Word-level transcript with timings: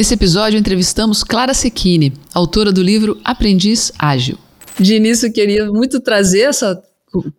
Nesse 0.00 0.14
episódio, 0.14 0.58
entrevistamos 0.58 1.22
Clara 1.22 1.52
Secchini, 1.52 2.14
autora 2.32 2.72
do 2.72 2.82
livro 2.82 3.20
Aprendiz 3.22 3.92
Ágil. 3.98 4.38
De 4.78 4.94
início, 4.94 5.28
eu 5.28 5.32
queria 5.34 5.70
muito 5.70 6.00
trazer 6.00 6.40
essa. 6.40 6.82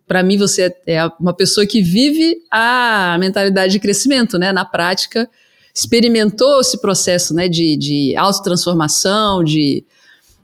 Para 0.06 0.22
mim, 0.22 0.38
você 0.38 0.72
é 0.86 1.04
uma 1.18 1.34
pessoa 1.34 1.66
que 1.66 1.82
vive 1.82 2.36
a 2.52 3.16
mentalidade 3.18 3.72
de 3.72 3.80
crescimento, 3.80 4.38
né? 4.38 4.52
Na 4.52 4.64
prática, 4.64 5.28
experimentou 5.74 6.60
esse 6.60 6.80
processo 6.80 7.34
né? 7.34 7.48
de, 7.48 7.76
de 7.76 8.14
autotransformação, 8.16 9.42
de, 9.42 9.84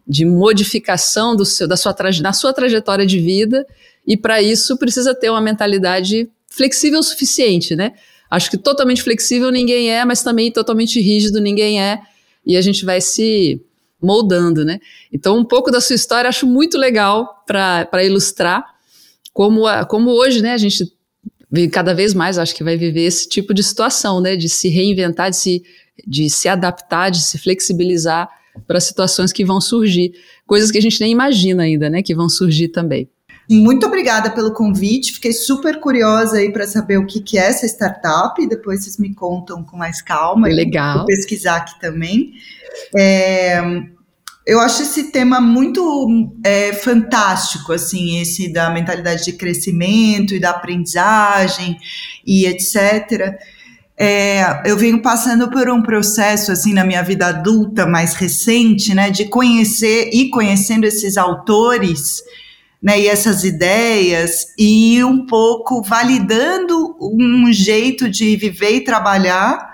de 0.04 0.24
modificação 0.24 1.36
do 1.36 1.44
seu, 1.44 1.68
da 1.68 1.76
sua, 1.76 1.94
na 2.20 2.32
sua 2.32 2.52
trajetória 2.52 3.06
de 3.06 3.20
vida, 3.20 3.64
e 4.04 4.16
para 4.16 4.42
isso 4.42 4.76
precisa 4.76 5.14
ter 5.14 5.30
uma 5.30 5.40
mentalidade 5.40 6.28
flexível 6.48 6.98
o 6.98 7.02
suficiente, 7.04 7.76
né? 7.76 7.92
Acho 8.30 8.50
que 8.50 8.58
totalmente 8.58 9.02
flexível 9.02 9.50
ninguém 9.50 9.90
é, 9.90 10.04
mas 10.04 10.22
também 10.22 10.50
totalmente 10.50 11.00
rígido 11.00 11.40
ninguém 11.40 11.80
é, 11.80 12.00
e 12.44 12.56
a 12.56 12.60
gente 12.60 12.84
vai 12.84 13.00
se 13.00 13.60
moldando, 14.00 14.64
né? 14.64 14.78
Então, 15.12 15.36
um 15.38 15.44
pouco 15.44 15.70
da 15.70 15.80
sua 15.80 15.96
história 15.96 16.28
acho 16.28 16.46
muito 16.46 16.78
legal 16.78 17.44
para 17.46 18.04
ilustrar 18.04 18.64
como, 19.32 19.66
a, 19.66 19.84
como 19.84 20.10
hoje, 20.10 20.42
né, 20.42 20.52
a 20.52 20.58
gente 20.58 20.92
cada 21.72 21.94
vez 21.94 22.12
mais 22.12 22.38
acho 22.38 22.54
que 22.54 22.62
vai 22.62 22.76
viver 22.76 23.04
esse 23.04 23.28
tipo 23.28 23.54
de 23.54 23.62
situação, 23.62 24.20
né, 24.20 24.36
de 24.36 24.48
se 24.48 24.68
reinventar, 24.68 25.30
de 25.30 25.36
se, 25.36 25.62
de 26.06 26.28
se 26.28 26.48
adaptar, 26.48 27.10
de 27.10 27.22
se 27.22 27.38
flexibilizar 27.38 28.28
para 28.66 28.80
situações 28.80 29.32
que 29.32 29.44
vão 29.44 29.60
surgir, 29.60 30.12
coisas 30.46 30.70
que 30.70 30.78
a 30.78 30.82
gente 30.82 31.00
nem 31.00 31.12
imagina 31.12 31.62
ainda, 31.62 31.88
né, 31.88 32.02
que 32.02 32.14
vão 32.14 32.28
surgir 32.28 32.68
também. 32.68 33.08
Muito 33.48 33.86
obrigada 33.86 34.30
pelo 34.30 34.52
convite. 34.52 35.14
Fiquei 35.14 35.32
super 35.32 35.80
curiosa 35.80 36.36
aí 36.36 36.52
para 36.52 36.66
saber 36.66 36.98
o 36.98 37.06
que, 37.06 37.20
que 37.20 37.38
é 37.38 37.46
essa 37.46 37.64
startup. 37.66 38.46
Depois 38.46 38.84
vocês 38.84 38.98
me 38.98 39.14
contam 39.14 39.64
com 39.64 39.76
mais 39.76 40.02
calma. 40.02 40.48
Legal. 40.48 40.98
Vou 40.98 41.06
pesquisar 41.06 41.56
aqui 41.56 41.80
também. 41.80 42.34
É, 42.94 43.58
eu 44.46 44.60
acho 44.60 44.82
esse 44.82 45.10
tema 45.10 45.40
muito 45.40 46.30
é, 46.44 46.74
fantástico, 46.74 47.72
assim, 47.72 48.20
esse 48.20 48.52
da 48.52 48.70
mentalidade 48.70 49.24
de 49.24 49.32
crescimento 49.32 50.34
e 50.34 50.40
da 50.40 50.50
aprendizagem 50.50 51.78
e 52.26 52.46
etc. 52.46 53.34
É, 53.96 54.62
eu 54.70 54.76
venho 54.76 55.02
passando 55.02 55.50
por 55.50 55.68
um 55.70 55.82
processo 55.82 56.52
assim 56.52 56.72
na 56.72 56.84
minha 56.84 57.02
vida 57.02 57.26
adulta 57.26 57.86
mais 57.86 58.14
recente, 58.14 58.94
né, 58.94 59.10
de 59.10 59.24
conhecer 59.24 60.10
e 60.12 60.30
conhecendo 60.30 60.84
esses 60.84 61.16
autores 61.16 62.22
né, 62.82 63.00
e 63.00 63.08
essas 63.08 63.42
ideias, 63.44 64.46
e 64.56 65.02
um 65.02 65.26
pouco 65.26 65.82
validando 65.82 66.96
um 67.00 67.52
jeito 67.52 68.08
de 68.08 68.36
viver 68.36 68.76
e 68.76 68.84
trabalhar 68.84 69.72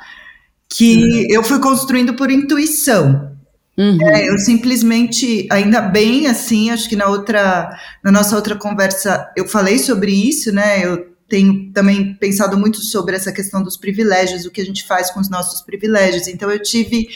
que 0.68 0.96
uhum. 0.96 1.26
eu 1.28 1.42
fui 1.42 1.60
construindo 1.60 2.14
por 2.14 2.30
intuição. 2.30 3.32
Uhum. 3.76 3.98
É, 4.02 4.28
eu 4.28 4.38
simplesmente, 4.38 5.46
ainda 5.50 5.80
bem 5.80 6.26
assim, 6.26 6.70
acho 6.70 6.88
que 6.88 6.96
na 6.96 7.06
outra, 7.06 7.70
na 8.02 8.10
nossa 8.10 8.36
outra 8.36 8.56
conversa 8.56 9.30
eu 9.36 9.46
falei 9.46 9.78
sobre 9.78 10.12
isso, 10.12 10.52
né? 10.52 10.84
Eu 10.84 11.12
tenho 11.28 11.72
também 11.72 12.14
pensado 12.14 12.56
muito 12.56 12.80
sobre 12.80 13.16
essa 13.16 13.32
questão 13.32 13.62
dos 13.62 13.76
privilégios, 13.76 14.44
o 14.44 14.50
que 14.50 14.60
a 14.60 14.64
gente 14.64 14.84
faz 14.86 15.10
com 15.10 15.20
os 15.20 15.28
nossos 15.28 15.60
privilégios. 15.62 16.28
Então 16.28 16.50
eu 16.50 16.62
tive 16.62 17.08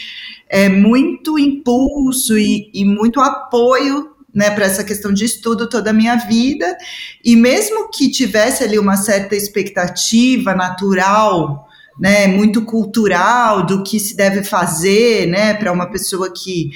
é, 0.49 0.67
muito 0.67 1.39
impulso 1.39 2.37
e, 2.37 2.69
e 2.73 2.83
muito 2.83 3.19
apoio 3.19 4.18
né, 4.33 4.49
para 4.51 4.65
essa 4.65 4.83
questão 4.83 5.13
de 5.13 5.25
estudo 5.25 5.67
toda 5.69 5.89
a 5.89 5.93
minha 5.93 6.15
vida. 6.15 6.77
E 7.23 7.35
mesmo 7.35 7.89
que 7.89 8.09
tivesse 8.09 8.63
ali 8.63 8.77
uma 8.77 8.97
certa 8.97 9.35
expectativa 9.35 10.53
natural, 10.53 11.67
né, 11.99 12.27
muito 12.27 12.63
cultural 12.63 13.65
do 13.65 13.83
que 13.83 13.99
se 13.99 14.15
deve 14.15 14.43
fazer, 14.43 15.27
né, 15.27 15.53
para 15.53 15.71
uma 15.71 15.91
pessoa 15.91 16.31
que 16.31 16.71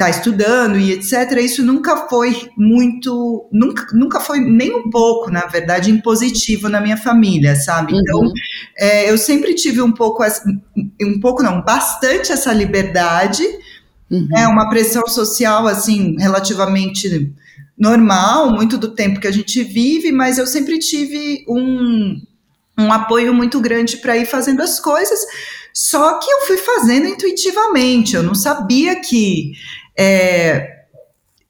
está 0.00 0.08
estudando 0.08 0.78
e 0.78 0.92
etc. 0.92 1.38
Isso 1.42 1.62
nunca 1.62 2.08
foi 2.08 2.48
muito, 2.56 3.46
nunca, 3.52 3.86
nunca 3.92 4.18
foi 4.18 4.40
nem 4.40 4.74
um 4.74 4.88
pouco, 4.88 5.30
na 5.30 5.46
verdade, 5.46 5.90
impositivo 5.90 6.70
na 6.70 6.80
minha 6.80 6.96
família, 6.96 7.54
sabe? 7.54 7.94
Então, 7.94 8.20
uhum. 8.20 8.32
é, 8.78 9.10
eu 9.10 9.18
sempre 9.18 9.54
tive 9.54 9.82
um 9.82 9.92
pouco, 9.92 10.24
um 11.02 11.20
pouco 11.20 11.42
não, 11.42 11.62
bastante 11.62 12.32
essa 12.32 12.50
liberdade 12.52 13.44
Uhum. 14.10 14.28
É 14.36 14.48
uma 14.48 14.68
pressão 14.68 15.06
social, 15.06 15.66
assim, 15.66 16.16
relativamente 16.18 17.32
normal, 17.78 18.50
muito 18.50 18.76
do 18.76 18.94
tempo 18.94 19.20
que 19.20 19.26
a 19.26 19.32
gente 19.32 19.62
vive, 19.62 20.12
mas 20.12 20.36
eu 20.36 20.46
sempre 20.46 20.78
tive 20.78 21.44
um, 21.48 22.20
um 22.78 22.92
apoio 22.92 23.32
muito 23.32 23.60
grande 23.60 23.96
para 23.98 24.16
ir 24.16 24.26
fazendo 24.26 24.62
as 24.62 24.80
coisas. 24.80 25.20
Só 25.72 26.18
que 26.18 26.30
eu 26.30 26.40
fui 26.46 26.58
fazendo 26.58 27.06
intuitivamente, 27.06 28.16
eu 28.16 28.22
não 28.22 28.34
sabia 28.34 29.00
que 29.00 29.52
é, 29.96 30.79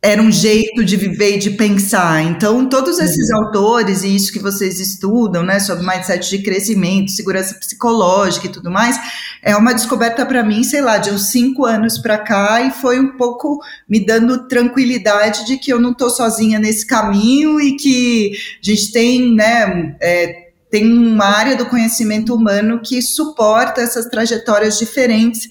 era 0.03 0.23
um 0.23 0.33
jeito 0.33 0.83
de 0.83 0.97
viver 0.97 1.37
e 1.37 1.39
de 1.39 1.51
pensar. 1.51 2.23
Então, 2.23 2.67
todos 2.67 2.99
esses 2.99 3.29
uhum. 3.31 3.45
autores 3.45 4.03
e 4.03 4.15
isso 4.15 4.33
que 4.33 4.39
vocês 4.39 4.81
estudam, 4.81 5.43
né, 5.43 5.61
sobre 5.61 5.87
mindset 5.87 6.31
de 6.31 6.43
crescimento, 6.43 7.11
segurança 7.11 7.55
psicológica 7.57 8.47
e 8.47 8.51
tudo 8.51 8.71
mais, 8.71 8.99
é 9.43 9.55
uma 9.55 9.75
descoberta 9.75 10.25
para 10.25 10.43
mim, 10.43 10.63
sei 10.63 10.81
lá, 10.81 10.97
de 10.97 11.11
uns 11.11 11.27
cinco 11.31 11.67
anos 11.67 11.99
para 11.99 12.17
cá 12.17 12.63
e 12.63 12.71
foi 12.71 12.99
um 12.99 13.17
pouco 13.19 13.61
me 13.87 14.05
dando 14.05 14.49
tranquilidade 14.49 15.47
de 15.47 15.59
que 15.59 15.71
eu 15.71 15.79
não 15.79 15.91
estou 15.93 16.09
sozinha 16.09 16.59
nesse 16.59 16.87
caminho 16.87 17.61
e 17.61 17.77
que 17.77 18.33
a 18.33 18.67
gente 18.67 18.93
tem, 18.93 19.35
né, 19.35 19.97
é, 20.01 20.51
tem 20.71 20.91
uma 20.91 21.27
área 21.27 21.57
do 21.57 21.67
conhecimento 21.67 22.35
humano 22.35 22.81
que 22.81 23.03
suporta 23.03 23.83
essas 23.83 24.07
trajetórias 24.07 24.79
diferentes 24.79 25.49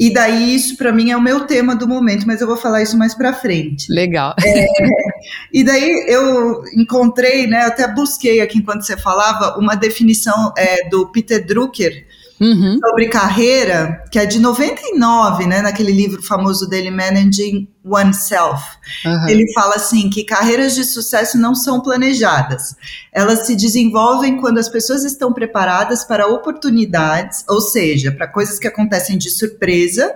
e 0.00 0.10
daí 0.10 0.54
isso 0.54 0.78
para 0.78 0.90
mim 0.90 1.10
é 1.10 1.16
o 1.16 1.20
meu 1.20 1.46
tema 1.46 1.76
do 1.76 1.86
momento, 1.86 2.26
mas 2.26 2.40
eu 2.40 2.46
vou 2.46 2.56
falar 2.56 2.82
isso 2.82 2.96
mais 2.96 3.14
para 3.14 3.34
frente. 3.34 3.92
Legal. 3.92 4.34
É, 4.42 4.66
e 5.52 5.62
daí 5.62 6.06
eu 6.08 6.64
encontrei, 6.74 7.46
né, 7.46 7.66
até 7.66 7.86
busquei 7.86 8.40
aqui 8.40 8.56
enquanto 8.56 8.80
você 8.80 8.96
falava 8.96 9.58
uma 9.58 9.74
definição 9.74 10.54
é, 10.56 10.88
do 10.88 11.06
Peter 11.08 11.44
Drucker 11.44 12.06
uhum. 12.40 12.78
sobre 12.80 13.08
carreira, 13.08 14.02
que 14.10 14.18
é 14.18 14.24
de 14.24 14.40
99, 14.40 15.46
né, 15.46 15.60
naquele 15.60 15.92
livro 15.92 16.22
famoso 16.22 16.68
dele, 16.68 16.90
Managing 16.90 17.68
Oneself. 17.84 18.64
Uhum. 19.04 19.28
Ele 19.28 19.52
fala 19.52 19.74
assim 19.74 20.08
que 20.08 20.24
carreiras 20.24 20.74
de 20.74 20.84
sucesso 20.84 21.38
não 21.38 21.54
são 21.54 21.80
planejadas. 21.80 22.74
Elas 23.12 23.46
se 23.46 23.54
desenvolvem 23.54 24.40
quando 24.40 24.58
as 24.58 24.68
pessoas 24.68 25.04
estão 25.04 25.32
preparadas 25.32 26.04
para 26.04 26.26
oportunidades, 26.26 27.44
ou 27.48 27.60
seja, 27.60 28.10
para 28.10 28.26
coisas 28.26 28.58
que 28.58 28.66
acontecem 28.66 29.18
de 29.18 29.30
surpresa, 29.30 30.12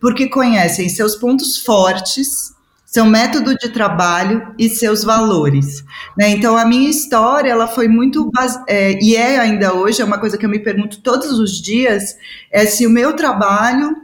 porque 0.00 0.28
conhecem 0.28 0.88
seus 0.88 1.14
pontos 1.14 1.58
fortes 1.58 2.52
seu 2.90 3.04
método 3.04 3.54
de 3.56 3.68
trabalho 3.68 4.52
e 4.58 4.68
seus 4.68 5.04
valores. 5.04 5.84
Né? 6.18 6.30
Então, 6.30 6.56
a 6.56 6.64
minha 6.64 6.90
história, 6.90 7.48
ela 7.48 7.68
foi 7.68 7.86
muito, 7.86 8.28
é, 8.66 8.98
e 9.00 9.14
é 9.14 9.38
ainda 9.38 9.72
hoje, 9.72 10.02
é 10.02 10.04
uma 10.04 10.18
coisa 10.18 10.36
que 10.36 10.44
eu 10.44 10.50
me 10.50 10.58
pergunto 10.58 11.00
todos 11.00 11.38
os 11.38 11.62
dias, 11.62 12.16
é 12.50 12.66
se 12.66 12.84
o 12.84 12.90
meu 12.90 13.12
trabalho 13.12 13.96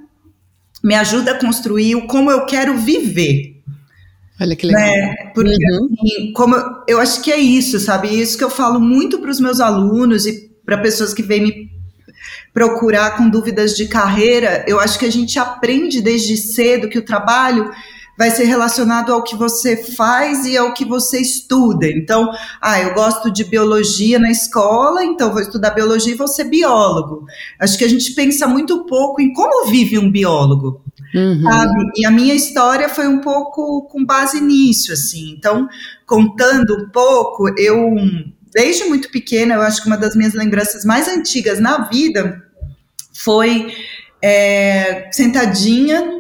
me 0.85 0.95
ajuda 0.95 1.33
a 1.33 1.35
construir 1.35 1.97
o 1.97 2.07
como 2.07 2.31
eu 2.31 2.47
quero 2.47 2.79
viver. 2.79 3.61
Olha 4.41 4.55
que 4.55 4.67
legal. 4.67 4.83
Né? 4.83 5.33
Porque, 5.35 5.51
uhum. 5.51 5.89
assim, 5.93 6.33
como 6.33 6.55
eu, 6.55 6.65
eu 6.87 7.01
acho 7.01 7.21
que 7.23 7.33
é 7.33 7.39
isso, 7.39 7.81
sabe? 7.81 8.07
Isso 8.07 8.39
que 8.39 8.45
eu 8.45 8.51
falo 8.51 8.79
muito 8.79 9.19
para 9.19 9.33
os 9.33 9.41
meus 9.41 9.59
alunos 9.59 10.27
e 10.27 10.49
para 10.65 10.79
pessoas 10.79 11.13
que 11.13 11.25
vêm 11.25 11.43
me 11.43 11.71
procurar 12.55 13.17
com 13.17 13.29
dúvidas 13.29 13.75
de 13.75 13.89
carreira, 13.89 14.65
eu 14.69 14.79
acho 14.79 14.97
que 14.97 15.07
a 15.07 15.11
gente 15.11 15.41
aprende 15.41 16.01
desde 16.01 16.37
cedo 16.37 16.89
que 16.89 16.99
o 16.99 17.05
trabalho 17.05 17.69
vai 18.17 18.31
ser 18.31 18.45
relacionado 18.45 19.13
ao 19.13 19.23
que 19.23 19.37
você 19.37 19.77
faz 19.77 20.45
e 20.47 20.57
ao 20.57 20.73
que 20.73 20.85
você 20.85 21.21
estuda. 21.21 21.87
Então, 21.87 22.31
ah, 22.61 22.81
eu 22.81 22.95
gosto 22.95 23.31
de 23.31 23.45
biologia 23.45 24.19
na 24.19 24.31
escola, 24.31 25.05
então 25.05 25.33
vou 25.33 25.43
estudar 25.43 25.71
biologia 25.71 26.15
e 26.15 26.17
vou 26.17 26.29
ser 26.29 26.45
biólogo. 26.45 27.27
Acho 27.59 27.77
que 27.77 27.85
a 27.85 27.89
gente 27.89 28.13
pensa 28.15 28.47
muito 28.47 28.85
pouco 28.87 29.21
em 29.21 29.33
como 29.33 29.69
vive 29.71 29.99
um 29.99 30.11
biólogo. 30.11 30.83
Uhum. 31.15 31.43
Sabe? 31.43 31.93
E 31.97 32.07
a 32.07 32.11
minha 32.11 32.35
história 32.35 32.89
foi 32.89 33.07
um 33.07 33.21
pouco 33.21 33.83
com 33.89 34.05
base 34.05 34.41
nisso, 34.41 34.93
assim. 34.93 35.35
Então, 35.37 35.69
contando 36.07 36.75
um 36.77 36.89
pouco, 36.89 37.49
eu, 37.59 37.95
desde 38.53 38.85
muito 38.85 39.11
pequena, 39.11 39.55
eu 39.55 39.63
acho 39.63 39.83
que 39.83 39.87
uma 39.87 39.97
das 39.97 40.17
minhas 40.17 40.35
lembranças 40.35 40.85
mais 40.85 41.09
antigas 41.09 41.61
na 41.61 41.89
vida 41.89 42.43
foi 43.15 43.73
é, 44.21 45.09
sentadinha 45.13 46.16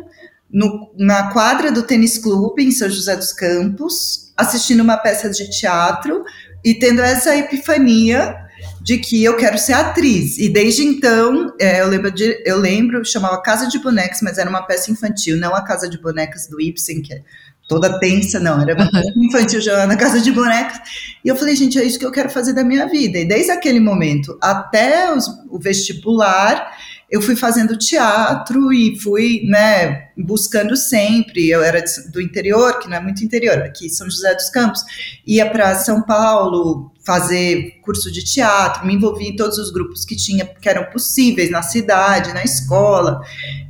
no, 0.50 0.92
na 0.98 1.32
quadra 1.32 1.70
do 1.70 1.82
tênis 1.82 2.18
clube 2.18 2.62
em 2.62 2.70
São 2.70 2.88
José 2.88 3.16
dos 3.16 3.32
Campos, 3.32 4.32
assistindo 4.36 4.82
uma 4.82 4.96
peça 4.96 5.28
de 5.30 5.48
teatro 5.50 6.24
e 6.64 6.74
tendo 6.74 7.00
essa 7.00 7.36
epifania 7.36 8.34
de 8.80 8.98
que 8.98 9.22
eu 9.22 9.36
quero 9.36 9.58
ser 9.58 9.72
atriz. 9.72 10.38
E 10.38 10.48
desde 10.48 10.84
então, 10.84 11.52
é, 11.60 11.80
eu, 11.80 11.88
lembro 11.88 12.10
de, 12.10 12.42
eu 12.44 12.58
lembro, 12.58 13.04
chamava 13.04 13.40
Casa 13.42 13.68
de 13.68 13.78
Bonecas, 13.78 14.20
mas 14.22 14.38
era 14.38 14.48
uma 14.48 14.62
peça 14.62 14.90
infantil, 14.90 15.36
não 15.36 15.54
a 15.54 15.62
Casa 15.62 15.88
de 15.88 16.00
Bonecas 16.00 16.46
do 16.46 16.60
Ibsen, 16.60 17.02
que 17.02 17.14
é 17.14 17.22
toda 17.68 17.98
tensa, 17.98 18.38
não, 18.38 18.60
era 18.62 18.74
uma 18.74 18.90
peça 18.90 19.12
infantil 19.16 19.60
já 19.60 19.86
na 19.86 19.96
Casa 19.96 20.20
de 20.20 20.30
Bonecas. 20.30 20.78
E 21.24 21.28
eu 21.28 21.36
falei, 21.36 21.56
gente, 21.56 21.78
é 21.78 21.84
isso 21.84 21.98
que 21.98 22.06
eu 22.06 22.12
quero 22.12 22.30
fazer 22.30 22.52
da 22.52 22.62
minha 22.62 22.86
vida. 22.86 23.18
E 23.18 23.24
desde 23.24 23.50
aquele 23.50 23.80
momento 23.80 24.38
até 24.40 25.12
os, 25.12 25.26
o 25.50 25.58
vestibular, 25.58 26.70
eu 27.10 27.22
fui 27.22 27.36
fazendo 27.36 27.76
teatro 27.76 28.72
e 28.72 28.98
fui, 28.98 29.42
né, 29.44 30.08
buscando 30.16 30.76
sempre. 30.76 31.48
Eu 31.48 31.62
era 31.62 31.82
do 32.12 32.20
interior, 32.20 32.78
que 32.78 32.88
não 32.88 32.96
é 32.96 33.00
muito 33.00 33.24
interior, 33.24 33.58
aqui 33.58 33.88
São 33.88 34.10
José 34.10 34.34
dos 34.34 34.50
Campos, 34.50 34.82
ia 35.26 35.48
para 35.48 35.74
São 35.76 36.02
Paulo 36.02 36.92
fazer 37.04 37.78
curso 37.82 38.10
de 38.10 38.24
teatro, 38.24 38.84
me 38.84 38.94
envolvi 38.94 39.28
em 39.28 39.36
todos 39.36 39.58
os 39.58 39.70
grupos 39.70 40.04
que 40.04 40.16
tinha, 40.16 40.44
que 40.44 40.68
eram 40.68 40.86
possíveis 40.86 41.50
na 41.50 41.62
cidade, 41.62 42.34
na 42.34 42.42
escola 42.42 43.20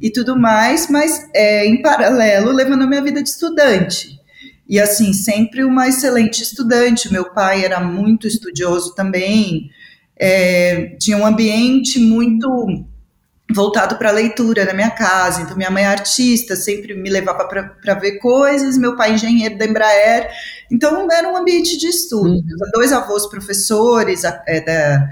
e 0.00 0.10
tudo 0.10 0.38
mais, 0.38 0.88
mas 0.88 1.28
é, 1.34 1.66
em 1.66 1.82
paralelo 1.82 2.50
levando 2.50 2.84
a 2.84 2.86
minha 2.86 3.02
vida 3.02 3.22
de 3.22 3.28
estudante. 3.28 4.18
E 4.68 4.80
assim, 4.80 5.12
sempre 5.12 5.62
uma 5.62 5.86
excelente 5.86 6.42
estudante. 6.42 7.12
Meu 7.12 7.30
pai 7.32 7.64
era 7.64 7.78
muito 7.78 8.26
estudioso 8.26 8.94
também, 8.94 9.70
é, 10.18 10.96
tinha 10.98 11.18
um 11.18 11.26
ambiente 11.26 12.00
muito 12.00 12.86
voltado 13.54 13.96
para 13.96 14.10
a 14.10 14.12
leitura 14.12 14.64
na 14.64 14.74
minha 14.74 14.90
casa. 14.90 15.42
Então, 15.42 15.56
minha 15.56 15.70
mãe 15.70 15.84
é 15.84 15.86
artista, 15.86 16.56
sempre 16.56 16.94
me 16.94 17.08
levava 17.08 17.46
para 17.46 17.94
ver 17.94 18.18
coisas, 18.18 18.76
meu 18.76 18.96
pai 18.96 19.10
é 19.10 19.14
engenheiro 19.14 19.56
da 19.56 19.64
Embraer. 19.64 20.28
Então, 20.70 21.08
era 21.10 21.28
um 21.28 21.36
ambiente 21.36 21.78
de 21.78 21.86
estudo. 21.86 22.30
Uhum. 22.30 22.70
Dois 22.74 22.92
avós 22.92 23.26
professores 23.28 24.22
é, 24.24 24.60
da 24.60 25.08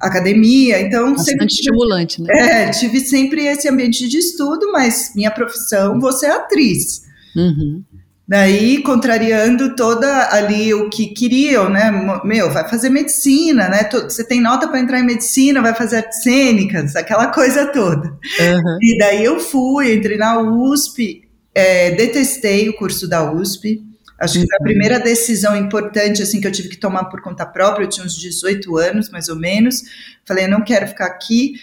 academia, 0.00 0.80
então 0.80 1.12
Bastante 1.12 1.30
sempre 1.30 1.46
estimulante, 1.46 2.22
né? 2.22 2.28
É, 2.38 2.70
tive 2.70 3.00
sempre 3.00 3.46
esse 3.46 3.68
ambiente 3.68 4.08
de 4.08 4.18
estudo, 4.18 4.70
mas 4.72 5.12
minha 5.14 5.30
profissão, 5.30 5.98
você 6.00 6.26
é 6.26 6.30
atriz. 6.30 7.02
Uhum. 7.36 7.82
Daí, 8.26 8.82
contrariando 8.82 9.76
toda 9.76 10.30
ali 10.34 10.72
o 10.72 10.88
que 10.88 11.08
queriam, 11.08 11.68
né? 11.68 11.90
Meu, 12.24 12.50
vai 12.50 12.66
fazer 12.66 12.88
medicina, 12.88 13.68
né? 13.68 13.86
Você 13.92 14.24
tem 14.24 14.40
nota 14.40 14.66
para 14.66 14.80
entrar 14.80 14.98
em 14.98 15.04
medicina, 15.04 15.60
vai 15.60 15.74
fazer 15.74 15.96
artes 15.96 16.22
cênicas, 16.22 16.96
aquela 16.96 17.26
coisa 17.26 17.66
toda. 17.66 18.08
Uhum. 18.08 18.78
E 18.80 18.98
daí 18.98 19.22
eu 19.22 19.38
fui, 19.38 19.94
entrei 19.94 20.16
na 20.16 20.40
USP, 20.40 21.28
é, 21.54 21.90
detestei 21.90 22.66
o 22.70 22.76
curso 22.76 23.06
da 23.06 23.30
USP. 23.30 23.82
Acho 24.18 24.40
que 24.40 24.46
foi 24.46 24.56
a 24.56 24.62
uhum. 24.62 24.68
primeira 24.68 24.98
decisão 24.98 25.54
importante 25.54 26.22
assim 26.22 26.40
que 26.40 26.46
eu 26.46 26.52
tive 26.52 26.70
que 26.70 26.78
tomar 26.78 27.04
por 27.04 27.20
conta 27.20 27.44
própria. 27.44 27.84
Eu 27.84 27.90
tinha 27.90 28.06
uns 28.06 28.16
18 28.16 28.74
anos, 28.78 29.10
mais 29.10 29.28
ou 29.28 29.36
menos. 29.36 29.82
Falei, 30.24 30.46
eu 30.46 30.50
não 30.50 30.64
quero 30.64 30.86
ficar 30.86 31.06
aqui. 31.06 31.56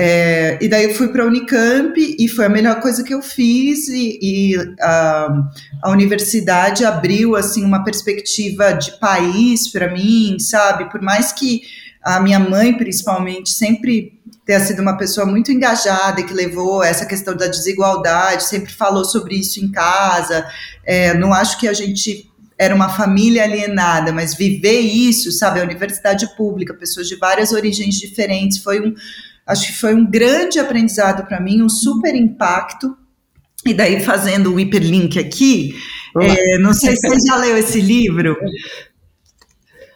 É, 0.00 0.56
e 0.60 0.68
daí 0.68 0.84
eu 0.84 0.94
fui 0.94 1.08
para 1.08 1.24
a 1.24 1.26
Unicamp 1.26 1.92
e 1.98 2.28
foi 2.28 2.44
a 2.44 2.48
melhor 2.48 2.80
coisa 2.80 3.02
que 3.02 3.12
eu 3.12 3.20
fiz 3.20 3.88
e, 3.88 4.16
e 4.22 4.56
a, 4.80 5.28
a, 5.82 5.90
universidade 5.90 6.84
abriu 6.84 7.34
assim 7.34 7.64
uma 7.64 7.82
perspectiva 7.82 8.70
de 8.70 8.92
país 9.00 9.66
para 9.72 9.92
mim, 9.92 10.38
sabe? 10.38 10.88
Por 10.88 11.02
mais 11.02 11.32
que 11.32 11.62
a 12.00 12.20
minha 12.20 12.38
mãe, 12.38 12.76
principalmente, 12.76 13.50
sempre 13.50 14.20
tenha 14.46 14.60
sido 14.60 14.80
uma 14.80 14.96
pessoa 14.96 15.26
muito 15.26 15.50
engajada 15.50 16.22
que 16.22 16.32
levou 16.32 16.80
essa 16.80 17.04
questão 17.04 17.36
da 17.36 17.48
desigualdade, 17.48 18.44
sempre 18.44 18.72
falou 18.72 19.04
sobre 19.04 19.34
isso 19.34 19.58
em 19.58 19.68
casa. 19.68 20.46
É, 20.86 21.12
não 21.14 21.34
acho 21.34 21.58
que 21.58 21.66
a 21.66 21.72
gente 21.72 22.30
era 22.56 22.72
uma 22.72 22.88
família 22.88 23.42
alienada, 23.42 24.12
mas 24.12 24.36
viver 24.36 24.78
isso, 24.78 25.32
sabe? 25.32 25.58
A 25.60 25.64
universidade 25.64 26.36
pública, 26.36 26.72
pessoas 26.72 27.08
de 27.08 27.16
várias 27.16 27.52
origens 27.52 27.96
diferentes, 27.96 28.58
foi 28.58 28.80
um 28.80 28.94
Acho 29.48 29.68
que 29.68 29.78
foi 29.78 29.94
um 29.94 30.04
grande 30.04 30.58
aprendizado 30.58 31.26
para 31.26 31.40
mim, 31.40 31.62
um 31.62 31.68
super 31.70 32.14
impacto. 32.14 32.94
E 33.64 33.72
daí, 33.72 34.00
fazendo 34.00 34.54
o 34.54 34.60
hiperlink 34.60 35.18
aqui, 35.18 35.74
é, 36.20 36.58
não 36.58 36.74
sei 36.74 36.94
se 36.94 37.08
você 37.08 37.26
já 37.26 37.36
leu 37.36 37.56
esse 37.56 37.80
livro. 37.80 38.36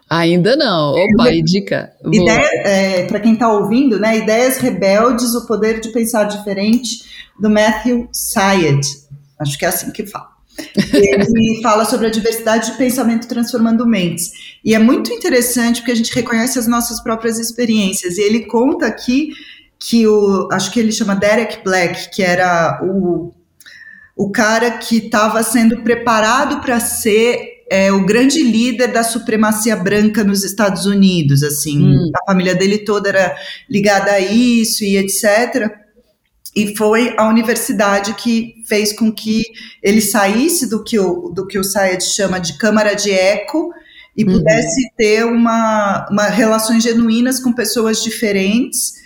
Ainda 0.09 0.57
não. 0.57 0.95
Opa, 0.95 1.31
e 1.31 1.43
dica. 1.43 1.93
Ideia, 2.13 2.51
é, 2.65 3.07
para 3.07 3.21
quem 3.21 3.35
está 3.35 3.53
ouvindo, 3.53 3.99
né? 3.99 4.19
Ideias 4.19 4.57
Rebeldes, 4.59 5.35
o 5.35 5.47
Poder 5.47 5.81
de 5.81 5.91
Pensar 5.91 6.25
Diferente, 6.25 7.31
do 7.39 7.49
Matthew 7.49 8.09
Syed. 8.13 8.81
Acho 9.39 9.59
que 9.59 9.65
é 9.65 9.69
assim 9.69 9.91
que 9.91 10.07
fala. 10.07 10.32
Ele 10.93 11.61
fala 11.63 11.85
sobre 11.85 12.07
a 12.07 12.11
diversidade 12.11 12.73
de 12.73 12.79
pensamento 12.79 13.27
transformando 13.27 13.87
mentes. 13.87 14.31
E 14.65 14.75
é 14.75 14.79
muito 14.79 15.13
interessante 15.13 15.81
porque 15.81 15.93
a 15.93 15.97
gente 15.97 16.15
reconhece 16.15 16.59
as 16.59 16.67
nossas 16.67 17.03
próprias 17.03 17.39
experiências. 17.39 18.19
E 18.19 18.23
ele 18.23 18.47
conta 18.47 18.87
aqui 18.87 19.31
que 19.79 20.07
o, 20.07 20.49
acho 20.53 20.71
que 20.71 20.79
ele 20.79 20.93
chama 20.93 21.17
Derek 21.17 21.63
Black, 21.65 22.11
que 22.11 22.23
era 22.23 22.81
o, 22.85 23.33
o 24.17 24.31
cara 24.31 24.71
que 24.73 24.99
estava 24.99 25.43
sendo 25.43 25.83
preparado 25.83 26.61
para 26.61 26.79
ser 26.79 27.65
é, 27.71 27.91
o 27.91 28.05
grande 28.05 28.43
líder 28.43 28.89
da 28.93 29.03
supremacia 29.03 29.75
branca 29.75 30.23
nos 30.23 30.45
Estados 30.45 30.85
Unidos, 30.85 31.43
assim, 31.43 31.83
hum. 31.83 32.11
a 32.15 32.31
família 32.31 32.55
dele 32.55 32.79
toda 32.79 33.09
era 33.09 33.35
ligada 33.69 34.13
a 34.13 34.21
isso 34.21 34.85
e 34.85 34.99
etc. 34.99 35.82
E 36.55 36.77
foi 36.77 37.15
a 37.17 37.27
universidade 37.29 38.13
que 38.15 38.57
fez 38.69 38.93
com 38.93 39.11
que 39.11 39.43
ele 39.83 40.03
saísse 40.03 40.69
do 40.69 40.85
que 40.85 40.99
o, 40.99 41.31
do 41.31 41.47
que 41.47 41.59
o 41.59 41.65
Sayed 41.65 42.05
chama 42.05 42.39
de 42.39 42.59
câmara 42.59 42.95
de 42.95 43.11
eco 43.11 43.73
e 44.15 44.23
uhum. 44.23 44.33
pudesse 44.33 44.93
ter 44.97 45.25
uma, 45.25 46.07
uma 46.11 46.25
relações 46.25 46.83
genuínas 46.83 47.41
com 47.41 47.53
pessoas 47.53 48.03
diferentes. 48.03 49.01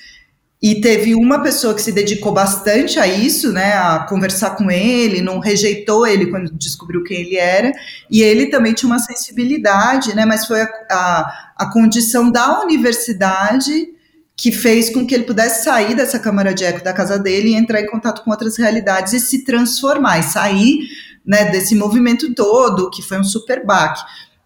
E 0.60 0.80
teve 0.80 1.14
uma 1.14 1.40
pessoa 1.42 1.74
que 1.74 1.82
se 1.82 1.92
dedicou 1.92 2.32
bastante 2.32 2.98
a 2.98 3.06
isso, 3.06 3.52
né, 3.52 3.74
a 3.74 4.06
conversar 4.08 4.56
com 4.56 4.70
ele, 4.70 5.20
não 5.20 5.38
rejeitou 5.38 6.06
ele 6.06 6.26
quando 6.26 6.50
descobriu 6.50 7.04
quem 7.04 7.20
ele 7.20 7.36
era, 7.36 7.70
e 8.10 8.22
ele 8.22 8.46
também 8.46 8.72
tinha 8.72 8.90
uma 8.90 8.98
sensibilidade, 8.98 10.16
né, 10.16 10.24
mas 10.24 10.46
foi 10.46 10.62
a, 10.62 10.68
a, 10.90 11.52
a 11.58 11.72
condição 11.72 12.32
da 12.32 12.62
universidade 12.62 13.95
que 14.36 14.52
fez 14.52 14.90
com 14.90 15.06
que 15.06 15.14
ele 15.14 15.24
pudesse 15.24 15.64
sair 15.64 15.94
dessa 15.94 16.18
câmara 16.18 16.52
de 16.52 16.62
eco 16.62 16.84
da 16.84 16.92
casa 16.92 17.18
dele 17.18 17.50
e 17.50 17.54
entrar 17.54 17.80
em 17.80 17.86
contato 17.86 18.22
com 18.22 18.30
outras 18.30 18.56
realidades 18.58 19.14
e 19.14 19.20
se 19.20 19.44
transformar, 19.44 20.18
e 20.18 20.22
sair 20.22 20.88
né, 21.24 21.46
desse 21.46 21.74
movimento 21.74 22.32
todo, 22.34 22.90
que 22.90 23.02
foi 23.02 23.18
um 23.18 23.24
super 23.24 23.64
baque. 23.64 24.02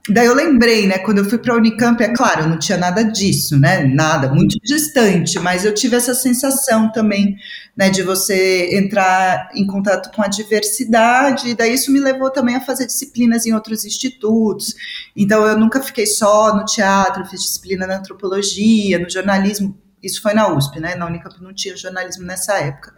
Daí 0.08 0.26
eu 0.26 0.34
lembrei, 0.34 0.86
né, 0.86 0.98
quando 0.98 1.18
eu 1.18 1.26
fui 1.26 1.36
para 1.36 1.52
a 1.52 1.56
Unicamp, 1.58 2.02
é 2.02 2.08
claro, 2.08 2.48
não 2.48 2.58
tinha 2.58 2.78
nada 2.78 3.04
disso, 3.04 3.58
né, 3.58 3.84
nada, 3.84 4.32
muito 4.32 4.58
distante, 4.64 5.38
mas 5.38 5.66
eu 5.66 5.74
tive 5.74 5.94
essa 5.94 6.14
sensação 6.14 6.90
também, 6.90 7.36
né, 7.76 7.90
de 7.90 8.02
você 8.02 8.74
entrar 8.78 9.50
em 9.54 9.66
contato 9.66 10.10
com 10.16 10.22
a 10.22 10.26
diversidade, 10.26 11.50
e 11.50 11.54
daí 11.54 11.74
isso 11.74 11.92
me 11.92 12.00
levou 12.00 12.30
também 12.30 12.54
a 12.54 12.62
fazer 12.62 12.86
disciplinas 12.86 13.44
em 13.44 13.52
outros 13.52 13.84
institutos, 13.84 14.74
então 15.14 15.46
eu 15.46 15.58
nunca 15.58 15.82
fiquei 15.82 16.06
só 16.06 16.56
no 16.56 16.64
teatro, 16.64 17.26
fiz 17.26 17.42
disciplina 17.42 17.86
na 17.86 17.98
antropologia, 17.98 18.98
no 18.98 19.10
jornalismo, 19.10 19.78
isso 20.02 20.22
foi 20.22 20.32
na 20.32 20.48
USP, 20.48 20.80
né, 20.80 20.94
na 20.94 21.06
Unicamp 21.06 21.36
não 21.42 21.52
tinha 21.52 21.76
jornalismo 21.76 22.24
nessa 22.24 22.54
época, 22.58 22.94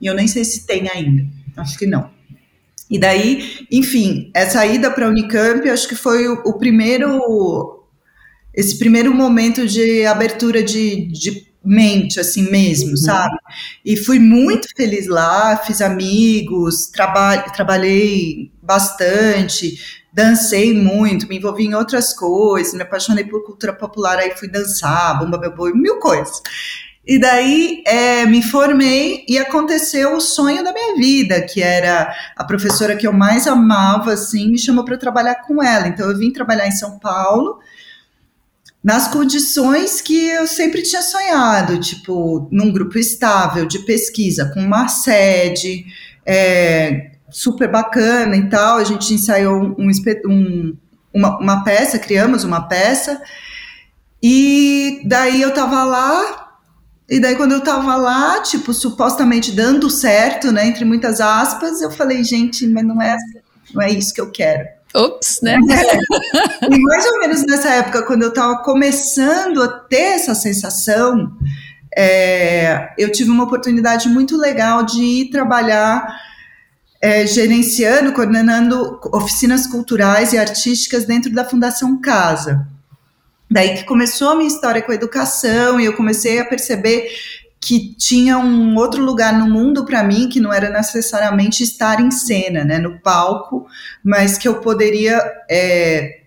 e 0.00 0.06
eu 0.06 0.14
nem 0.14 0.28
sei 0.28 0.44
se 0.44 0.64
tem 0.64 0.88
ainda, 0.88 1.26
acho 1.56 1.76
que 1.76 1.84
não. 1.84 2.14
E 2.90 2.98
daí, 2.98 3.66
enfim, 3.70 4.30
essa 4.34 4.64
ida 4.66 4.90
para 4.90 5.06
a 5.06 5.08
Unicamp, 5.08 5.68
acho 5.68 5.88
que 5.88 5.96
foi 5.96 6.28
o, 6.28 6.42
o, 6.44 6.58
primeiro, 6.58 7.82
esse 8.52 8.78
primeiro 8.78 9.12
momento 9.14 9.66
de 9.66 10.04
abertura 10.04 10.62
de, 10.62 11.06
de 11.06 11.54
mente, 11.64 12.20
assim 12.20 12.50
mesmo, 12.50 12.90
uhum. 12.90 12.96
sabe? 12.96 13.36
E 13.84 13.96
fui 13.96 14.18
muito 14.18 14.68
feliz 14.76 15.06
lá, 15.06 15.56
fiz 15.56 15.80
amigos, 15.80 16.86
traba 16.88 17.38
trabalhei 17.54 18.52
bastante, 18.62 19.78
dancei 20.12 20.74
muito, 20.74 21.26
me 21.26 21.38
envolvi 21.38 21.64
em 21.64 21.74
outras 21.74 22.12
coisas, 22.12 22.74
me 22.74 22.82
apaixonei 22.82 23.24
por 23.24 23.44
cultura 23.44 23.72
popular, 23.72 24.18
aí 24.18 24.32
fui 24.36 24.48
dançar, 24.48 25.18
bomba 25.18 25.38
meu 25.38 25.54
boi, 25.54 25.72
mil 25.72 25.98
coisas. 25.98 26.42
E 27.06 27.18
daí 27.18 27.82
é, 27.86 28.24
me 28.24 28.42
formei 28.42 29.24
e 29.28 29.36
aconteceu 29.36 30.16
o 30.16 30.20
sonho 30.20 30.64
da 30.64 30.72
minha 30.72 30.96
vida, 30.96 31.42
que 31.42 31.62
era 31.62 32.14
a 32.34 32.44
professora 32.44 32.96
que 32.96 33.06
eu 33.06 33.12
mais 33.12 33.46
amava, 33.46 34.14
assim, 34.14 34.50
me 34.50 34.58
chamou 34.58 34.84
para 34.84 34.96
trabalhar 34.96 35.34
com 35.46 35.62
ela. 35.62 35.86
Então 35.86 36.08
eu 36.08 36.16
vim 36.16 36.32
trabalhar 36.32 36.66
em 36.66 36.72
São 36.72 36.98
Paulo 36.98 37.58
nas 38.82 39.08
condições 39.08 40.00
que 40.00 40.28
eu 40.28 40.46
sempre 40.46 40.82
tinha 40.82 41.02
sonhado, 41.02 41.78
tipo, 41.78 42.48
num 42.50 42.70
grupo 42.72 42.98
estável 42.98 43.66
de 43.66 43.78
pesquisa, 43.80 44.50
com 44.52 44.60
uma 44.60 44.88
sede 44.88 45.86
é, 46.24 47.12
super 47.30 47.70
bacana 47.70 48.36
e 48.36 48.48
tal. 48.48 48.78
A 48.78 48.84
gente 48.84 49.12
ensaiou 49.12 49.74
um, 49.78 49.90
um, 50.26 50.76
uma, 51.12 51.38
uma 51.38 51.64
peça, 51.64 51.98
criamos 51.98 52.44
uma 52.44 52.66
peça. 52.66 53.20
E 54.22 55.02
daí 55.04 55.42
eu 55.42 55.52
tava 55.52 55.84
lá 55.84 56.43
e 57.08 57.20
daí, 57.20 57.36
quando 57.36 57.52
eu 57.52 57.60
tava 57.60 57.96
lá, 57.96 58.40
tipo, 58.40 58.72
supostamente 58.72 59.52
dando 59.52 59.90
certo, 59.90 60.50
né, 60.50 60.66
entre 60.66 60.84
muitas 60.84 61.20
aspas, 61.20 61.82
eu 61.82 61.90
falei, 61.90 62.24
gente, 62.24 62.66
mas 62.66 62.84
não 62.84 63.00
é, 63.00 63.16
não 63.74 63.82
é 63.82 63.90
isso 63.90 64.14
que 64.14 64.20
eu 64.20 64.30
quero. 64.30 64.66
Ops, 64.94 65.40
né? 65.42 65.58
É. 65.70 66.14
E 66.70 66.78
mais 66.80 67.04
ou 67.06 67.18
menos 67.18 67.42
nessa 67.42 67.68
época, 67.68 68.04
quando 68.04 68.22
eu 68.22 68.32
tava 68.32 68.62
começando 68.62 69.62
a 69.62 69.68
ter 69.68 70.14
essa 70.14 70.34
sensação, 70.34 71.30
é, 71.94 72.90
eu 72.96 73.12
tive 73.12 73.30
uma 73.30 73.44
oportunidade 73.44 74.08
muito 74.08 74.36
legal 74.36 74.82
de 74.82 75.02
ir 75.02 75.30
trabalhar 75.30 76.06
é, 77.02 77.26
gerenciando, 77.26 78.12
coordenando 78.12 78.98
oficinas 79.12 79.66
culturais 79.66 80.32
e 80.32 80.38
artísticas 80.38 81.04
dentro 81.04 81.30
da 81.30 81.44
Fundação 81.44 82.00
Casa. 82.00 82.66
Daí 83.50 83.76
que 83.76 83.84
começou 83.84 84.30
a 84.30 84.34
minha 84.34 84.48
história 84.48 84.82
com 84.82 84.92
a 84.92 84.94
educação 84.94 85.78
e 85.80 85.84
eu 85.84 85.94
comecei 85.94 86.38
a 86.38 86.44
perceber 86.44 87.08
que 87.60 87.94
tinha 87.96 88.36
um 88.38 88.76
outro 88.76 89.02
lugar 89.02 89.38
no 89.38 89.48
mundo 89.48 89.86
para 89.86 90.04
mim 90.04 90.28
que 90.28 90.38
não 90.38 90.52
era 90.52 90.68
necessariamente 90.68 91.62
estar 91.62 91.98
em 91.98 92.10
cena, 92.10 92.62
né, 92.62 92.78
no 92.78 92.98
palco, 93.00 93.66
mas 94.02 94.36
que 94.36 94.46
eu 94.46 94.60
poderia 94.60 95.18
é, 95.50 96.20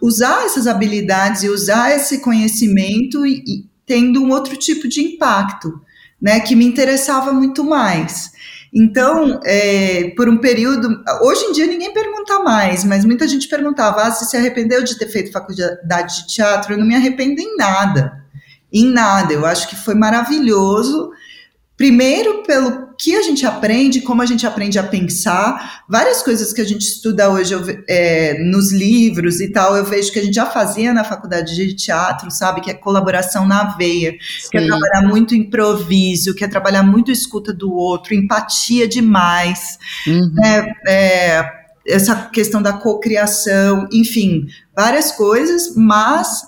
usar 0.00 0.46
essas 0.46 0.66
habilidades 0.66 1.42
e 1.42 1.50
usar 1.50 1.94
esse 1.94 2.20
conhecimento 2.20 3.26
e, 3.26 3.44
e 3.46 3.66
tendo 3.84 4.22
um 4.22 4.30
outro 4.30 4.56
tipo 4.56 4.88
de 4.88 5.02
impacto, 5.02 5.82
né, 6.20 6.40
que 6.40 6.56
me 6.56 6.64
interessava 6.64 7.32
muito 7.32 7.62
mais. 7.62 8.32
Então, 8.74 9.38
é, 9.44 10.12
por 10.16 10.28
um 10.28 10.38
período, 10.38 10.88
hoje 11.22 11.44
em 11.44 11.52
dia 11.52 11.66
ninguém 11.66 11.92
pergunta 11.92 12.38
mais, 12.40 12.84
mas 12.84 13.04
muita 13.04 13.28
gente 13.28 13.46
perguntava: 13.48 14.02
ah, 14.02 14.10
se 14.10 14.24
se 14.24 14.36
arrependeu 14.36 14.82
de 14.82 14.98
ter 14.98 15.08
feito 15.08 15.30
faculdade 15.30 16.22
de 16.22 16.34
teatro? 16.34 16.72
Eu 16.72 16.78
não 16.78 16.86
me 16.86 16.94
arrependo 16.94 17.40
em 17.40 17.56
nada 17.56 18.22
em 18.72 18.86
nada. 18.90 19.32
Eu 19.32 19.44
acho 19.44 19.68
que 19.68 19.76
foi 19.76 19.94
maravilhoso. 19.94 21.10
Primeiro, 21.76 22.42
pelo 22.44 22.81
que 22.98 23.14
a 23.14 23.22
gente 23.22 23.44
aprende, 23.46 24.00
como 24.00 24.22
a 24.22 24.26
gente 24.26 24.46
aprende 24.46 24.78
a 24.78 24.82
pensar, 24.82 25.82
várias 25.88 26.22
coisas 26.22 26.52
que 26.52 26.60
a 26.60 26.64
gente 26.64 26.82
estuda 26.82 27.30
hoje 27.30 27.54
eu, 27.54 27.62
é, 27.88 28.38
nos 28.42 28.72
livros 28.72 29.40
e 29.40 29.48
tal, 29.48 29.76
eu 29.76 29.84
vejo 29.84 30.12
que 30.12 30.18
a 30.18 30.24
gente 30.24 30.34
já 30.34 30.46
fazia 30.46 30.92
na 30.92 31.04
faculdade 31.04 31.54
de 31.54 31.74
teatro, 31.74 32.30
sabe? 32.30 32.60
Que 32.60 32.70
é 32.70 32.74
colaboração 32.74 33.46
na 33.46 33.76
veia, 33.76 34.12
Sim. 34.12 34.50
que 34.50 34.58
é 34.58 34.66
trabalhar 34.66 35.08
muito 35.08 35.34
improviso, 35.34 36.34
que 36.34 36.44
é 36.44 36.48
trabalhar 36.48 36.82
muito 36.82 37.10
escuta 37.10 37.52
do 37.52 37.72
outro, 37.72 38.14
empatia 38.14 38.86
demais, 38.86 39.78
uhum. 40.06 40.34
é, 40.44 40.72
é, 40.86 41.52
essa 41.86 42.14
questão 42.26 42.62
da 42.62 42.72
cocriação, 42.72 43.88
enfim, 43.92 44.46
várias 44.74 45.12
coisas, 45.12 45.74
mas 45.76 46.42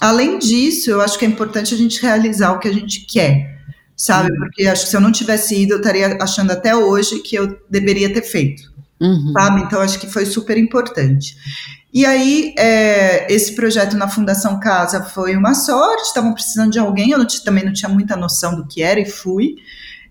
além 0.00 0.38
disso, 0.38 0.90
eu 0.90 1.00
acho 1.00 1.18
que 1.18 1.24
é 1.24 1.28
importante 1.28 1.74
a 1.74 1.78
gente 1.78 2.00
realizar 2.00 2.52
o 2.52 2.58
que 2.58 2.68
a 2.68 2.72
gente 2.72 3.06
quer, 3.06 3.55
sabe? 3.96 4.32
Uhum. 4.32 4.38
Porque 4.40 4.66
acho 4.66 4.84
que 4.84 4.90
se 4.90 4.96
eu 4.96 5.00
não 5.00 5.10
tivesse 5.10 5.62
ido, 5.62 5.74
eu 5.74 5.78
estaria 5.78 6.18
achando 6.20 6.50
até 6.50 6.76
hoje 6.76 7.20
que 7.20 7.34
eu 7.34 7.58
deveria 7.70 8.12
ter 8.12 8.22
feito, 8.22 8.70
uhum. 9.00 9.32
sabe? 9.32 9.62
Então, 9.62 9.80
acho 9.80 9.98
que 9.98 10.06
foi 10.06 10.26
super 10.26 10.58
importante. 10.58 11.36
E 11.92 12.04
aí, 12.04 12.54
é, 12.58 13.32
esse 13.32 13.54
projeto 13.54 13.96
na 13.96 14.06
Fundação 14.06 14.60
Casa 14.60 15.02
foi 15.02 15.34
uma 15.34 15.54
sorte, 15.54 16.02
estavam 16.02 16.34
precisando 16.34 16.70
de 16.70 16.78
alguém, 16.78 17.10
eu 17.10 17.18
não 17.18 17.26
também 17.42 17.64
não 17.64 17.72
tinha 17.72 17.88
muita 17.88 18.14
noção 18.16 18.54
do 18.54 18.66
que 18.66 18.82
era 18.82 19.00
e 19.00 19.06
fui. 19.06 19.54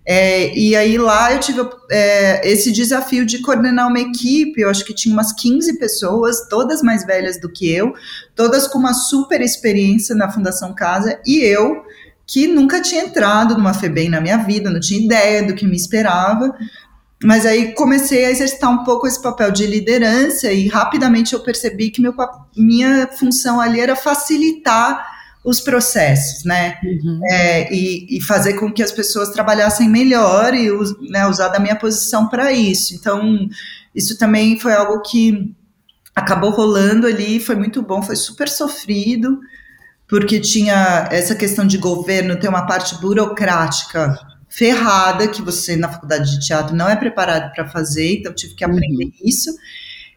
É, 0.08 0.56
e 0.56 0.76
aí 0.76 0.96
lá 0.96 1.32
eu 1.32 1.40
tive 1.40 1.68
é, 1.90 2.48
esse 2.48 2.70
desafio 2.70 3.26
de 3.26 3.40
coordenar 3.40 3.88
uma 3.88 3.98
equipe, 3.98 4.60
eu 4.60 4.70
acho 4.70 4.84
que 4.84 4.94
tinha 4.94 5.12
umas 5.12 5.32
15 5.32 5.80
pessoas, 5.80 6.46
todas 6.48 6.80
mais 6.80 7.04
velhas 7.04 7.40
do 7.40 7.48
que 7.48 7.68
eu, 7.68 7.92
todas 8.34 8.68
com 8.68 8.78
uma 8.78 8.94
super 8.94 9.40
experiência 9.40 10.14
na 10.14 10.30
Fundação 10.30 10.72
Casa, 10.72 11.20
e 11.26 11.38
eu, 11.38 11.84
que 12.26 12.46
nunca 12.46 12.82
tinha 12.82 13.04
entrado 13.04 13.56
numa 13.56 13.72
FEBEM 13.72 14.08
na 14.08 14.20
minha 14.20 14.38
vida, 14.38 14.70
não 14.70 14.80
tinha 14.80 15.04
ideia 15.04 15.46
do 15.46 15.54
que 15.54 15.66
me 15.66 15.76
esperava, 15.76 16.52
mas 17.22 17.46
aí 17.46 17.72
comecei 17.72 18.24
a 18.24 18.30
exercitar 18.30 18.70
um 18.70 18.84
pouco 18.84 19.06
esse 19.06 19.22
papel 19.22 19.50
de 19.50 19.66
liderança 19.66 20.52
e 20.52 20.66
rapidamente 20.66 21.34
eu 21.34 21.40
percebi 21.40 21.90
que 21.90 22.02
meu, 22.02 22.14
minha 22.56 23.08
função 23.18 23.60
ali 23.60 23.80
era 23.80 23.94
facilitar 23.94 25.16
os 25.46 25.60
processos, 25.60 26.44
né? 26.44 26.76
Uhum. 26.82 27.20
É, 27.30 27.72
e, 27.72 28.16
e, 28.16 28.20
fazer 28.20 28.54
com 28.54 28.72
que 28.72 28.82
as 28.82 28.90
pessoas 28.90 29.30
trabalhassem 29.30 29.88
melhor 29.88 30.52
e 30.52 30.68
né, 31.08 31.24
usar 31.28 31.48
da 31.48 31.60
minha 31.60 31.76
posição 31.76 32.26
para 32.26 32.50
isso. 32.50 32.96
Então, 32.96 33.48
isso 33.94 34.18
também 34.18 34.58
foi 34.58 34.72
algo 34.72 35.00
que 35.02 35.54
acabou 36.16 36.50
rolando 36.50 37.06
ali, 37.06 37.38
foi 37.38 37.54
muito 37.54 37.80
bom, 37.80 38.02
foi 38.02 38.16
super 38.16 38.48
sofrido, 38.48 39.38
porque 40.08 40.40
tinha 40.40 41.08
essa 41.10 41.34
questão 41.34 41.66
de 41.66 41.78
governo, 41.78 42.38
tem 42.38 42.48
uma 42.48 42.66
parte 42.66 42.94
burocrática 43.00 44.18
ferrada 44.48 45.28
que 45.28 45.42
você 45.42 45.76
na 45.76 45.88
faculdade 45.88 46.30
de 46.30 46.46
teatro 46.46 46.74
não 46.74 46.88
é 46.88 46.96
preparado 46.96 47.52
para 47.52 47.68
fazer, 47.68 48.18
então 48.18 48.32
tive 48.32 48.54
que 48.54 48.64
aprender 48.64 49.04
uhum. 49.04 49.12
isso. 49.24 49.50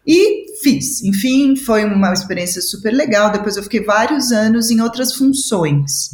E 0.06 0.46
fiz. 0.62 1.02
Enfim, 1.02 1.56
foi 1.56 1.84
uma 1.84 2.12
experiência 2.12 2.62
super 2.62 2.90
legal. 2.90 3.30
Depois 3.30 3.56
eu 3.56 3.62
fiquei 3.62 3.84
vários 3.84 4.32
anos 4.32 4.70
em 4.70 4.80
outras 4.80 5.14
funções. 5.14 6.10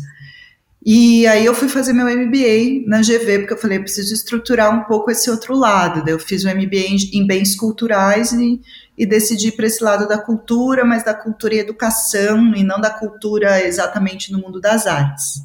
E 0.88 1.26
aí 1.26 1.44
eu 1.44 1.52
fui 1.52 1.68
fazer 1.68 1.92
meu 1.92 2.06
MBA 2.06 2.86
na 2.86 3.00
GV, 3.00 3.40
porque 3.40 3.54
eu 3.54 3.58
falei, 3.58 3.78
eu 3.78 3.82
preciso 3.82 4.14
estruturar 4.14 4.72
um 4.72 4.84
pouco 4.84 5.10
esse 5.10 5.28
outro 5.28 5.58
lado. 5.58 6.04
Daí 6.04 6.14
eu 6.14 6.18
fiz 6.20 6.44
o 6.44 6.48
MBA 6.48 7.10
em, 7.12 7.26
bens 7.26 7.56
culturais 7.56 8.30
e, 8.30 8.60
e 8.96 9.04
decidi 9.04 9.50
para 9.50 9.66
esse 9.66 9.82
lado 9.82 10.06
da 10.06 10.16
cultura, 10.16 10.84
mas 10.84 11.04
da 11.04 11.12
cultura 11.12 11.56
e 11.56 11.58
educação, 11.58 12.54
e 12.54 12.62
não 12.62 12.80
da 12.80 12.88
cultura 12.88 13.60
exatamente 13.66 14.30
no 14.30 14.38
mundo 14.38 14.60
das 14.60 14.86
artes. 14.86 15.42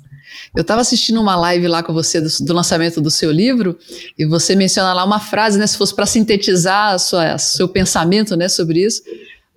Eu 0.56 0.62
estava 0.62 0.82
assistindo 0.82 1.20
uma 1.20 1.36
live 1.36 1.68
lá 1.68 1.82
com 1.82 1.92
você 1.92 2.22
do, 2.22 2.30
do, 2.42 2.54
lançamento 2.54 3.02
do 3.02 3.10
seu 3.10 3.32
livro 3.32 3.80
e 4.20 4.28
você 4.28 4.56
menciona 4.56 4.94
lá 4.94 5.04
uma 5.04 5.20
frase, 5.20 5.58
né? 5.58 5.66
Se 5.66 5.76
fosse 5.76 5.96
para 5.96 6.06
sintetizar 6.06 7.00
sua, 7.00 7.40
seu 7.40 7.68
pensamento, 7.68 8.36
né, 8.36 8.48
sobre 8.48 8.86
isso, 8.86 9.02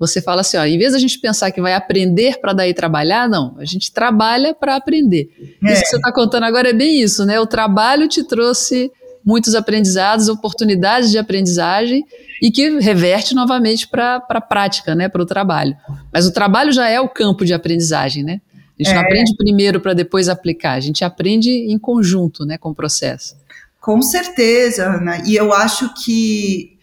você 0.06 0.20
fala 0.20 0.40
assim, 0.40 0.56
ó, 0.56 0.64
em 0.64 0.78
vez 0.78 0.92
da 0.92 0.98
gente 0.98 1.18
pensar 1.18 1.50
que 1.50 1.60
vai 1.60 1.74
aprender 1.74 2.40
para 2.40 2.52
daí 2.52 2.74
trabalhar, 2.74 3.28
não, 3.28 3.54
a 3.58 3.64
gente 3.64 3.92
trabalha 3.92 4.54
para 4.54 4.76
aprender. 4.76 5.30
É. 5.62 5.72
Isso 5.72 5.82
que 5.82 5.88
você 5.88 5.96
está 5.96 6.12
contando 6.12 6.44
agora 6.44 6.70
é 6.70 6.72
bem 6.72 7.00
isso, 7.00 7.24
né? 7.24 7.38
O 7.40 7.46
trabalho 7.46 8.08
te 8.08 8.22
trouxe 8.24 8.90
muitos 9.24 9.54
aprendizados, 9.54 10.28
oportunidades 10.28 11.10
de 11.10 11.18
aprendizagem 11.18 12.04
e 12.42 12.50
que 12.50 12.78
reverte 12.78 13.34
novamente 13.34 13.88
para 13.88 14.22
a 14.28 14.40
prática, 14.40 14.94
né, 14.94 15.08
para 15.08 15.22
o 15.22 15.26
trabalho. 15.26 15.74
Mas 16.12 16.26
o 16.26 16.32
trabalho 16.32 16.72
já 16.72 16.88
é 16.88 17.00
o 17.00 17.08
campo 17.08 17.44
de 17.44 17.54
aprendizagem, 17.54 18.22
né? 18.22 18.40
A 18.78 18.82
gente 18.82 18.92
é. 18.92 18.94
não 18.94 19.02
aprende 19.02 19.36
primeiro 19.36 19.80
para 19.80 19.94
depois 19.94 20.28
aplicar, 20.28 20.72
a 20.72 20.80
gente 20.80 21.04
aprende 21.04 21.48
em 21.48 21.78
conjunto, 21.78 22.44
né, 22.44 22.58
com 22.58 22.70
o 22.70 22.74
processo. 22.74 23.36
Com 23.80 24.02
certeza, 24.02 24.84
Ana. 24.84 25.22
E 25.26 25.36
eu 25.36 25.52
acho 25.52 25.92
que 25.94 26.73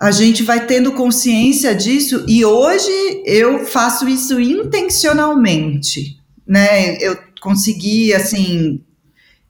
a 0.00 0.10
gente 0.10 0.42
vai 0.42 0.64
tendo 0.66 0.92
consciência 0.92 1.74
disso 1.74 2.24
e 2.26 2.42
hoje 2.42 3.22
eu 3.26 3.66
faço 3.66 4.08
isso 4.08 4.40
intencionalmente, 4.40 6.18
né? 6.46 6.96
Eu 6.96 7.18
consegui 7.42 8.14
assim 8.14 8.82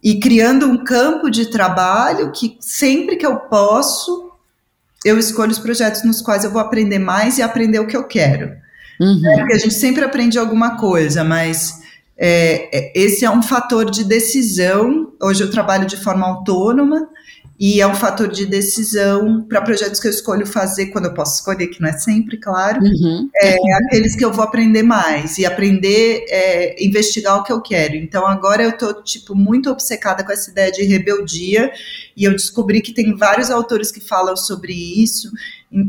ir 0.03 0.19
criando 0.19 0.67
um 0.67 0.83
campo 0.83 1.31
de 1.31 1.47
trabalho 1.51 2.33
que 2.33 2.57
sempre 2.59 3.17
que 3.17 3.25
eu 3.25 3.37
posso 3.37 4.29
eu 5.05 5.19
escolho 5.19 5.53
os 5.53 5.59
projetos 5.59 6.05
nos 6.05 6.21
quais 6.21 6.43
eu 6.43 6.51
vou 6.51 6.61
aprender 6.61 6.99
mais 6.99 7.39
e 7.39 7.43
aprender 7.43 7.79
o 7.79 7.87
que 7.87 7.97
eu 7.97 8.05
quero. 8.05 8.53
Uhum. 9.01 9.23
É, 9.25 9.39
porque 9.39 9.55
a 9.55 9.59
gente 9.59 9.75
sempre 9.75 10.05
aprende 10.05 10.39
alguma 10.39 10.77
coisa, 10.77 11.25
mas 11.25 11.81
é, 12.19 12.69
é, 12.77 12.93
esse 12.95 13.25
é 13.25 13.31
um 13.31 13.43
fator 13.43 13.89
de 13.91 14.05
decisão. 14.05 15.13
Hoje 15.23 15.43
eu 15.43 15.51
trabalho 15.51 15.87
de 15.87 15.97
forma 15.97 16.27
autônoma 16.27 17.09
e 17.61 17.79
é 17.79 17.87
um 17.87 17.95
fator 17.95 18.27
de 18.27 18.47
decisão 18.47 19.43
para 19.43 19.61
projetos 19.61 20.01
que 20.01 20.07
eu 20.07 20.11
escolho 20.11 20.47
fazer 20.47 20.87
quando 20.87 21.05
eu 21.05 21.13
posso 21.13 21.37
escolher, 21.37 21.67
que 21.67 21.79
não 21.79 21.91
é 21.91 21.93
sempre, 21.93 22.39
claro, 22.39 22.81
uhum. 22.81 23.29
é 23.37 23.59
aqueles 23.85 24.17
que 24.17 24.25
eu 24.25 24.33
vou 24.33 24.43
aprender 24.43 24.83
mais 24.83 25.37
e 25.37 25.45
aprender, 25.45 26.25
é, 26.31 26.83
investigar 26.83 27.37
o 27.37 27.43
que 27.43 27.53
eu 27.53 27.61
quero. 27.61 27.97
Então 27.97 28.27
agora 28.27 28.63
eu 28.63 28.71
estou 28.71 29.03
tipo 29.03 29.35
muito 29.35 29.71
obcecada 29.71 30.25
com 30.25 30.33
essa 30.33 30.51
ideia 30.51 30.73
de 30.73 30.83
rebeldia 30.85 31.71
e 32.17 32.25
eu 32.25 32.33
descobri 32.33 32.81
que 32.81 32.95
tem 32.95 33.15
vários 33.15 33.51
autores 33.51 33.93
que 33.93 34.01
falam 34.01 34.37
sobre 34.39 34.73
isso. 34.73 35.31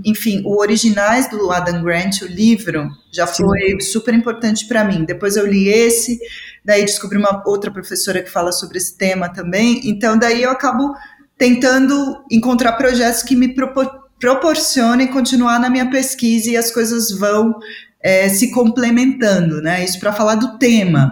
Enfim, 0.06 0.42
o 0.46 0.60
Originais 0.60 1.30
do 1.30 1.51
Adam 1.51 1.82
Grant, 1.82 2.22
o 2.22 2.28
livro, 2.28 2.90
já 3.12 3.25
foi 3.25 3.60
Sim. 3.72 3.80
super 3.80 4.13
importante 4.13 4.68
para 4.68 4.84
mim. 4.84 5.06
Depois 5.06 5.38
eu 5.38 5.48
li 5.48 5.70
esse, 5.70 6.20
daí 6.63 6.86
descobri 6.86 7.18
uma 7.18 7.42
outra 7.48 7.72
professora 7.72 8.22
que 8.22 8.30
fala 8.30 8.51
sobre 8.51 8.78
esse 8.78 8.96
tema 8.96 9.30
também. 9.30 9.82
Então 9.86 10.20
daí 10.20 10.44
eu 10.44 10.51
acabo 10.51 10.94
tentando 11.41 12.24
encontrar 12.29 12.74
projetos 12.74 13.24
que 13.24 13.36
me 13.36 13.55
propor 13.55 14.00
proporcionem 14.19 15.07
continuar 15.07 15.60
na 15.60 15.67
minha 15.67 15.89
pesquisa 15.89 16.51
e 16.51 16.55
as 16.55 16.69
coisas 16.69 17.10
vão 17.10 17.55
é, 18.00 18.29
se 18.29 18.51
complementando, 18.51 19.60
né? 19.60 19.83
Isso 19.83 20.00
para 20.00 20.13
falar 20.13 20.36
do 20.36 20.60
tema. 20.60 21.12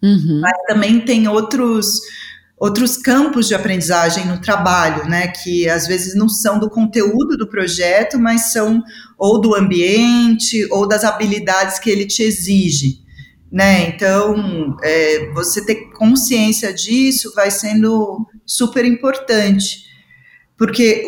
Uhum. 0.00 0.38
Mas 0.40 0.52
também 0.68 1.00
tem 1.00 1.26
outros 1.26 2.00
outros 2.56 2.96
campos 2.96 3.48
de 3.48 3.56
aprendizagem 3.56 4.24
no 4.26 4.40
trabalho, 4.40 5.08
né, 5.08 5.26
que 5.26 5.68
às 5.68 5.88
vezes 5.88 6.14
não 6.14 6.28
são 6.28 6.60
do 6.60 6.70
conteúdo 6.70 7.36
do 7.36 7.48
projeto, 7.48 8.16
mas 8.16 8.52
são 8.52 8.80
ou 9.18 9.40
do 9.40 9.56
ambiente 9.56 10.64
ou 10.70 10.86
das 10.86 11.02
habilidades 11.02 11.80
que 11.80 11.90
ele 11.90 12.06
te 12.06 12.22
exige, 12.22 13.00
né? 13.50 13.88
Então, 13.88 14.76
é, 14.82 15.30
você 15.32 15.64
ter 15.64 15.90
consciência 15.92 16.72
disso 16.72 17.32
vai 17.34 17.50
sendo 17.50 18.26
super 18.44 18.84
importante. 18.84 19.84
Porque 20.56 21.04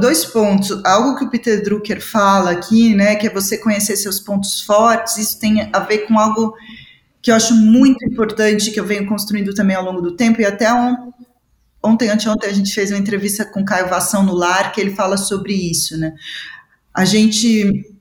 dois 0.00 0.24
pontos, 0.24 0.84
algo 0.84 1.16
que 1.16 1.24
o 1.24 1.30
Peter 1.30 1.62
Drucker 1.62 2.00
fala 2.02 2.50
aqui, 2.50 2.94
né, 2.94 3.14
que 3.14 3.28
é 3.28 3.30
você 3.30 3.56
conhecer 3.56 3.96
seus 3.96 4.18
pontos 4.18 4.60
fortes, 4.60 5.16
isso 5.18 5.38
tem 5.38 5.70
a 5.72 5.78
ver 5.78 5.98
com 5.98 6.18
algo 6.18 6.52
que 7.22 7.30
eu 7.30 7.36
acho 7.36 7.54
muito 7.54 8.04
importante, 8.04 8.72
que 8.72 8.80
eu 8.80 8.84
venho 8.84 9.06
construindo 9.06 9.54
também 9.54 9.76
ao 9.76 9.84
longo 9.84 10.02
do 10.02 10.16
tempo, 10.16 10.40
e 10.40 10.44
até 10.44 10.72
on, 10.74 11.12
ontem, 11.80 12.10
anteontem, 12.10 12.50
a 12.50 12.52
gente 12.52 12.74
fez 12.74 12.90
uma 12.90 12.98
entrevista 12.98 13.44
com 13.44 13.64
Caio 13.64 13.88
Vação 13.88 14.24
no 14.24 14.34
Lar, 14.34 14.72
que 14.72 14.80
ele 14.80 14.90
fala 14.90 15.16
sobre 15.16 15.54
isso, 15.54 15.96
né? 15.96 16.12
A 16.92 17.04
gente, 17.04 17.91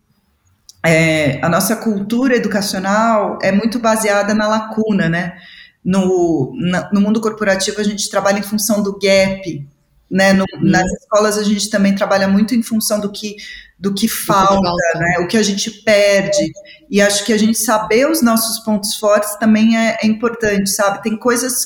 é, 0.85 1.39
a 1.43 1.49
nossa 1.49 1.75
cultura 1.75 2.35
educacional 2.35 3.37
é 3.41 3.51
muito 3.51 3.79
baseada 3.79 4.33
na 4.33 4.47
lacuna, 4.47 5.07
né? 5.09 5.37
no, 5.83 6.53
na, 6.55 6.89
no 6.91 7.01
mundo 7.01 7.19
corporativo 7.19 7.81
a 7.81 7.83
gente 7.83 8.09
trabalha 8.09 8.39
em 8.39 8.43
função 8.43 8.81
do 8.83 8.97
gap, 8.99 9.67
né? 10.09 10.33
No, 10.33 10.45
uhum. 10.53 10.69
Nas 10.69 10.85
escolas 10.91 11.37
a 11.37 11.43
gente 11.43 11.69
também 11.69 11.95
trabalha 11.95 12.27
muito 12.27 12.53
em 12.53 12.61
função 12.61 12.99
do 12.99 13.11
que 13.11 13.35
do 13.79 13.93
que 13.95 14.07
falta, 14.07 14.71
né? 14.95 15.17
O 15.21 15.27
que 15.27 15.35
a 15.35 15.41
gente 15.41 15.71
perde. 15.83 16.51
E 16.87 17.01
acho 17.01 17.25
que 17.25 17.33
a 17.33 17.37
gente 17.37 17.57
saber 17.57 18.07
os 18.07 18.21
nossos 18.21 18.59
pontos 18.59 18.95
fortes 18.95 19.35
também 19.37 19.75
é, 19.75 19.97
é 20.03 20.05
importante, 20.05 20.69
sabe? 20.69 21.01
Tem 21.01 21.17
coisas 21.17 21.65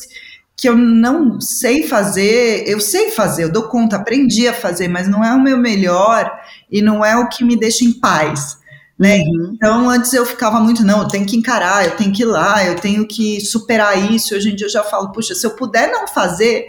que 0.55 0.69
eu 0.69 0.77
não 0.77 1.41
sei 1.41 1.85
fazer, 1.85 2.63
eu 2.65 2.79
sei 2.79 3.11
fazer, 3.11 3.43
eu 3.43 3.51
dou 3.51 3.63
conta, 3.63 3.97
aprendi 3.97 4.47
a 4.47 4.53
fazer, 4.53 4.87
mas 4.87 5.09
não 5.09 5.21
é 5.25 5.33
o 5.33 5.41
meu 5.41 5.57
melhor 5.57 6.31
e 6.71 6.81
não 6.81 7.03
é 7.03 7.17
o 7.17 7.27
que 7.27 7.43
me 7.43 7.59
deixa 7.59 7.83
em 7.83 7.91
paz. 7.91 8.57
Né? 8.97 9.19
Uhum. 9.19 9.51
Então, 9.53 9.89
antes 9.89 10.13
eu 10.13 10.25
ficava 10.25 10.59
muito, 10.59 10.85
não, 10.85 11.01
eu 11.01 11.07
tenho 11.07 11.25
que 11.25 11.35
encarar, 11.35 11.85
eu 11.85 11.97
tenho 11.97 12.13
que 12.13 12.23
ir 12.23 12.25
lá, 12.25 12.63
eu 12.65 12.75
tenho 12.75 13.05
que 13.05 13.41
superar 13.41 14.11
isso. 14.11 14.33
Hoje 14.33 14.51
em 14.51 14.55
dia 14.55 14.67
eu 14.67 14.71
já 14.71 14.83
falo, 14.83 15.11
puxa, 15.11 15.35
se 15.35 15.45
eu 15.45 15.51
puder 15.51 15.91
não 15.91 16.07
fazer, 16.07 16.65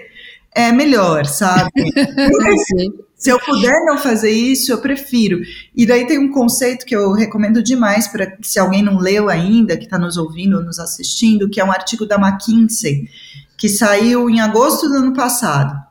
é 0.55 0.73
melhor, 0.73 1.25
sabe? 1.27 1.71
se 3.17 3.31
eu 3.31 3.39
puder 3.39 3.75
não 3.85 3.99
fazer 3.99 4.31
isso, 4.31 4.73
eu 4.73 4.79
prefiro. 4.79 5.41
E 5.75 5.87
daí 5.87 6.07
tem 6.07 6.19
um 6.19 6.33
conceito 6.33 6.85
que 6.85 6.97
eu 6.97 7.13
recomendo 7.13 7.63
demais 7.63 8.09
para 8.09 8.37
se 8.43 8.59
alguém 8.59 8.83
não 8.83 8.99
leu 8.99 9.29
ainda, 9.29 9.77
que 9.77 9.85
está 9.85 9.99
nos 9.99 10.17
ouvindo 10.17 10.57
ou 10.57 10.65
nos 10.65 10.79
assistindo, 10.79 11.49
que 11.49 11.61
é 11.61 11.65
um 11.65 11.71
artigo 11.71 12.07
da 12.07 12.17
McKinsey, 12.17 13.09
que 13.57 13.69
saiu 13.69 14.29
em 14.29 14.41
agosto 14.41 14.89
do 14.89 14.97
ano 14.97 15.13
passado, 15.13 15.86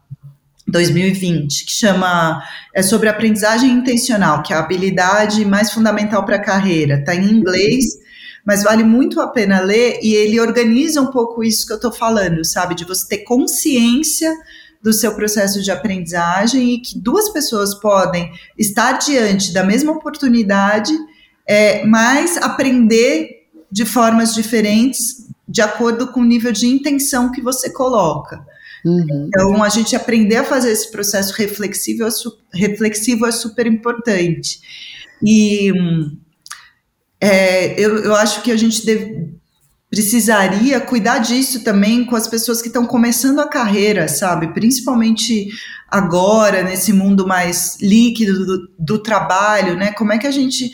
2020, 0.67 1.65
que 1.65 1.71
chama 1.71 2.41
é 2.73 2.81
sobre 2.81 3.07
aprendizagem 3.07 3.71
intencional, 3.71 4.41
que 4.41 4.51
é 4.51 4.55
a 4.55 4.59
habilidade 4.59 5.45
mais 5.45 5.71
fundamental 5.71 6.25
para 6.25 6.37
a 6.37 6.43
carreira. 6.43 6.95
Está 6.95 7.15
em 7.15 7.29
inglês, 7.29 7.85
mas 8.45 8.63
vale 8.63 8.83
muito 8.83 9.21
a 9.21 9.27
pena 9.27 9.59
ler 9.59 9.99
e 10.01 10.13
ele 10.13 10.39
organiza 10.39 11.01
um 11.01 11.07
pouco 11.07 11.43
isso 11.43 11.65
que 11.65 11.73
eu 11.73 11.77
estou 11.77 11.91
falando, 11.91 12.43
sabe, 12.43 12.75
de 12.75 12.85
você 12.85 13.07
ter 13.07 13.23
consciência 13.23 14.31
do 14.81 14.93
seu 14.93 15.15
processo 15.15 15.63
de 15.63 15.71
aprendizagem 15.71 16.73
e 16.73 16.79
que 16.79 16.99
duas 16.99 17.29
pessoas 17.29 17.73
podem 17.73 18.31
estar 18.57 18.93
diante 18.93 19.51
da 19.51 19.63
mesma 19.63 19.91
oportunidade, 19.91 20.93
é, 21.47 21.83
mas 21.85 22.37
aprender 22.37 23.47
de 23.71 23.83
formas 23.83 24.33
diferentes 24.33 25.25
de 25.47 25.61
acordo 25.61 26.11
com 26.11 26.21
o 26.21 26.25
nível 26.25 26.51
de 26.51 26.67
intenção 26.67 27.31
que 27.31 27.41
você 27.41 27.71
coloca. 27.71 28.45
Uhum. 28.85 29.27
Então, 29.27 29.63
a 29.63 29.69
gente 29.69 29.95
aprender 29.95 30.37
a 30.37 30.43
fazer 30.43 30.71
esse 30.71 30.91
processo 30.91 31.33
reflexivo, 31.33 32.03
é 32.03 32.09
reflexivo 32.57 33.25
é 33.25 33.31
super 33.31 33.65
importante. 33.65 34.59
E 35.23 35.71
é, 37.19 37.79
eu, 37.79 37.97
eu 38.03 38.15
acho 38.15 38.43
que 38.43 38.51
a 38.51 38.57
gente 38.57 38.85
deve, 38.85 39.33
precisaria 39.89 40.79
cuidar 40.79 41.19
disso 41.19 41.63
também 41.63 42.05
com 42.05 42.15
as 42.15 42.27
pessoas 42.27 42.61
que 42.61 42.67
estão 42.67 42.85
começando 42.85 43.39
a 43.39 43.49
carreira, 43.49 44.07
sabe? 44.07 44.53
Principalmente 44.53 45.49
agora, 45.89 46.63
nesse 46.63 46.93
mundo 46.93 47.25
mais 47.25 47.77
líquido 47.81 48.45
do, 48.45 48.69
do 48.77 48.99
trabalho, 48.99 49.75
né? 49.75 49.91
Como 49.93 50.13
é 50.13 50.19
que 50.19 50.27
a 50.27 50.31
gente 50.31 50.71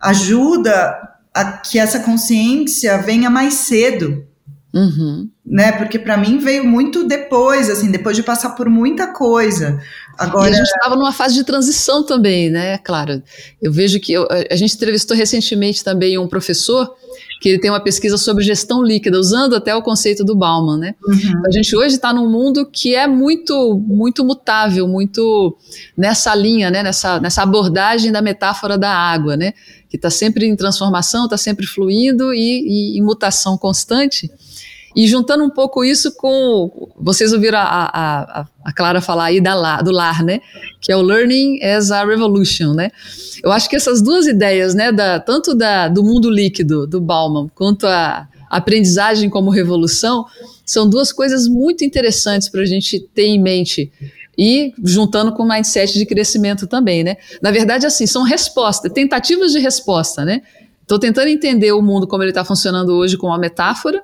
ajuda 0.00 0.96
a 1.34 1.44
que 1.52 1.78
essa 1.78 2.00
consciência 2.00 2.98
venha 2.98 3.28
mais 3.28 3.54
cedo. 3.54 4.24
Uhum. 4.72 5.28
Né? 5.50 5.72
Porque 5.72 5.98
para 5.98 6.16
mim 6.16 6.38
veio 6.38 6.64
muito 6.64 7.02
depois, 7.02 7.68
assim, 7.68 7.90
depois 7.90 8.14
de 8.14 8.22
passar 8.22 8.50
por 8.50 8.70
muita 8.70 9.08
coisa. 9.08 9.80
Agora 10.16 10.48
e 10.48 10.52
a 10.52 10.56
gente 10.56 10.68
estava 10.68 10.94
numa 10.94 11.12
fase 11.12 11.34
de 11.34 11.42
transição 11.42 12.04
também, 12.04 12.48
né? 12.50 12.78
Claro. 12.78 13.20
Eu 13.60 13.72
vejo 13.72 13.98
que 13.98 14.12
eu, 14.12 14.28
a 14.48 14.54
gente 14.54 14.76
entrevistou 14.76 15.16
recentemente 15.16 15.82
também 15.82 16.16
um 16.18 16.28
professor 16.28 16.94
que 17.40 17.48
ele 17.48 17.58
tem 17.58 17.70
uma 17.70 17.80
pesquisa 17.80 18.18
sobre 18.18 18.44
gestão 18.44 18.82
líquida, 18.82 19.18
usando 19.18 19.56
até 19.56 19.74
o 19.74 19.80
conceito 19.80 20.22
do 20.22 20.36
Bauman, 20.36 20.76
né? 20.76 20.94
Uhum. 21.02 21.42
A 21.46 21.50
gente 21.50 21.74
hoje 21.74 21.94
está 21.94 22.12
num 22.12 22.30
mundo 22.30 22.66
que 22.70 22.94
é 22.94 23.06
muito, 23.06 23.74
muito 23.78 24.22
mutável, 24.22 24.86
muito 24.86 25.56
nessa 25.96 26.34
linha, 26.34 26.70
né? 26.70 26.82
Nessa, 26.82 27.18
nessa 27.18 27.42
abordagem 27.42 28.12
da 28.12 28.20
metáfora 28.20 28.76
da 28.76 28.90
água, 28.92 29.38
né? 29.38 29.54
Que 29.88 29.96
está 29.96 30.10
sempre 30.10 30.46
em 30.46 30.54
transformação, 30.54 31.24
está 31.24 31.38
sempre 31.38 31.66
fluindo 31.66 32.34
e, 32.34 32.96
e 32.96 32.98
em 32.98 33.02
mutação 33.02 33.56
constante. 33.56 34.30
E 34.94 35.06
juntando 35.06 35.44
um 35.44 35.50
pouco 35.50 35.84
isso 35.84 36.12
com. 36.16 36.90
Vocês 36.96 37.32
ouviram 37.32 37.58
a, 37.58 37.90
a, 37.92 38.46
a 38.64 38.72
Clara 38.72 39.00
falar 39.00 39.26
aí 39.26 39.40
da, 39.40 39.80
do 39.82 39.92
lar, 39.92 40.22
né? 40.24 40.40
Que 40.80 40.90
é 40.90 40.96
o 40.96 41.02
Learning 41.02 41.62
as 41.62 41.90
a 41.90 42.04
Revolution, 42.04 42.72
né? 42.72 42.90
Eu 43.42 43.52
acho 43.52 43.68
que 43.68 43.76
essas 43.76 44.02
duas 44.02 44.26
ideias, 44.26 44.74
né? 44.74 44.90
Da, 44.90 45.20
tanto 45.20 45.54
da, 45.54 45.88
do 45.88 46.02
mundo 46.02 46.28
líquido, 46.28 46.86
do 46.86 47.00
Bauman, 47.00 47.48
quanto 47.54 47.86
a 47.86 48.28
aprendizagem 48.50 49.30
como 49.30 49.48
revolução, 49.50 50.26
são 50.66 50.90
duas 50.90 51.12
coisas 51.12 51.46
muito 51.46 51.84
interessantes 51.84 52.48
para 52.48 52.62
a 52.62 52.66
gente 52.66 52.98
ter 53.14 53.26
em 53.26 53.40
mente. 53.40 53.92
E 54.36 54.72
juntando 54.82 55.32
com 55.32 55.44
o 55.44 55.48
mindset 55.48 55.98
de 55.98 56.06
crescimento 56.06 56.66
também, 56.66 57.04
né? 57.04 57.16
Na 57.40 57.50
verdade, 57.50 57.86
assim, 57.86 58.06
são 58.06 58.22
respostas, 58.22 58.90
tentativas 58.92 59.52
de 59.52 59.60
resposta, 59.60 60.24
né? 60.24 60.42
Estou 60.82 60.98
tentando 60.98 61.28
entender 61.28 61.70
o 61.70 61.80
mundo 61.80 62.08
como 62.08 62.24
ele 62.24 62.30
está 62.30 62.44
funcionando 62.44 62.90
hoje 62.94 63.16
com 63.16 63.28
uma 63.28 63.38
metáfora, 63.38 64.02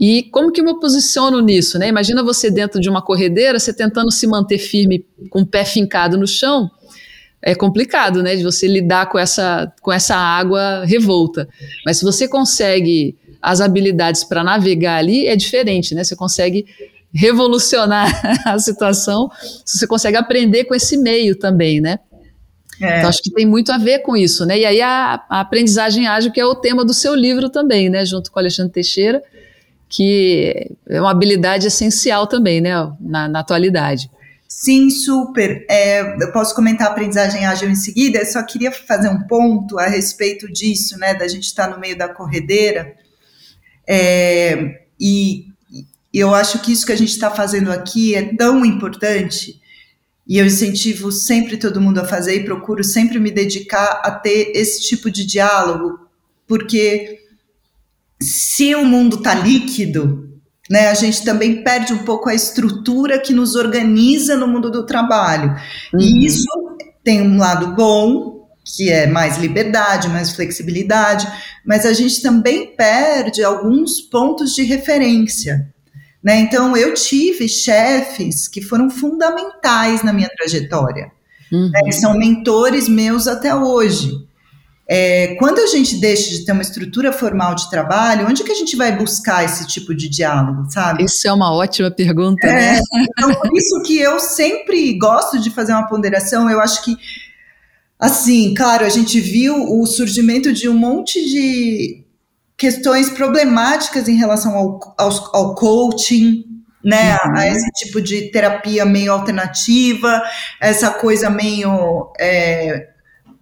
e 0.00 0.22
como 0.22 0.50
que 0.50 0.62
eu 0.62 0.64
me 0.64 0.80
posiciono 0.80 1.40
nisso, 1.40 1.78
né? 1.78 1.86
Imagina 1.86 2.22
você 2.22 2.50
dentro 2.50 2.80
de 2.80 2.88
uma 2.88 3.02
corredeira, 3.02 3.58
você 3.58 3.70
tentando 3.70 4.10
se 4.10 4.26
manter 4.26 4.56
firme 4.56 5.04
com 5.28 5.42
o 5.42 5.46
pé 5.46 5.62
fincado 5.62 6.16
no 6.16 6.26
chão, 6.26 6.70
é 7.42 7.54
complicado, 7.54 8.22
né? 8.22 8.34
De 8.34 8.42
você 8.42 8.66
lidar 8.66 9.10
com 9.10 9.18
essa, 9.18 9.70
com 9.82 9.92
essa 9.92 10.16
água 10.16 10.86
revolta. 10.86 11.46
Mas 11.84 11.98
se 11.98 12.04
você 12.04 12.26
consegue 12.26 13.14
as 13.42 13.60
habilidades 13.60 14.24
para 14.24 14.42
navegar 14.42 14.96
ali, 14.96 15.26
é 15.26 15.36
diferente, 15.36 15.94
né? 15.94 16.02
Você 16.02 16.16
consegue 16.16 16.64
revolucionar 17.12 18.08
a 18.48 18.58
situação, 18.58 19.30
você 19.66 19.86
consegue 19.86 20.16
aprender 20.16 20.64
com 20.64 20.74
esse 20.74 20.96
meio 20.96 21.36
também, 21.36 21.78
né? 21.78 21.98
É. 22.80 22.98
Então, 22.98 23.10
acho 23.10 23.22
que 23.22 23.30
tem 23.30 23.44
muito 23.44 23.70
a 23.70 23.76
ver 23.76 23.98
com 23.98 24.16
isso, 24.16 24.46
né? 24.46 24.60
E 24.60 24.64
aí 24.64 24.80
a, 24.80 25.22
a 25.28 25.40
aprendizagem 25.40 26.06
ágil, 26.06 26.32
que 26.32 26.40
é 26.40 26.46
o 26.46 26.54
tema 26.54 26.86
do 26.86 26.94
seu 26.94 27.14
livro 27.14 27.50
também, 27.50 27.90
né? 27.90 28.02
Junto 28.06 28.32
com 28.32 28.38
o 28.38 28.40
Alexandre 28.40 28.72
Teixeira, 28.72 29.22
que 29.90 30.70
é 30.88 31.00
uma 31.00 31.10
habilidade 31.10 31.66
essencial 31.66 32.28
também, 32.28 32.60
né, 32.60 32.70
na, 33.00 33.28
na 33.28 33.40
atualidade. 33.40 34.08
Sim, 34.48 34.88
super. 34.88 35.66
É, 35.68 36.00
eu 36.22 36.32
posso 36.32 36.54
comentar 36.54 36.86
a 36.86 36.90
aprendizagem 36.92 37.44
ágil 37.44 37.68
em 37.68 37.74
seguida, 37.74 38.18
eu 38.18 38.26
só 38.26 38.42
queria 38.44 38.70
fazer 38.70 39.08
um 39.08 39.26
ponto 39.26 39.78
a 39.78 39.86
respeito 39.88 40.50
disso, 40.50 40.96
né, 40.96 41.12
da 41.14 41.26
gente 41.26 41.44
estar 41.44 41.66
tá 41.66 41.74
no 41.74 41.80
meio 41.80 41.98
da 41.98 42.08
corredeira. 42.08 42.94
É, 43.86 44.84
e, 44.98 45.46
e 46.14 46.18
eu 46.18 46.32
acho 46.32 46.60
que 46.60 46.72
isso 46.72 46.86
que 46.86 46.92
a 46.92 46.96
gente 46.96 47.10
está 47.10 47.30
fazendo 47.30 47.72
aqui 47.72 48.14
é 48.14 48.34
tão 48.36 48.64
importante, 48.64 49.60
e 50.24 50.38
eu 50.38 50.46
incentivo 50.46 51.10
sempre 51.10 51.56
todo 51.56 51.80
mundo 51.80 51.98
a 51.98 52.04
fazer 52.04 52.36
e 52.36 52.44
procuro 52.44 52.84
sempre 52.84 53.18
me 53.18 53.32
dedicar 53.32 54.02
a 54.04 54.12
ter 54.12 54.52
esse 54.54 54.80
tipo 54.82 55.10
de 55.10 55.26
diálogo, 55.26 55.98
porque 56.46 57.19
se 58.22 58.74
o 58.74 58.84
mundo 58.84 59.16
está 59.16 59.34
líquido, 59.34 60.28
né, 60.70 60.88
a 60.88 60.94
gente 60.94 61.24
também 61.24 61.64
perde 61.64 61.92
um 61.92 62.04
pouco 62.04 62.28
a 62.28 62.34
estrutura 62.34 63.18
que 63.18 63.32
nos 63.32 63.54
organiza 63.56 64.36
no 64.36 64.46
mundo 64.46 64.70
do 64.70 64.86
trabalho. 64.86 65.56
Uhum. 65.92 66.00
E 66.00 66.26
isso 66.26 66.46
tem 67.02 67.22
um 67.22 67.38
lado 67.38 67.74
bom, 67.74 68.48
que 68.64 68.90
é 68.90 69.06
mais 69.06 69.38
liberdade, 69.38 70.08
mais 70.08 70.30
flexibilidade, 70.30 71.26
mas 71.66 71.84
a 71.84 71.92
gente 71.92 72.22
também 72.22 72.74
perde 72.76 73.42
alguns 73.42 74.00
pontos 74.00 74.54
de 74.54 74.62
referência. 74.62 75.68
Né? 76.22 76.40
Então, 76.40 76.76
eu 76.76 76.92
tive 76.94 77.48
chefes 77.48 78.46
que 78.46 78.60
foram 78.60 78.90
fundamentais 78.90 80.02
na 80.02 80.12
minha 80.12 80.28
trajetória. 80.28 81.10
Uhum. 81.50 81.70
Né? 81.70 81.92
São 81.92 82.16
mentores 82.16 82.88
meus 82.88 83.26
até 83.26 83.54
hoje. 83.54 84.29
É, 84.92 85.36
quando 85.36 85.60
a 85.60 85.66
gente 85.66 86.00
deixa 86.00 86.30
de 86.30 86.44
ter 86.44 86.50
uma 86.50 86.62
estrutura 86.62 87.12
formal 87.12 87.54
de 87.54 87.70
trabalho, 87.70 88.26
onde 88.26 88.42
que 88.42 88.50
a 88.50 88.56
gente 88.56 88.74
vai 88.74 88.90
buscar 88.98 89.44
esse 89.44 89.64
tipo 89.68 89.94
de 89.94 90.08
diálogo, 90.08 90.68
sabe? 90.68 91.04
Isso 91.04 91.28
é 91.28 91.32
uma 91.32 91.54
ótima 91.54 91.92
pergunta, 91.92 92.44
é, 92.44 92.52
né? 92.52 92.80
Então, 92.92 93.32
por 93.36 93.56
isso 93.56 93.80
que 93.84 93.96
eu 94.00 94.18
sempre 94.18 94.98
gosto 94.98 95.38
de 95.38 95.48
fazer 95.48 95.74
uma 95.74 95.86
ponderação, 95.86 96.50
eu 96.50 96.60
acho 96.60 96.82
que, 96.82 96.96
assim, 98.00 98.52
claro, 98.52 98.84
a 98.84 98.88
gente 98.88 99.20
viu 99.20 99.54
o 99.78 99.86
surgimento 99.86 100.52
de 100.52 100.68
um 100.68 100.74
monte 100.74 101.24
de 101.24 102.04
questões 102.58 103.08
problemáticas 103.10 104.08
em 104.08 104.16
relação 104.16 104.56
ao, 104.56 104.96
ao, 104.98 105.36
ao 105.36 105.54
coaching, 105.54 106.44
né, 106.84 107.14
uhum. 107.14 107.36
a 107.36 107.46
esse 107.46 107.70
tipo 107.74 108.00
de 108.00 108.22
terapia 108.32 108.84
meio 108.84 109.12
alternativa, 109.12 110.20
essa 110.60 110.90
coisa 110.90 111.30
meio 111.30 112.12
é, 112.18 112.88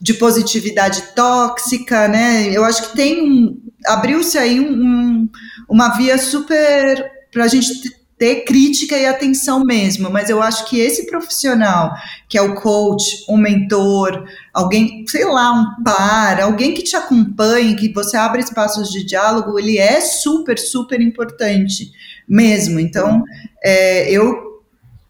de 0.00 0.14
positividade 0.14 1.02
tóxica, 1.14 2.06
né? 2.08 2.48
Eu 2.52 2.64
acho 2.64 2.90
que 2.90 2.96
tem 2.96 3.22
um. 3.22 3.60
abriu-se 3.86 4.38
aí 4.38 4.60
um, 4.60 4.72
um, 4.72 5.28
uma 5.68 5.96
via 5.96 6.16
super 6.18 7.10
para 7.32 7.44
a 7.44 7.48
gente 7.48 7.98
ter 8.18 8.44
crítica 8.44 8.96
e 8.98 9.06
atenção 9.06 9.64
mesmo, 9.64 10.10
mas 10.10 10.28
eu 10.28 10.42
acho 10.42 10.68
que 10.68 10.80
esse 10.80 11.06
profissional, 11.06 11.94
que 12.28 12.36
é 12.36 12.42
o 12.42 12.56
coach, 12.56 13.24
um 13.28 13.36
mentor, 13.36 14.24
alguém, 14.52 15.04
sei 15.06 15.24
lá, 15.24 15.52
um 15.52 15.84
par, 15.84 16.40
alguém 16.40 16.74
que 16.74 16.82
te 16.82 16.96
acompanhe, 16.96 17.76
que 17.76 17.92
você 17.92 18.16
abre 18.16 18.40
espaços 18.40 18.90
de 18.90 19.04
diálogo, 19.04 19.56
ele 19.56 19.78
é 19.78 20.00
super, 20.00 20.58
super 20.58 21.00
importante 21.00 21.92
mesmo. 22.28 22.80
Então, 22.80 23.22
é, 23.62 24.10
eu 24.10 24.47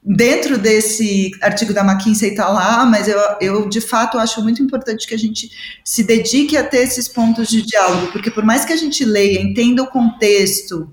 dentro 0.08 0.56
desse 0.56 1.32
artigo 1.42 1.74
da 1.74 1.82
McKinsey 1.82 2.30
está 2.30 2.48
lá, 2.48 2.86
mas 2.86 3.06
eu, 3.06 3.20
eu 3.42 3.68
de 3.68 3.80
fato 3.80 4.18
acho 4.18 4.42
muito 4.42 4.62
importante 4.62 5.06
que 5.06 5.14
a 5.14 5.18
gente 5.18 5.50
se 5.84 6.02
dedique 6.02 6.56
a 6.56 6.64
ter 6.64 6.78
esses 6.78 7.06
pontos 7.06 7.48
de 7.48 7.60
diálogo, 7.60 8.10
porque 8.10 8.30
por 8.30 8.42
mais 8.42 8.64
que 8.64 8.72
a 8.72 8.76
gente 8.76 9.04
leia, 9.04 9.42
entenda 9.42 9.82
o 9.82 9.86
contexto, 9.86 10.90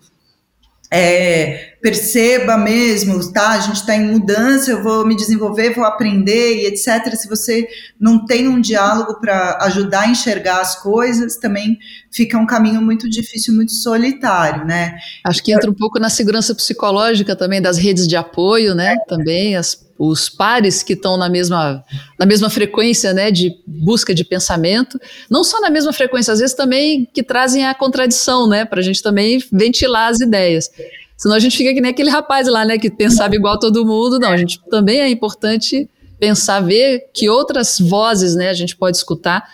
é, 0.97 1.73
perceba 1.81 2.55
mesmo, 2.58 3.19
tá? 3.34 3.49
A 3.49 3.60
gente 3.60 3.75
está 3.75 3.97
em 3.97 4.05
mudança, 4.05 4.71
eu 4.71 4.81
vou 4.81 5.05
me 5.05 5.13
desenvolver, 5.13 5.75
vou 5.75 5.84
aprender 5.84 6.62
e 6.62 6.67
etc. 6.67 7.13
Se 7.15 7.27
você 7.27 7.67
não 7.99 8.25
tem 8.25 8.47
um 8.47 8.62
diálogo 8.62 9.19
para 9.19 9.58
ajudar 9.63 10.01
a 10.01 10.08
enxergar 10.08 10.62
as 10.62 10.81
coisas, 10.81 11.36
também 11.36 11.77
fica 12.10 12.38
um 12.38 12.45
caminho 12.45 12.81
muito 12.81 13.10
difícil, 13.10 13.53
muito 13.53 13.73
solitário, 13.73 14.65
né? 14.65 14.95
Acho 15.25 15.43
que 15.43 15.51
entra 15.51 15.69
um 15.69 15.73
pouco 15.73 15.99
na 15.99 16.10
segurança 16.10 16.55
psicológica 16.55 17.36
também 17.36 17.62
das 17.62 17.77
redes 17.77 18.08
de 18.08 18.15
apoio, 18.15 18.73
né? 18.73 18.93
É. 18.93 19.05
Também 19.05 19.58
as 19.58 19.75
os 19.97 20.29
pares 20.29 20.84
que 20.84 20.93
estão 20.93 21.15
na 21.17 21.29
mesma, 21.29 21.84
na 22.19 22.25
mesma 22.25 22.49
frequência 22.49 23.13
né, 23.13 23.31
de 23.31 23.55
busca 23.65 24.13
de 24.13 24.25
pensamento, 24.25 24.99
não 25.29 25.43
só 25.43 25.62
na 25.62 25.69
mesma 25.69 25.93
frequência, 25.93 26.34
às 26.34 26.39
vezes 26.39 26.55
também 26.55 27.08
que 27.13 27.23
trazem 27.23 27.65
a 27.65 27.73
contradição, 27.73 28.47
né, 28.47 28.65
para 28.65 28.79
a 28.79 28.84
gente 28.84 29.01
também 29.01 29.41
ventilar 29.51 30.12
as 30.12 30.19
ideias. 30.19 30.69
Senão 31.17 31.36
a 31.36 31.39
gente 31.39 31.55
fica 31.55 31.73
que 31.73 31.79
nem 31.79 31.91
aquele 31.91 32.10
rapaz 32.10 32.47
lá, 32.47 32.65
né, 32.65 32.77
que 32.77 32.89
pensava 32.89 33.36
igual 33.36 33.58
todo 33.58 33.86
mundo. 33.86 34.19
Não, 34.19 34.29
a 34.29 34.38
gente 34.38 34.60
também 34.69 34.99
é 34.99 35.10
importante 35.10 35.89
pensar, 36.19 36.60
ver 36.60 37.10
que 37.13 37.29
outras 37.29 37.79
vozes, 37.79 38.36
né, 38.36 38.49
a 38.49 38.53
gente 38.53 38.75
pode 38.75 38.97
escutar 38.97 39.47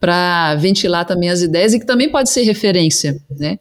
para 0.00 0.56
ventilar 0.56 1.04
também 1.04 1.30
as 1.30 1.42
ideias 1.42 1.74
e 1.74 1.80
que 1.80 1.86
também 1.86 2.10
pode 2.10 2.28
ser 2.28 2.42
referência, 2.42 3.20
né. 3.30 3.58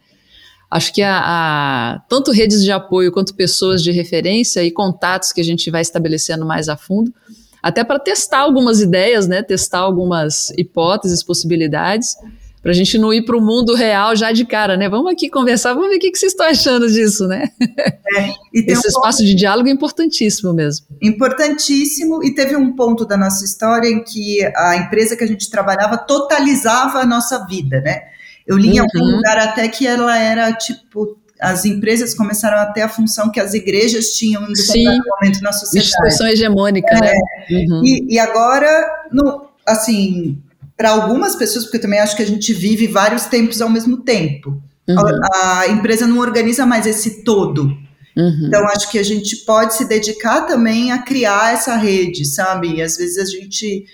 Acho 0.70 0.94
que 0.94 1.02
a, 1.02 1.22
a, 1.24 2.00
tanto 2.10 2.32
redes 2.32 2.64
de 2.64 2.72
apoio 2.72 3.12
quanto 3.12 3.36
pessoas 3.36 3.82
de 3.82 3.92
referência 3.92 4.64
e 4.64 4.72
contatos 4.72 5.32
que 5.32 5.42
a 5.42 5.44
gente 5.44 5.70
vai 5.70 5.82
estabelecendo 5.82 6.46
mais 6.46 6.68
a 6.68 6.76
fundo, 6.76 7.14
até 7.62 7.84
para 7.84 8.00
testar 8.00 8.40
algumas 8.40 8.82
ideias, 8.82 9.28
né, 9.28 9.42
testar 9.42 9.80
algumas 9.80 10.52
hipóteses, 10.52 11.24
possibilidades, 11.24 12.16
para 12.66 12.72
a 12.72 12.76
gente 12.76 12.98
não 12.98 13.14
ir 13.14 13.24
para 13.24 13.38
o 13.38 13.42
mundo 13.42 13.76
real 13.76 14.16
já 14.16 14.32
de 14.32 14.44
cara, 14.44 14.76
né? 14.76 14.90
Vamos 14.90 15.12
aqui 15.12 15.30
conversar, 15.30 15.76
vamos 15.76 15.90
ver 15.90 15.98
o 15.98 16.00
que, 16.00 16.10
que 16.10 16.18
vocês 16.18 16.32
estão 16.32 16.48
achando 16.48 16.88
disso, 16.92 17.28
né? 17.28 17.48
É, 18.18 18.30
Esse 18.52 18.88
um 18.88 18.90
espaço 18.90 19.20
ponto... 19.20 19.28
de 19.28 19.36
diálogo 19.36 19.70
é 19.70 19.72
importantíssimo 19.72 20.52
mesmo. 20.52 20.88
Importantíssimo, 21.00 22.24
e 22.24 22.34
teve 22.34 22.56
um 22.56 22.76
ponto 22.76 23.06
da 23.06 23.18
nossa 23.18 23.46
história 23.46 23.88
em 23.88 24.04
que 24.04 24.44
a 24.56 24.78
empresa 24.78 25.16
que 25.16 25.24
a 25.24 25.28
gente 25.28 25.48
trabalhava 25.48 25.96
totalizava 25.96 27.02
a 27.02 27.06
nossa 27.06 27.46
vida, 27.46 27.82
né? 27.82 28.02
Eu 28.48 28.58
li 28.58 28.76
em 28.76 28.80
algum 28.80 29.00
uhum. 29.00 29.16
lugar 29.18 29.38
até 29.38 29.68
que 29.68 29.88
ela 29.88 30.18
era 30.18 30.54
tipo 30.54 31.18
as 31.40 31.66
empresas 31.66 32.14
começaram 32.14 32.58
a 32.58 32.66
ter 32.68 32.82
a 32.82 32.90
função 32.90 33.30
que 33.30 33.40
as 33.40 33.54
igrejas 33.54 34.12
tinham 34.12 34.44
em 34.44 34.54
determinado 34.54 35.04
Sim, 35.04 35.10
momento 35.10 35.42
na 35.42 35.52
sociedade. 35.52 35.90
Instituição 35.90 36.28
hegemônica, 36.28 37.00
né? 37.00 37.12
é. 37.12 37.54
né? 37.54 37.66
Uhum. 37.70 37.82
E, 37.84 38.16
e, 38.16 38.20
agora, 38.20 38.70
no, 39.12 39.46
assim, 39.68 40.42
para 40.78 40.92
algumas 40.92 41.36
pessoas, 41.36 41.66
porque 41.66 41.78
eu 41.78 41.82
também 41.82 42.00
acho 42.00 42.16
que 42.16 42.24
a 42.24 42.28
gente 42.28 42.54
vive 42.54 42.88
vários 42.88 43.26
tempos 43.26 43.62
ao 43.62 43.70
mesmo 43.70 43.98
tempo. 43.98 44.62
Uhum. 44.88 44.98
A, 44.98 45.60
a, 45.62 45.68
empresa 45.68 46.08
não 46.08 46.20
organiza 46.20 46.66
mais 46.66 46.86
esse 46.86 47.24
todo. 47.24 47.64
Uhum. 48.16 48.46
Então, 48.48 48.66
acho 48.70 48.90
que 48.90 48.98
a 48.98 49.04
gente 49.04 49.38
pode 49.46 49.76
se 49.76 49.86
dedicar 49.86 50.42
também 50.42 50.92
a 50.92 51.00
criar 51.00 51.54
essa 51.54 51.76
rede, 51.76 52.26
sabe? 52.26 52.76
E 52.76 52.82
às 52.82 52.96
vezes 52.96 53.18
a 53.18 53.26
gente 53.26 53.86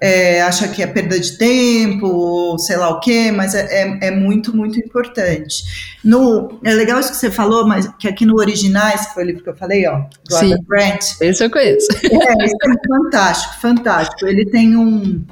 é, 0.00 0.42
acha 0.42 0.68
que 0.68 0.82
é 0.82 0.86
perda 0.86 1.18
de 1.18 1.36
tempo, 1.36 2.06
ou 2.06 2.58
sei 2.58 2.76
lá 2.76 2.88
o 2.90 3.00
quê, 3.00 3.32
mas 3.32 3.54
é, 3.54 3.66
é, 3.82 4.08
é, 4.08 4.10
muito, 4.10 4.56
muito 4.56 4.78
importante. 4.78 5.96
No, 6.04 6.60
é 6.64 6.72
legal 6.72 7.00
isso 7.00 7.10
que 7.10 7.16
você 7.16 7.30
falou, 7.30 7.66
mas 7.66 7.88
que 7.98 8.06
aqui 8.06 8.24
no 8.24 8.36
Originais, 8.36 9.06
que 9.06 9.14
foi 9.14 9.24
o 9.24 9.26
livro 9.26 9.42
que 9.42 9.50
eu 9.50 9.56
falei, 9.56 9.86
ó, 9.86 10.04
do 10.24 10.36
Sim, 10.36 10.52
Adam 10.52 10.64
Grant. 10.68 11.04
Esse 11.20 11.44
eu 11.44 11.50
conheço. 11.50 11.88
É, 11.92 12.44
esse 12.44 12.54
é 12.54 12.88
fantástico, 12.88 13.60
fantástico. 13.60 14.26
Ele 14.26 14.46
tem 14.46 14.76
um, 14.76 15.24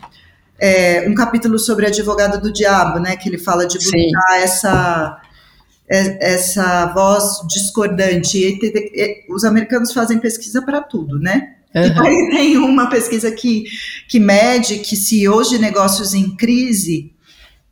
é, 0.58 1.08
um 1.08 1.14
capítulo 1.14 1.58
sobre 1.58 1.86
advogado 1.86 2.40
do 2.40 2.52
diabo, 2.52 2.98
né, 2.98 3.16
que 3.16 3.28
ele 3.28 3.38
fala 3.38 3.66
de 3.66 3.78
buscar 3.78 4.40
essa 4.40 5.20
é, 5.88 6.34
essa 6.34 6.86
voz 6.86 7.46
discordante. 7.48 8.38
E, 8.38 9.32
os 9.32 9.44
americanos 9.44 9.92
fazem 9.92 10.18
pesquisa 10.18 10.60
para 10.62 10.80
tudo, 10.80 11.18
né? 11.18 11.54
Uhum. 11.74 12.02
aí 12.02 12.30
tem 12.30 12.56
uma 12.58 12.88
pesquisa 12.88 13.30
que, 13.30 13.64
que 14.08 14.18
mede 14.18 14.78
que 14.78 14.96
CEOs 14.96 15.50
de 15.50 15.58
negócios 15.58 16.14
em 16.14 16.34
crise 16.36 17.12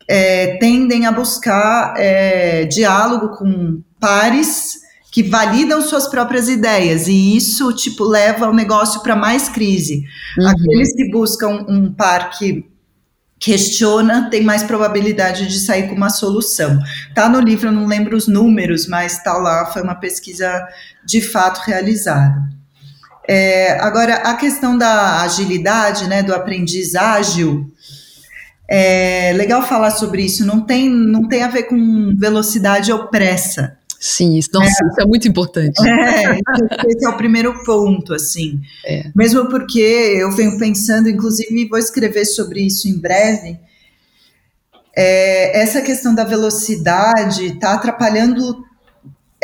é, 0.09 0.59
tendem 0.59 1.07
a 1.07 1.12
buscar 1.12 1.94
é, 1.96 2.64
diálogo 2.64 3.37
com 3.37 3.83
pares 3.98 4.85
que 5.11 5.22
validam 5.22 5.80
suas 5.80 6.09
próprias 6.09 6.48
ideias 6.48 7.07
e 7.07 7.37
isso 7.37 7.72
tipo 7.72 8.04
leva 8.04 8.48
o 8.48 8.52
negócio 8.52 9.00
para 9.00 9.14
mais 9.14 9.48
crise. 9.48 10.04
Uhum. 10.37 10.48
Aqueles 10.48 10.94
que 10.94 11.11
buscam 11.11 11.64
um 11.68 11.92
par 11.92 12.30
que 12.30 12.68
questiona 13.38 14.30
tem 14.30 14.42
mais 14.42 14.62
probabilidade 14.62 15.46
de 15.46 15.59
sair 15.61 15.88
com 15.88 15.94
uma 15.94 16.11
solução. 16.11 16.78
Tá 17.14 17.28
no 17.28 17.40
livro, 17.40 17.68
eu 17.68 17.72
não 17.72 17.87
lembro 17.87 18.16
os 18.16 18.26
números, 18.26 18.87
mas 18.88 19.22
tá 19.22 19.35
lá, 19.35 19.66
foi 19.66 19.83
uma 19.83 19.94
pesquisa 19.94 20.66
de 21.04 21.20
fato 21.20 21.59
realizada. 21.59 22.42
É, 23.26 23.78
agora, 23.80 24.16
a 24.16 24.34
questão 24.34 24.76
da 24.76 25.22
agilidade, 25.22 26.08
né, 26.08 26.22
do 26.22 26.34
aprendiz 26.34 26.94
ágil, 26.94 27.70
é 28.68 29.32
legal 29.34 29.62
falar 29.62 29.90
sobre 29.90 30.22
isso. 30.22 30.44
Não 30.44 30.60
tem, 30.60 30.88
não 30.88 31.28
tem 31.28 31.42
a 31.42 31.48
ver 31.48 31.64
com 31.64 32.14
velocidade 32.16 32.92
ou 32.92 33.08
pressa. 33.08 33.78
Sim, 33.98 34.37
isso, 34.37 34.50
nossa, 34.52 34.66
é, 34.66 34.88
isso 34.88 35.00
é 35.00 35.06
muito 35.06 35.26
importante. 35.26 35.80
É, 35.80 36.38
esse 36.88 37.06
é 37.06 37.08
o 37.08 37.16
primeiro 37.16 37.64
ponto, 37.64 38.12
assim. 38.12 38.60
É. 38.84 39.10
Mesmo 39.16 39.48
porque 39.48 39.80
eu 39.80 40.30
venho 40.30 40.58
pensando, 40.58 41.08
inclusive 41.08 41.66
vou 41.66 41.78
escrever 41.78 42.26
sobre 42.26 42.60
isso 42.60 42.87
em 42.87 42.98
breve. 42.98 43.58
É, 44.94 45.58
essa 45.62 45.80
questão 45.80 46.14
da 46.14 46.22
velocidade 46.22 47.46
está 47.46 47.72
atrapalhando 47.72 48.62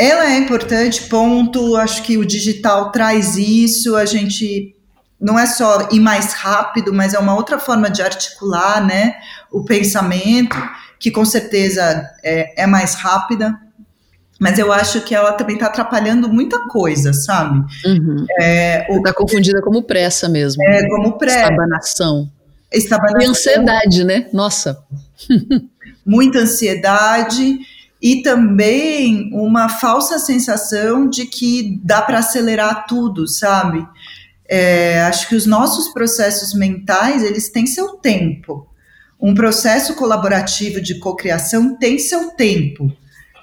ela 0.00 0.32
é 0.32 0.38
importante, 0.38 1.02
ponto. 1.08 1.76
Acho 1.76 2.02
que 2.02 2.16
o 2.16 2.24
digital 2.24 2.90
traz 2.90 3.36
isso. 3.36 3.94
A 3.96 4.06
gente 4.06 4.74
não 5.20 5.38
é 5.38 5.44
só 5.44 5.88
ir 5.92 6.00
mais 6.00 6.32
rápido, 6.32 6.92
mas 6.92 7.12
é 7.12 7.18
uma 7.18 7.34
outra 7.36 7.58
forma 7.58 7.90
de 7.90 8.00
articular, 8.00 8.82
né, 8.84 9.16
o 9.52 9.62
pensamento, 9.62 10.56
que 10.98 11.10
com 11.10 11.24
certeza 11.26 12.08
é, 12.24 12.62
é 12.62 12.66
mais 12.66 12.94
rápida. 12.94 13.54
Mas 14.40 14.58
eu 14.58 14.72
acho 14.72 15.02
que 15.02 15.14
ela 15.14 15.32
também 15.32 15.56
está 15.56 15.66
atrapalhando 15.66 16.26
muita 16.30 16.66
coisa, 16.66 17.12
sabe? 17.12 17.58
Uhum. 17.84 18.24
É, 18.40 18.90
está 18.96 19.12
confundida 19.12 19.60
como 19.60 19.82
pressa 19.82 20.30
mesmo. 20.30 20.62
É, 20.62 20.88
como 20.88 21.18
pressa. 21.18 21.40
Estabanação. 21.40 22.30
Estabanação. 22.72 23.20
E 23.20 23.26
ansiedade, 23.26 24.02
né? 24.02 24.28
Nossa. 24.32 24.82
Muita 26.06 26.38
ansiedade 26.38 27.58
e 28.00 28.22
também 28.22 29.30
uma 29.32 29.68
falsa 29.68 30.18
sensação 30.18 31.08
de 31.08 31.26
que 31.26 31.78
dá 31.84 32.00
para 32.00 32.20
acelerar 32.20 32.86
tudo, 32.86 33.28
sabe? 33.28 33.86
É, 34.48 35.02
acho 35.02 35.28
que 35.28 35.36
os 35.36 35.46
nossos 35.46 35.92
processos 35.92 36.54
mentais 36.54 37.22
eles 37.22 37.50
têm 37.50 37.66
seu 37.66 37.90
tempo. 37.96 38.66
Um 39.20 39.34
processo 39.34 39.94
colaborativo 39.94 40.80
de 40.80 40.98
cocriação 40.98 41.76
tem 41.76 41.98
seu 41.98 42.30
tempo, 42.30 42.90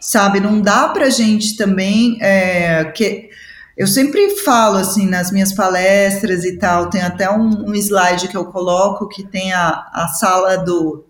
sabe? 0.02 0.40
Não 0.40 0.60
dá 0.60 0.90
para 0.90 1.10
gente 1.10 1.56
também 1.56 2.18
é, 2.20 2.86
que 2.86 3.30
eu 3.78 3.86
sempre 3.86 4.38
falo 4.38 4.78
assim 4.78 5.06
nas 5.06 5.32
minhas 5.32 5.54
palestras 5.54 6.44
e 6.44 6.58
tal. 6.58 6.90
Tem 6.90 7.02
até 7.02 7.30
um, 7.30 7.70
um 7.70 7.76
slide 7.76 8.28
que 8.28 8.36
eu 8.36 8.46
coloco 8.46 9.08
que 9.08 9.24
tem 9.24 9.54
a, 9.54 9.88
a 9.94 10.08
sala 10.08 10.58
do 10.58 11.07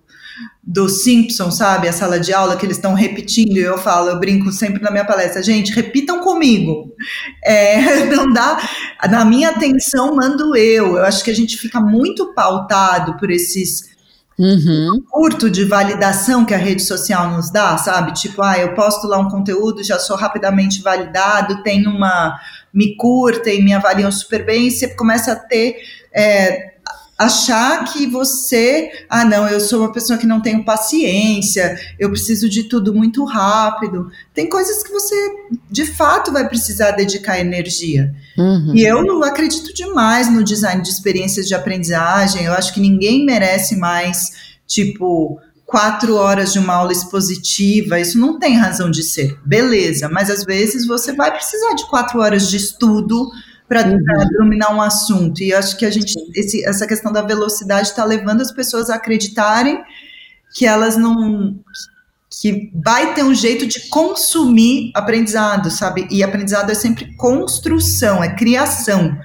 do 0.64 0.90
Simpson, 0.90 1.50
sabe? 1.50 1.88
A 1.88 1.94
sala 1.94 2.20
de 2.20 2.34
aula 2.34 2.58
que 2.58 2.66
eles 2.66 2.78
estão 2.78 2.94
repetindo, 2.94 3.58
e 3.58 3.60
eu 3.60 3.78
falo, 3.78 4.10
eu 4.10 4.20
brinco 4.20 4.52
sempre 4.52 4.82
na 4.82 4.92
minha 4.92 5.06
palestra, 5.06 5.42
gente, 5.42 5.72
repitam 5.72 6.20
comigo. 6.20 6.94
É, 7.44 8.06
não 8.14 8.32
dá. 8.32 8.58
Na 9.10 9.24
minha 9.24 9.50
atenção, 9.50 10.16
mando 10.16 10.56
eu. 10.56 10.98
Eu 10.98 11.06
acho 11.06 11.24
que 11.24 11.32
a 11.32 11.36
gente 11.36 11.58
fica 11.58 11.80
muito 11.80 12.34
pautado 12.34 13.18
por 13.18 13.32
esses 13.32 13.96
uhum. 14.38 15.02
curto 15.10 15.50
de 15.50 15.64
validação 15.66 16.46
que 16.46 16.54
a 16.54 16.58
rede 16.58 16.84
social 16.84 17.32
nos 17.32 17.50
dá, 17.50 17.78
sabe? 17.78 18.14
Tipo, 18.14 18.44
ah, 18.44 18.58
eu 18.58 18.74
posto 18.74 19.08
lá 19.08 19.18
um 19.18 19.30
conteúdo, 19.30 19.84
já 19.84 19.98
sou 19.98 20.16
rapidamente 20.16 20.82
validado, 20.82 21.64
tem 21.64 21.88
uma. 21.88 22.40
me 22.74 22.96
curtem, 22.96 23.64
me 23.64 23.74
avaliam 23.74 24.12
super 24.12 24.46
bem, 24.46 24.68
e 24.68 24.72
você 24.72 24.90
começa 24.96 25.32
a 25.32 25.36
ter. 25.36 25.78
É, 26.14 26.77
achar 27.18 27.84
que 27.86 28.06
você, 28.06 28.92
ah, 29.10 29.26
não, 29.26 29.48
eu 29.48 29.60
sou 29.60 29.80
uma 29.80 29.92
pessoa 29.92 30.20
que 30.20 30.28
não 30.28 30.40
tenho 30.40 30.64
paciência, 30.64 31.78
eu 31.98 32.10
preciso 32.10 32.48
de 32.48 32.64
tudo 32.64 32.94
muito 32.94 33.26
rápido. 33.26 34.12
Tem 34.34 34.48
coisas 34.48 34.84
que 34.84 34.92
você, 34.92 35.16
de 35.70 35.86
fato, 35.86 36.32
vai 36.32 36.48
precisar 36.48 36.92
dedicar 36.92 37.40
energia. 37.40 38.14
Uhum. 38.38 38.74
E 38.76 38.86
eu 38.86 39.04
não 39.04 39.24
acredito 39.24 39.74
demais 39.74 40.32
no 40.32 40.44
design 40.44 40.82
de 40.84 40.90
experiências 40.90 41.48
de 41.48 41.56
aprendizagem. 41.56 42.44
Eu 42.44 42.54
acho 42.54 42.72
que 42.72 42.80
ninguém 42.80 43.26
merece 43.26 43.76
mais, 43.76 44.58
tipo, 44.68 45.40
quatro 45.66 46.16
horas 46.16 46.54
de 46.54 46.60
uma 46.60 46.76
aula 46.76 46.94
expositiva, 46.94 48.00
isso 48.00 48.18
não 48.18 48.40
tem 48.40 48.56
razão 48.56 48.90
de 48.90 49.04
ser. 49.04 49.38
Beleza, 49.44 50.08
mas 50.08 50.30
às 50.30 50.46
vezes 50.46 50.88
você 50.88 51.14
vai 51.14 51.32
precisar 51.32 51.74
de 51.74 51.86
quatro 51.90 52.20
horas 52.22 52.50
de 52.50 52.56
estudo 52.58 53.30
para 53.68 53.86
uhum. 53.86 54.00
dominar 54.38 54.74
um 54.74 54.82
assunto. 54.82 55.42
E 55.42 55.54
acho 55.54 55.78
que 55.78 55.86
a 55.86 55.92
gente, 55.92 56.14
esse, 56.36 56.66
essa 56.66 56.88
questão 56.88 57.12
da 57.12 57.22
velocidade 57.22 57.90
está 57.90 58.06
levando 58.06 58.42
as 58.42 58.52
pessoas 58.52 58.90
a 58.90 58.96
acreditarem 58.96 59.84
que 60.54 60.66
elas 60.66 60.96
não. 60.96 61.60
que 62.42 62.72
vai 62.74 63.14
ter 63.14 63.24
um 63.24 63.34
jeito 63.34 63.68
de 63.68 63.90
consumir 63.90 64.92
aprendizado, 64.96 65.70
sabe? 65.70 66.08
E 66.10 66.24
aprendizado 66.24 66.72
é 66.72 66.76
sempre 66.76 67.14
construção, 67.18 68.24
é 68.24 68.34
criação. 68.34 69.18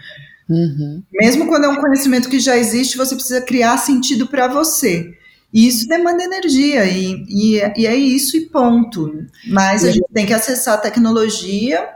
Uhum. 0.49 1.03
Mesmo 1.13 1.47
quando 1.47 1.65
é 1.65 1.69
um 1.69 1.81
conhecimento 1.81 2.29
que 2.29 2.41
já 2.41 2.57
existe, 2.57 2.97
você 2.97 3.15
precisa 3.15 3.41
criar 3.41 3.79
sentido 3.79 4.27
para 4.27 4.49
você. 4.49 5.17
E 5.53 5.69
isso 5.69 5.87
demanda 5.87 6.25
energia, 6.25 6.87
e, 6.87 7.25
e, 7.29 7.59
e, 7.77 7.87
é 7.87 7.95
isso 7.95 8.37
e 8.39 8.47
ponto. 8.47 9.13
Mas 9.49 9.85
a 9.85 9.91
gente 9.91 10.07
tem 10.13 10.27
que 10.27 10.33
acessar 10.33 10.75
a 10.75 10.79
tecnologia. 10.79 11.89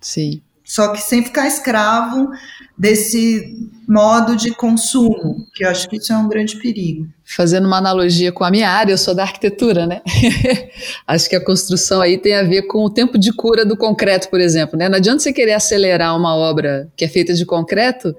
Sim 0.00 0.40
só 0.70 0.92
que 0.92 1.02
sem 1.02 1.24
ficar 1.24 1.48
escravo 1.48 2.30
desse 2.78 3.56
modo 3.88 4.36
de 4.36 4.52
consumo, 4.52 5.44
que 5.52 5.64
eu 5.64 5.68
acho 5.68 5.88
que 5.88 5.96
isso 5.96 6.12
é 6.12 6.16
um 6.16 6.28
grande 6.28 6.60
perigo. 6.60 7.08
Fazendo 7.24 7.66
uma 7.66 7.78
analogia 7.78 8.30
com 8.30 8.44
a 8.44 8.52
minha 8.52 8.70
área, 8.70 8.92
eu 8.92 8.96
sou 8.96 9.12
da 9.12 9.24
arquitetura, 9.24 9.84
né? 9.84 10.00
acho 11.08 11.28
que 11.28 11.34
a 11.34 11.44
construção 11.44 12.00
aí 12.00 12.16
tem 12.16 12.36
a 12.36 12.44
ver 12.44 12.68
com 12.68 12.84
o 12.84 12.88
tempo 12.88 13.18
de 13.18 13.32
cura 13.32 13.66
do 13.66 13.76
concreto, 13.76 14.30
por 14.30 14.40
exemplo, 14.40 14.78
né? 14.78 14.88
Não 14.88 14.98
adianta 14.98 15.18
você 15.18 15.32
querer 15.32 15.54
acelerar 15.54 16.16
uma 16.16 16.36
obra 16.36 16.88
que 16.94 17.04
é 17.04 17.08
feita 17.08 17.34
de 17.34 17.44
concreto 17.44 18.14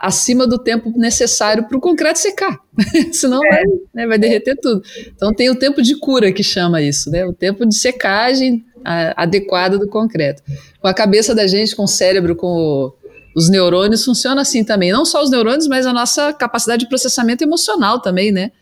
acima 0.00 0.44
do 0.44 0.58
tempo 0.58 0.92
necessário 0.96 1.68
para 1.68 1.76
o 1.76 1.80
concreto 1.80 2.18
secar, 2.18 2.58
senão 3.12 3.44
é. 3.44 3.48
vai, 3.48 3.64
né, 3.94 4.06
vai 4.08 4.18
derreter 4.18 4.56
tudo. 4.60 4.82
Então 5.14 5.32
tem 5.32 5.50
o 5.50 5.54
tempo 5.54 5.82
de 5.82 5.96
cura 6.00 6.32
que 6.32 6.42
chama 6.42 6.82
isso, 6.82 7.10
né? 7.10 7.24
O 7.24 7.32
tempo 7.32 7.64
de 7.64 7.76
secagem 7.76 8.64
adequada 9.16 9.78
do 9.78 9.88
concreto. 9.88 10.42
Com 10.80 10.88
a 10.88 10.94
cabeça 10.94 11.34
da 11.34 11.46
gente, 11.46 11.74
com 11.74 11.84
o 11.84 11.88
cérebro, 11.88 12.36
com 12.36 12.46
o, 12.46 12.92
os 13.36 13.48
neurônios, 13.48 14.04
funciona 14.04 14.42
assim 14.42 14.64
também. 14.64 14.92
Não 14.92 15.04
só 15.04 15.22
os 15.22 15.30
neurônios, 15.30 15.66
mas 15.66 15.86
a 15.86 15.92
nossa 15.92 16.32
capacidade 16.32 16.84
de 16.84 16.88
processamento 16.88 17.42
emocional 17.42 18.00
também, 18.00 18.32
né? 18.32 18.52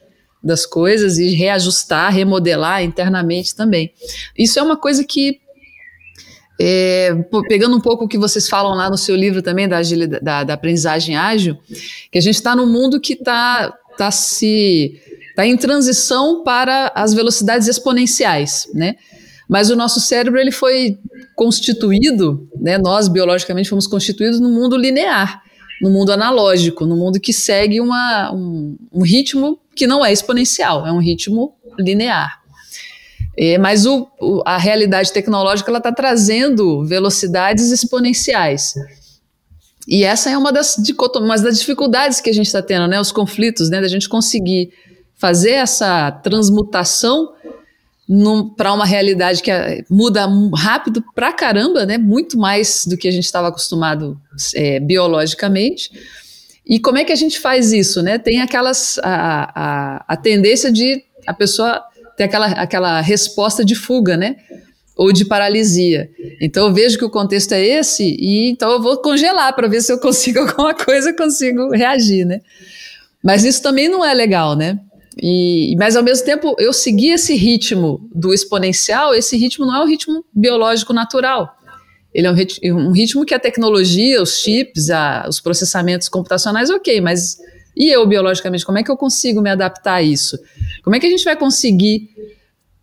Das 0.42 0.64
coisas 0.64 1.18
e 1.18 1.34
reajustar, 1.34 2.12
remodelar 2.12 2.82
internamente 2.82 3.54
também. 3.54 3.92
Isso 4.36 4.58
é 4.58 4.62
uma 4.62 4.76
coisa 4.76 5.04
que 5.04 5.40
é, 6.62 7.14
pegando 7.48 7.74
um 7.74 7.80
pouco 7.80 8.04
o 8.04 8.08
que 8.08 8.18
vocês 8.18 8.46
falam 8.46 8.74
lá 8.74 8.90
no 8.90 8.98
seu 8.98 9.16
livro 9.16 9.40
também 9.40 9.66
da, 9.66 9.80
da, 10.20 10.44
da 10.44 10.54
aprendizagem 10.54 11.16
ágil, 11.16 11.56
que 12.12 12.18
a 12.18 12.20
gente 12.20 12.34
está 12.34 12.54
num 12.54 12.66
mundo 12.66 13.00
que 13.00 13.14
está 13.14 13.74
tá 13.96 14.10
se 14.10 15.00
está 15.30 15.46
em 15.46 15.56
transição 15.56 16.44
para 16.44 16.92
as 16.94 17.14
velocidades 17.14 17.66
exponenciais, 17.66 18.68
né? 18.74 18.96
Mas 19.50 19.68
o 19.68 19.74
nosso 19.74 20.00
cérebro 20.00 20.38
ele 20.38 20.52
foi 20.52 20.96
constituído, 21.34 22.48
né, 22.56 22.78
nós 22.78 23.08
biologicamente 23.08 23.68
fomos 23.68 23.88
constituídos 23.88 24.38
no 24.38 24.48
mundo 24.48 24.76
linear, 24.76 25.42
no 25.82 25.90
mundo 25.90 26.12
analógico, 26.12 26.86
no 26.86 26.94
mundo 26.94 27.18
que 27.18 27.32
segue 27.32 27.80
uma, 27.80 28.32
um, 28.32 28.76
um 28.92 29.02
ritmo 29.02 29.58
que 29.74 29.88
não 29.88 30.04
é 30.04 30.12
exponencial, 30.12 30.86
é 30.86 30.92
um 30.92 31.00
ritmo 31.00 31.56
linear. 31.76 32.38
É, 33.36 33.58
mas 33.58 33.86
o, 33.86 34.06
o, 34.20 34.40
a 34.46 34.56
realidade 34.56 35.12
tecnológica 35.12 35.76
está 35.76 35.90
trazendo 35.90 36.84
velocidades 36.84 37.72
exponenciais. 37.72 38.74
E 39.88 40.04
essa 40.04 40.30
é 40.30 40.38
uma 40.38 40.52
das, 40.52 40.76
uma 41.16 41.36
das 41.36 41.58
dificuldades 41.58 42.20
que 42.20 42.30
a 42.30 42.34
gente 42.34 42.46
está 42.46 42.62
tendo, 42.62 42.86
né, 42.86 43.00
os 43.00 43.10
conflitos, 43.10 43.68
né, 43.68 43.80
da 43.80 43.88
gente 43.88 44.08
conseguir 44.08 44.70
fazer 45.16 45.52
essa 45.54 46.12
transmutação 46.12 47.32
para 48.56 48.72
uma 48.72 48.84
realidade 48.84 49.42
que 49.42 49.50
é, 49.50 49.84
muda 49.88 50.26
rápido 50.56 51.04
pra 51.14 51.32
caramba, 51.32 51.86
né? 51.86 51.96
Muito 51.96 52.36
mais 52.38 52.84
do 52.86 52.96
que 52.96 53.06
a 53.06 53.10
gente 53.10 53.24
estava 53.24 53.48
acostumado 53.48 54.20
é, 54.54 54.80
biologicamente. 54.80 55.90
E 56.66 56.80
como 56.80 56.98
é 56.98 57.04
que 57.04 57.12
a 57.12 57.16
gente 57.16 57.38
faz 57.38 57.72
isso, 57.72 58.02
né? 58.02 58.18
Tem 58.18 58.40
aquelas 58.40 58.98
a, 59.02 59.52
a, 59.54 60.04
a 60.08 60.16
tendência 60.16 60.72
de 60.72 61.04
a 61.26 61.32
pessoa 61.32 61.82
ter 62.16 62.24
aquela, 62.24 62.46
aquela 62.48 63.00
resposta 63.00 63.64
de 63.64 63.74
fuga, 63.74 64.16
né? 64.16 64.36
Ou 64.96 65.12
de 65.12 65.24
paralisia. 65.24 66.10
Então 66.40 66.66
eu 66.66 66.74
vejo 66.74 66.98
que 66.98 67.04
o 67.04 67.10
contexto 67.10 67.52
é 67.52 67.64
esse 67.64 68.16
e 68.18 68.50
então 68.50 68.70
eu 68.72 68.82
vou 68.82 68.98
congelar 68.98 69.54
para 69.54 69.68
ver 69.68 69.80
se 69.82 69.92
eu 69.92 69.98
consigo 69.98 70.40
alguma 70.46 70.74
coisa, 70.74 71.14
consigo 71.14 71.70
reagir, 71.70 72.24
né? 72.24 72.40
Mas 73.22 73.44
isso 73.44 73.62
também 73.62 73.88
não 73.88 74.04
é 74.04 74.12
legal, 74.12 74.56
né? 74.56 74.80
E, 75.18 75.74
mas 75.78 75.96
ao 75.96 76.02
mesmo 76.02 76.24
tempo 76.24 76.54
eu 76.58 76.72
segui 76.72 77.10
esse 77.10 77.34
ritmo 77.34 78.08
do 78.14 78.32
exponencial, 78.32 79.14
esse 79.14 79.36
ritmo 79.36 79.66
não 79.66 79.74
é 79.74 79.84
um 79.84 79.88
ritmo 79.88 80.24
biológico 80.32 80.92
natural. 80.92 81.56
Ele 82.12 82.26
é 82.26 82.30
um, 82.30 82.34
rit 82.34 82.60
um 82.72 82.92
ritmo 82.92 83.24
que 83.24 83.34
a 83.34 83.38
tecnologia, 83.38 84.20
os 84.20 84.38
chips, 84.38 84.90
a, 84.90 85.26
os 85.28 85.40
processamentos 85.40 86.08
computacionais, 86.08 86.70
ok, 86.70 87.00
mas 87.00 87.38
e 87.76 87.88
eu 87.88 88.06
biologicamente, 88.06 88.64
como 88.64 88.78
é 88.78 88.82
que 88.82 88.90
eu 88.90 88.96
consigo 88.96 89.40
me 89.40 89.48
adaptar 89.48 89.94
a 89.94 90.02
isso? 90.02 90.38
Como 90.82 90.94
é 90.94 91.00
que 91.00 91.06
a 91.06 91.10
gente 91.10 91.24
vai 91.24 91.36
conseguir 91.36 92.10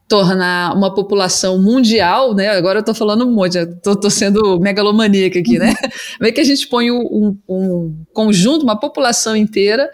tornar 0.07 0.73
uma 0.73 0.93
população 0.93 1.61
mundial, 1.61 2.33
né? 2.33 2.49
Agora 2.49 2.79
eu 2.79 2.81
estou 2.81 2.95
falando 2.95 3.25
um 3.25 3.31
monte, 3.31 3.57
estou 3.57 4.09
sendo 4.09 4.57
megalomaníaca 4.59 5.39
aqui, 5.39 5.59
né? 5.59 5.75
Como 6.17 6.27
é 6.27 6.31
que 6.31 6.39
a 6.39 6.43
gente 6.43 6.65
põe 6.67 6.89
um, 6.89 7.37
um 7.47 8.05
conjunto, 8.13 8.63
uma 8.63 8.79
população 8.79 9.35
inteira 9.35 9.89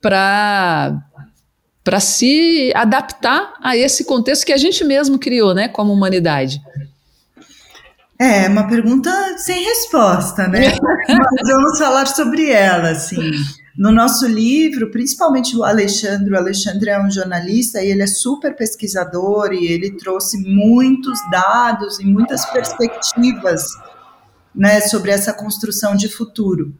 para 0.00 1.02
para 1.88 2.00
se 2.00 2.70
adaptar 2.74 3.54
a 3.62 3.74
esse 3.74 4.04
contexto 4.04 4.44
que 4.44 4.52
a 4.52 4.58
gente 4.58 4.84
mesmo 4.84 5.18
criou, 5.18 5.54
né, 5.54 5.68
como 5.68 5.90
humanidade? 5.90 6.60
É, 8.18 8.46
uma 8.46 8.68
pergunta 8.68 9.10
sem 9.38 9.64
resposta, 9.64 10.46
né? 10.48 10.76
Mas 11.08 11.48
vamos 11.50 11.78
falar 11.78 12.04
sobre 12.04 12.50
ela, 12.50 12.90
assim. 12.90 13.30
No 13.74 13.90
nosso 13.90 14.26
livro, 14.26 14.90
principalmente 14.90 15.56
o 15.56 15.64
Alexandre, 15.64 16.30
o 16.30 16.36
Alexandre 16.36 16.90
é 16.90 17.02
um 17.02 17.10
jornalista 17.10 17.82
e 17.82 17.90
ele 17.90 18.02
é 18.02 18.06
super 18.06 18.54
pesquisador 18.54 19.54
e 19.54 19.66
ele 19.66 19.92
trouxe 19.92 20.36
muitos 20.46 21.18
dados 21.30 21.98
e 22.00 22.04
muitas 22.04 22.44
perspectivas, 22.50 23.62
né, 24.54 24.82
sobre 24.82 25.10
essa 25.10 25.32
construção 25.32 25.96
de 25.96 26.10
futuro. 26.10 26.70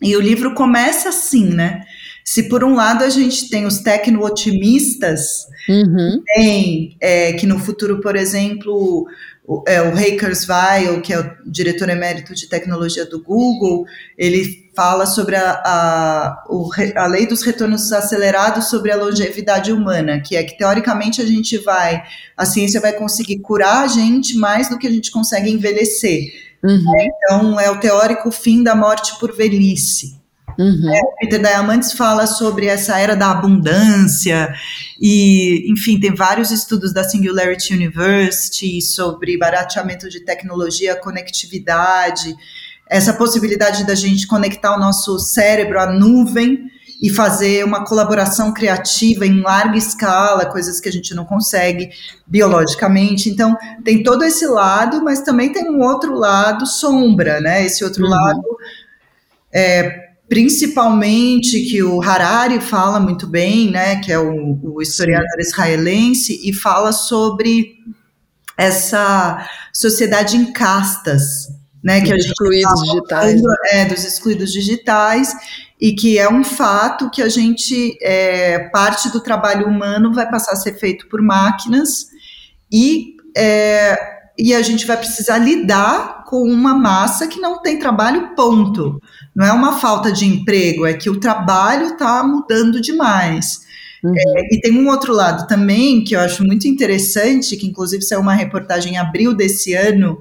E 0.00 0.16
o 0.16 0.20
livro 0.20 0.54
começa 0.54 1.08
assim, 1.08 1.52
né? 1.52 1.82
Se 2.30 2.42
por 2.42 2.62
um 2.62 2.74
lado 2.74 3.04
a 3.04 3.08
gente 3.08 3.48
tem 3.48 3.64
os 3.64 3.78
tecno-otimistas, 3.78 5.46
uhum. 5.66 6.22
tem 6.26 6.94
é, 7.00 7.32
que 7.32 7.46
no 7.46 7.58
futuro, 7.58 8.02
por 8.02 8.16
exemplo, 8.16 9.08
o, 9.46 9.64
é, 9.66 9.80
o 9.80 9.94
Ray 9.94 10.18
Kurzweil, 10.18 11.00
que 11.00 11.10
é 11.10 11.20
o 11.20 11.36
diretor 11.46 11.88
emérito 11.88 12.34
de 12.34 12.46
tecnologia 12.46 13.06
do 13.06 13.22
Google, 13.22 13.86
ele 14.18 14.70
fala 14.76 15.06
sobre 15.06 15.36
a, 15.36 15.52
a, 15.64 16.44
o, 16.50 16.68
a 16.96 17.06
lei 17.06 17.26
dos 17.26 17.40
retornos 17.40 17.90
acelerados 17.92 18.68
sobre 18.68 18.92
a 18.92 18.96
longevidade 18.96 19.72
humana, 19.72 20.20
que 20.20 20.36
é 20.36 20.44
que 20.44 20.58
teoricamente 20.58 21.22
a 21.22 21.26
gente 21.26 21.56
vai, 21.56 22.02
a 22.36 22.44
ciência 22.44 22.78
vai 22.78 22.92
conseguir 22.92 23.38
curar 23.38 23.84
a 23.84 23.88
gente 23.88 24.36
mais 24.36 24.68
do 24.68 24.78
que 24.78 24.86
a 24.86 24.90
gente 24.90 25.10
consegue 25.10 25.50
envelhecer. 25.50 26.30
Uhum. 26.62 26.92
Então 27.00 27.58
é 27.58 27.70
o 27.70 27.80
teórico 27.80 28.30
fim 28.30 28.62
da 28.62 28.74
morte 28.74 29.18
por 29.18 29.34
velhice. 29.34 30.17
Uhum. 30.58 30.92
É, 30.92 31.00
Peter 31.20 31.40
Diamandis 31.40 31.92
fala 31.92 32.26
sobre 32.26 32.66
essa 32.66 32.98
era 32.98 33.14
da 33.14 33.30
abundância 33.30 34.52
e, 35.00 35.70
enfim, 35.70 36.00
tem 36.00 36.12
vários 36.12 36.50
estudos 36.50 36.92
da 36.92 37.04
Singularity 37.04 37.72
University 37.72 38.82
sobre 38.82 39.38
barateamento 39.38 40.08
de 40.08 40.18
tecnologia, 40.24 40.96
conectividade, 40.96 42.34
essa 42.90 43.12
possibilidade 43.12 43.86
da 43.86 43.94
gente 43.94 44.26
conectar 44.26 44.74
o 44.74 44.80
nosso 44.80 45.16
cérebro 45.20 45.78
à 45.78 45.86
nuvem 45.86 46.68
e 47.00 47.08
fazer 47.08 47.64
uma 47.64 47.84
colaboração 47.84 48.52
criativa 48.52 49.24
em 49.24 49.40
larga 49.40 49.78
escala, 49.78 50.46
coisas 50.46 50.80
que 50.80 50.88
a 50.88 50.92
gente 50.92 51.14
não 51.14 51.24
consegue 51.24 51.90
biologicamente. 52.26 53.30
Então, 53.30 53.56
tem 53.84 54.02
todo 54.02 54.24
esse 54.24 54.44
lado, 54.46 55.04
mas 55.04 55.20
também 55.20 55.52
tem 55.52 55.70
um 55.70 55.80
outro 55.80 56.14
lado 56.14 56.66
sombra, 56.66 57.40
né? 57.40 57.64
Esse 57.64 57.84
outro 57.84 58.02
uhum. 58.02 58.10
lado 58.10 58.42
é, 59.52 60.07
principalmente 60.28 61.62
que 61.62 61.82
o 61.82 62.02
Harari 62.02 62.60
fala 62.60 63.00
muito 63.00 63.26
bem, 63.26 63.70
né, 63.70 63.96
que 64.00 64.12
é 64.12 64.18
o, 64.18 64.60
o 64.62 64.82
historiador 64.82 65.40
israelense, 65.40 66.40
e 66.44 66.52
fala 66.52 66.92
sobre 66.92 67.78
essa 68.56 69.48
sociedade 69.72 70.36
em 70.36 70.52
castas, 70.52 71.48
né, 71.82 72.00
que 72.00 72.12
dos 72.12 72.26
excluídos 72.26 72.82
digitais, 72.82 73.40
é, 73.72 73.84
dos 73.86 74.04
excluídos 74.04 74.52
digitais, 74.52 75.32
e 75.80 75.94
que 75.94 76.18
é 76.18 76.28
um 76.28 76.44
fato 76.44 77.08
que 77.08 77.22
a 77.22 77.28
gente, 77.28 77.96
é, 78.02 78.68
parte 78.70 79.10
do 79.10 79.20
trabalho 79.20 79.66
humano 79.66 80.12
vai 80.12 80.28
passar 80.28 80.52
a 80.52 80.56
ser 80.56 80.74
feito 80.74 81.08
por 81.08 81.22
máquinas 81.22 82.06
e, 82.70 83.16
é, 83.36 84.17
e 84.38 84.54
a 84.54 84.62
gente 84.62 84.86
vai 84.86 84.96
precisar 84.96 85.38
lidar 85.38 86.24
com 86.24 86.42
uma 86.42 86.74
massa 86.74 87.26
que 87.26 87.40
não 87.40 87.60
tem 87.60 87.78
trabalho, 87.78 88.34
ponto. 88.36 89.00
Não 89.34 89.44
é 89.44 89.52
uma 89.52 89.78
falta 89.78 90.12
de 90.12 90.24
emprego, 90.24 90.86
é 90.86 90.94
que 90.94 91.10
o 91.10 91.18
trabalho 91.18 91.88
está 91.88 92.22
mudando 92.22 92.80
demais. 92.80 93.66
Uhum. 94.04 94.14
É, 94.16 94.54
e 94.54 94.60
tem 94.60 94.72
um 94.72 94.88
outro 94.88 95.12
lado 95.12 95.46
também 95.48 96.04
que 96.04 96.14
eu 96.14 96.20
acho 96.20 96.44
muito 96.44 96.68
interessante, 96.68 97.56
que 97.56 97.66
inclusive 97.66 98.02
saiu 98.02 98.20
uma 98.20 98.34
reportagem 98.34 98.94
em 98.94 98.98
abril 98.98 99.34
desse 99.34 99.74
ano 99.74 100.20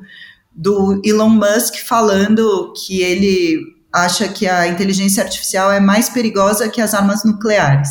do 0.52 1.00
Elon 1.06 1.30
Musk 1.30 1.76
falando 1.86 2.74
que 2.74 3.02
ele 3.02 3.60
acha 3.94 4.28
que 4.28 4.48
a 4.48 4.68
inteligência 4.68 5.24
artificial 5.24 5.72
é 5.72 5.80
mais 5.80 6.10
perigosa 6.10 6.70
que 6.70 6.82
as 6.82 6.96
armas 6.96 7.24
nucleares 7.24 7.90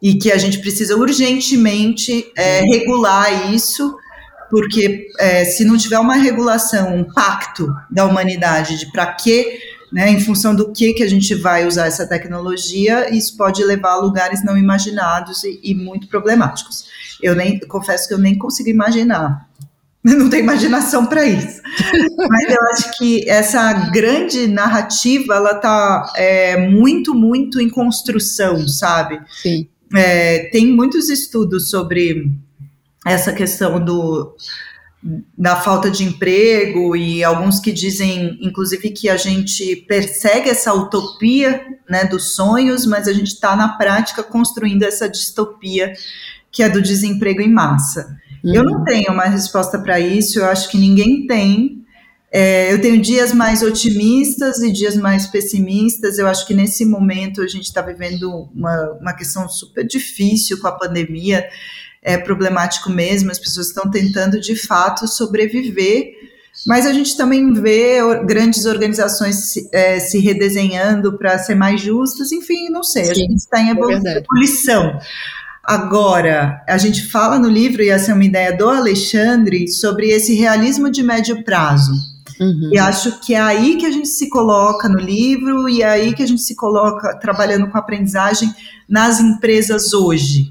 e 0.00 0.14
que 0.14 0.30
a 0.30 0.38
gente 0.38 0.60
precisa 0.60 0.96
urgentemente 0.96 2.30
é, 2.36 2.60
regular 2.60 3.52
isso, 3.52 3.96
porque 4.50 5.08
é, 5.18 5.44
se 5.44 5.64
não 5.64 5.76
tiver 5.76 5.98
uma 5.98 6.14
regulação, 6.14 6.96
um 6.96 7.04
pacto 7.04 7.72
da 7.90 8.04
humanidade 8.04 8.78
de 8.78 8.90
para 8.90 9.12
que, 9.12 9.58
né, 9.92 10.10
em 10.10 10.20
função 10.20 10.54
do 10.54 10.72
que 10.72 10.92
que 10.92 11.02
a 11.02 11.08
gente 11.08 11.34
vai 11.34 11.66
usar 11.66 11.86
essa 11.86 12.06
tecnologia, 12.06 13.14
isso 13.14 13.36
pode 13.36 13.62
levar 13.64 13.92
a 13.92 14.00
lugares 14.00 14.44
não 14.44 14.56
imaginados 14.56 15.44
e, 15.44 15.60
e 15.62 15.74
muito 15.74 16.08
problemáticos. 16.08 16.86
Eu 17.22 17.34
nem 17.34 17.58
confesso 17.60 18.08
que 18.08 18.14
eu 18.14 18.18
nem 18.18 18.36
consigo 18.36 18.68
imaginar 18.68 19.48
não 20.02 20.30
tenho 20.30 20.44
imaginação 20.44 21.06
para 21.06 21.24
isso. 21.24 21.60
Mas 22.16 22.50
eu 22.50 22.62
acho 22.72 22.98
que 22.98 23.28
essa 23.28 23.72
grande 23.90 24.46
narrativa, 24.46 25.34
ela 25.34 25.52
está 25.52 26.12
é, 26.16 26.68
muito, 26.68 27.14
muito 27.14 27.60
em 27.60 27.68
construção, 27.68 28.66
sabe? 28.68 29.20
Sim. 29.42 29.68
É, 29.94 30.50
tem 30.50 30.66
muitos 30.66 31.08
estudos 31.08 31.70
sobre 31.70 32.30
essa 33.10 33.32
questão 33.32 33.82
do 33.82 34.36
da 35.36 35.54
falta 35.54 35.90
de 35.90 36.02
emprego 36.02 36.96
e 36.96 37.22
alguns 37.22 37.60
que 37.60 37.70
dizem, 37.70 38.36
inclusive, 38.42 38.90
que 38.90 39.08
a 39.08 39.16
gente 39.16 39.76
persegue 39.86 40.50
essa 40.50 40.74
utopia 40.74 41.64
né, 41.88 42.04
dos 42.04 42.34
sonhos, 42.34 42.84
mas 42.84 43.06
a 43.06 43.12
gente 43.12 43.28
está 43.28 43.54
na 43.54 43.68
prática 43.76 44.24
construindo 44.24 44.82
essa 44.82 45.08
distopia 45.08 45.92
que 46.50 46.62
é 46.62 46.68
do 46.68 46.82
desemprego 46.82 47.40
em 47.40 47.52
massa. 47.52 48.18
Uhum. 48.42 48.54
Eu 48.54 48.64
não 48.64 48.84
tenho 48.84 49.12
uma 49.12 49.24
resposta 49.24 49.78
para 49.78 50.00
isso, 50.00 50.40
eu 50.40 50.46
acho 50.46 50.68
que 50.68 50.78
ninguém 50.78 51.26
tem. 51.26 51.84
É, 52.30 52.72
eu 52.72 52.80
tenho 52.80 53.00
dias 53.00 53.32
mais 53.32 53.62
otimistas 53.62 54.58
e 54.58 54.72
dias 54.72 54.96
mais 54.96 55.26
pessimistas. 55.26 56.18
Eu 56.18 56.26
acho 56.26 56.46
que 56.46 56.54
nesse 56.54 56.84
momento 56.84 57.40
a 57.40 57.46
gente 57.46 57.64
está 57.64 57.80
vivendo 57.80 58.48
uma, 58.54 58.98
uma 59.00 59.12
questão 59.12 59.48
super 59.48 59.86
difícil 59.86 60.60
com 60.60 60.66
a 60.66 60.72
pandemia, 60.72 61.48
é 62.08 62.16
problemático 62.16 62.90
mesmo. 62.90 63.30
As 63.30 63.38
pessoas 63.38 63.68
estão 63.68 63.90
tentando 63.90 64.40
de 64.40 64.56
fato 64.56 65.06
sobreviver, 65.06 66.12
mas 66.66 66.86
a 66.86 66.92
gente 66.92 67.16
também 67.16 67.52
vê 67.52 67.98
grandes 68.24 68.64
organizações 68.64 69.52
se, 69.52 69.68
é, 69.72 70.00
se 70.00 70.18
redesenhando 70.18 71.18
para 71.18 71.38
ser 71.38 71.54
mais 71.54 71.80
justas. 71.80 72.32
Enfim, 72.32 72.70
não 72.70 72.82
sei, 72.82 73.04
Sim, 73.04 73.10
a 73.10 73.14
gente 73.14 73.36
está 73.36 73.60
em 73.60 73.70
ebulição. 73.70 74.86
É 74.86 75.00
Agora, 75.68 76.64
a 76.66 76.78
gente 76.78 77.04
fala 77.04 77.38
no 77.38 77.46
livro, 77.46 77.82
e 77.82 77.90
essa 77.90 78.10
é 78.10 78.14
uma 78.14 78.24
ideia 78.24 78.56
do 78.56 78.66
Alexandre, 78.70 79.68
sobre 79.68 80.08
esse 80.08 80.34
realismo 80.34 80.90
de 80.90 81.02
médio 81.02 81.44
prazo. 81.44 81.92
Uhum. 82.40 82.70
E 82.72 82.78
acho 82.78 83.20
que 83.20 83.34
é 83.34 83.40
aí 83.40 83.76
que 83.76 83.84
a 83.84 83.90
gente 83.90 84.08
se 84.08 84.30
coloca 84.30 84.88
no 84.88 84.98
livro 84.98 85.68
e 85.68 85.82
é 85.82 85.88
aí 85.88 86.14
que 86.14 86.22
a 86.22 86.26
gente 86.26 86.40
se 86.40 86.54
coloca 86.54 87.14
trabalhando 87.18 87.68
com 87.68 87.76
aprendizagem 87.76 88.50
nas 88.88 89.20
empresas 89.20 89.92
hoje. 89.92 90.50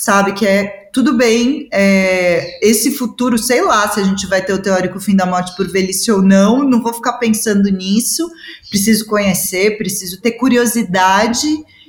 Sabe 0.00 0.32
que 0.32 0.46
é 0.46 0.88
tudo 0.92 1.16
bem, 1.16 1.68
é, 1.72 2.64
esse 2.64 2.92
futuro, 2.92 3.36
sei 3.36 3.60
lá 3.62 3.88
se 3.88 3.98
a 3.98 4.04
gente 4.04 4.28
vai 4.28 4.40
ter 4.40 4.52
o 4.52 4.62
teórico 4.62 5.00
fim 5.00 5.16
da 5.16 5.26
morte 5.26 5.56
por 5.56 5.68
velhice 5.68 6.08
ou 6.12 6.22
não, 6.22 6.62
não 6.62 6.80
vou 6.80 6.94
ficar 6.94 7.14
pensando 7.14 7.68
nisso. 7.68 8.30
Preciso 8.70 9.06
conhecer, 9.06 9.76
preciso 9.76 10.20
ter 10.20 10.32
curiosidade 10.32 11.48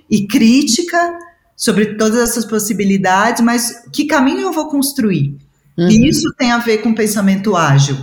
e 0.10 0.26
crítica 0.26 1.20
sobre 1.56 1.98
todas 1.98 2.20
essas 2.20 2.46
possibilidades, 2.46 3.44
mas 3.44 3.84
que 3.94 4.06
caminho 4.06 4.42
eu 4.42 4.54
vou 4.54 4.70
construir? 4.70 5.38
Uhum. 5.78 5.88
E 5.88 6.10
isso 6.10 6.34
tem 6.36 6.52
a 6.52 6.58
ver 6.58 6.80
com 6.80 6.96
pensamento 6.96 7.56
ágil, 7.56 7.96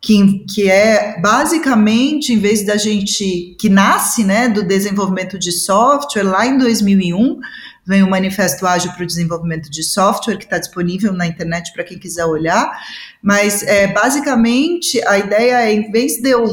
que, 0.00 0.38
que 0.54 0.70
é 0.70 1.20
basicamente, 1.20 2.32
em 2.32 2.38
vez 2.38 2.64
da 2.64 2.78
gente, 2.78 3.54
que 3.60 3.68
nasce 3.68 4.24
né, 4.24 4.48
do 4.48 4.66
desenvolvimento 4.66 5.38
de 5.38 5.52
software, 5.52 6.22
lá 6.22 6.46
em 6.46 6.56
2001, 6.56 7.38
vem 7.86 8.02
o 8.02 8.10
Manifesto 8.10 8.66
Ágil 8.66 8.92
para 8.92 9.02
o 9.02 9.06
Desenvolvimento 9.06 9.70
de 9.70 9.82
Software, 9.82 10.36
que 10.36 10.44
está 10.44 10.58
disponível 10.58 11.12
na 11.12 11.26
internet 11.26 11.72
para 11.72 11.84
quem 11.84 11.98
quiser 11.98 12.24
olhar, 12.24 12.70
mas 13.22 13.62
é, 13.62 13.86
basicamente 13.86 15.02
a 15.06 15.18
ideia 15.18 15.62
é, 15.62 15.72
em 15.72 15.90
vez 15.90 16.20
de 16.20 16.30
eu 16.30 16.44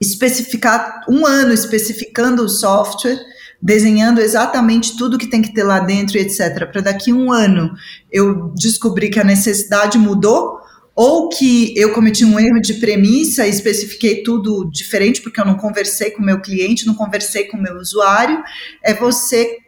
especificar 0.00 1.04
um 1.08 1.26
ano 1.26 1.52
especificando 1.52 2.44
o 2.44 2.48
software, 2.48 3.18
desenhando 3.60 4.20
exatamente 4.20 4.96
tudo 4.96 5.16
que 5.16 5.28
tem 5.28 5.40
que 5.40 5.54
ter 5.54 5.64
lá 5.64 5.80
dentro 5.80 6.18
e 6.18 6.20
etc. 6.20 6.70
Para 6.70 6.82
daqui 6.82 7.12
um 7.12 7.32
ano 7.32 7.74
eu 8.12 8.52
descobrir 8.54 9.08
que 9.08 9.20
a 9.20 9.24
necessidade 9.24 9.96
mudou 9.96 10.55
ou 10.96 11.28
que 11.28 11.74
eu 11.76 11.92
cometi 11.92 12.24
um 12.24 12.40
erro 12.40 12.58
de 12.58 12.74
premissa 12.74 13.46
e 13.46 13.50
especifiquei 13.50 14.22
tudo 14.22 14.70
diferente 14.72 15.20
porque 15.20 15.38
eu 15.38 15.44
não 15.44 15.58
conversei 15.58 16.10
com 16.10 16.22
o 16.22 16.24
meu 16.24 16.40
cliente, 16.40 16.86
não 16.86 16.94
conversei 16.94 17.44
com 17.44 17.58
o 17.58 17.62
meu 17.62 17.74
usuário, 17.74 18.42
é 18.82 18.94
você 18.94 19.58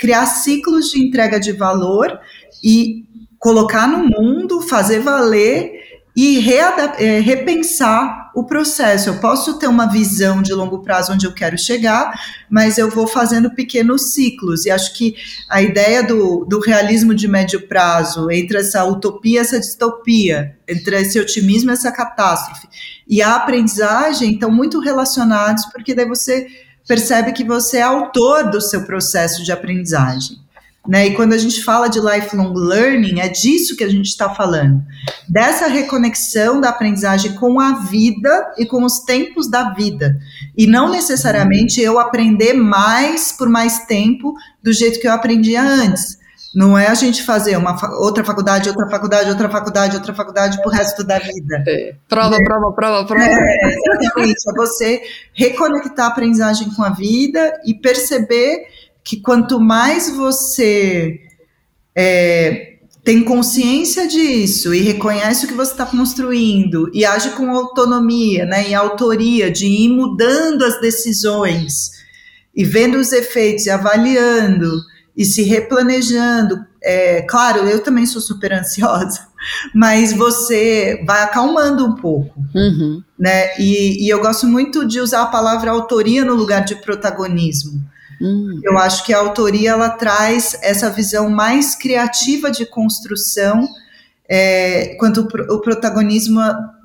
criar 0.00 0.24
ciclos 0.24 0.90
de 0.90 1.04
entrega 1.04 1.38
de 1.38 1.52
valor 1.52 2.18
e 2.62 3.04
colocar 3.38 3.86
no 3.86 4.08
mundo, 4.08 4.62
fazer 4.62 5.00
valer 5.00 5.70
e 6.16 6.38
é, 6.98 7.18
repensar 7.18 8.30
o 8.34 8.44
processo. 8.44 9.08
Eu 9.08 9.18
posso 9.18 9.58
ter 9.58 9.66
uma 9.66 9.86
visão 9.86 10.42
de 10.42 10.52
longo 10.52 10.80
prazo 10.80 11.12
onde 11.12 11.26
eu 11.26 11.32
quero 11.32 11.58
chegar, 11.58 12.12
mas 12.48 12.78
eu 12.78 12.88
vou 12.88 13.06
fazendo 13.06 13.50
pequenos 13.50 14.12
ciclos. 14.12 14.64
E 14.64 14.70
acho 14.70 14.94
que 14.94 15.16
a 15.50 15.60
ideia 15.60 16.02
do, 16.02 16.44
do 16.44 16.60
realismo 16.60 17.14
de 17.14 17.26
médio 17.26 17.66
prazo, 17.66 18.30
entre 18.30 18.58
essa 18.58 18.84
utopia 18.84 19.38
e 19.38 19.42
essa 19.42 19.58
distopia, 19.58 20.56
entre 20.68 21.00
esse 21.00 21.18
otimismo 21.18 21.70
e 21.70 21.72
essa 21.72 21.90
catástrofe, 21.90 22.68
e 23.08 23.20
a 23.20 23.34
aprendizagem 23.34 24.34
estão 24.34 24.50
muito 24.50 24.78
relacionados, 24.78 25.64
porque 25.66 25.94
daí 25.94 26.06
você 26.06 26.46
percebe 26.86 27.32
que 27.32 27.42
você 27.42 27.78
é 27.78 27.82
autor 27.82 28.50
do 28.50 28.60
seu 28.60 28.84
processo 28.84 29.42
de 29.42 29.50
aprendizagem. 29.50 30.43
Né? 30.86 31.06
E 31.06 31.14
quando 31.14 31.32
a 31.32 31.38
gente 31.38 31.64
fala 31.64 31.88
de 31.88 31.98
lifelong 31.98 32.52
learning, 32.52 33.20
é 33.20 33.28
disso 33.28 33.74
que 33.74 33.84
a 33.84 33.88
gente 33.88 34.06
está 34.06 34.28
falando, 34.28 34.82
dessa 35.26 35.66
reconexão 35.66 36.60
da 36.60 36.68
aprendizagem 36.68 37.34
com 37.34 37.58
a 37.58 37.80
vida 37.84 38.52
e 38.58 38.66
com 38.66 38.84
os 38.84 39.00
tempos 39.00 39.48
da 39.48 39.72
vida. 39.72 40.14
E 40.56 40.66
não 40.66 40.90
necessariamente 40.90 41.80
eu 41.80 41.98
aprender 41.98 42.52
mais 42.52 43.32
por 43.32 43.48
mais 43.48 43.86
tempo 43.86 44.34
do 44.62 44.72
jeito 44.72 45.00
que 45.00 45.08
eu 45.08 45.12
aprendia 45.12 45.62
antes. 45.62 46.22
Não 46.54 46.78
é 46.78 46.86
a 46.86 46.94
gente 46.94 47.24
fazer 47.24 47.56
uma 47.56 47.76
outra 47.98 48.22
faculdade, 48.22 48.68
outra 48.68 48.88
faculdade, 48.88 49.28
outra 49.28 49.48
faculdade, 49.48 49.96
outra 49.96 50.14
faculdade 50.14 50.62
pro 50.62 50.70
resto 50.70 51.02
da 51.02 51.18
vida. 51.18 51.64
É. 51.66 51.96
Prova, 52.08 52.36
é. 52.36 52.44
prova, 52.44 52.72
prova, 52.72 53.06
prova. 53.06 53.24
É, 53.24 53.68
exatamente. 53.72 54.38
É 54.48 54.52
você 54.54 55.02
reconectar 55.32 56.06
a 56.06 56.08
aprendizagem 56.10 56.70
com 56.74 56.84
a 56.84 56.90
vida 56.90 57.60
e 57.66 57.74
perceber 57.74 58.66
que 59.04 59.20
quanto 59.20 59.60
mais 59.60 60.10
você 60.16 61.20
é, 61.94 62.78
tem 63.04 63.22
consciência 63.22 64.08
disso 64.08 64.74
e 64.74 64.80
reconhece 64.80 65.44
o 65.44 65.48
que 65.48 65.54
você 65.54 65.72
está 65.72 65.84
construindo 65.84 66.90
e 66.94 67.04
age 67.04 67.30
com 67.32 67.50
autonomia, 67.50 68.46
né, 68.46 68.70
e 68.70 68.74
autoria 68.74 69.50
de 69.50 69.66
ir 69.66 69.90
mudando 69.90 70.64
as 70.64 70.80
decisões 70.80 71.90
e 72.56 72.64
vendo 72.64 72.96
os 72.96 73.12
efeitos 73.12 73.66
e 73.66 73.70
avaliando 73.70 74.72
e 75.14 75.24
se 75.24 75.42
replanejando. 75.42 76.64
É, 76.82 77.22
claro, 77.22 77.68
eu 77.68 77.80
também 77.82 78.06
sou 78.06 78.22
super 78.22 78.52
ansiosa, 78.54 79.28
mas 79.74 80.14
você 80.14 81.02
vai 81.06 81.22
acalmando 81.22 81.84
um 81.84 81.94
pouco, 81.94 82.40
uhum. 82.54 83.02
né? 83.18 83.58
E, 83.58 84.04
e 84.04 84.08
eu 84.08 84.20
gosto 84.20 84.46
muito 84.46 84.86
de 84.86 85.00
usar 85.00 85.22
a 85.22 85.26
palavra 85.26 85.70
autoria 85.70 86.24
no 86.24 86.34
lugar 86.34 86.64
de 86.64 86.76
protagonismo 86.76 87.82
Hum. 88.20 88.60
Eu 88.62 88.78
acho 88.78 89.04
que 89.04 89.12
a 89.12 89.18
autoria 89.18 89.70
ela 89.70 89.90
traz 89.90 90.56
essa 90.62 90.90
visão 90.90 91.28
mais 91.28 91.74
criativa 91.74 92.50
de 92.50 92.66
construção, 92.66 93.68
é, 94.28 94.96
quando 94.98 95.28
o, 95.28 95.54
o 95.54 95.60
protagonismo 95.60 96.40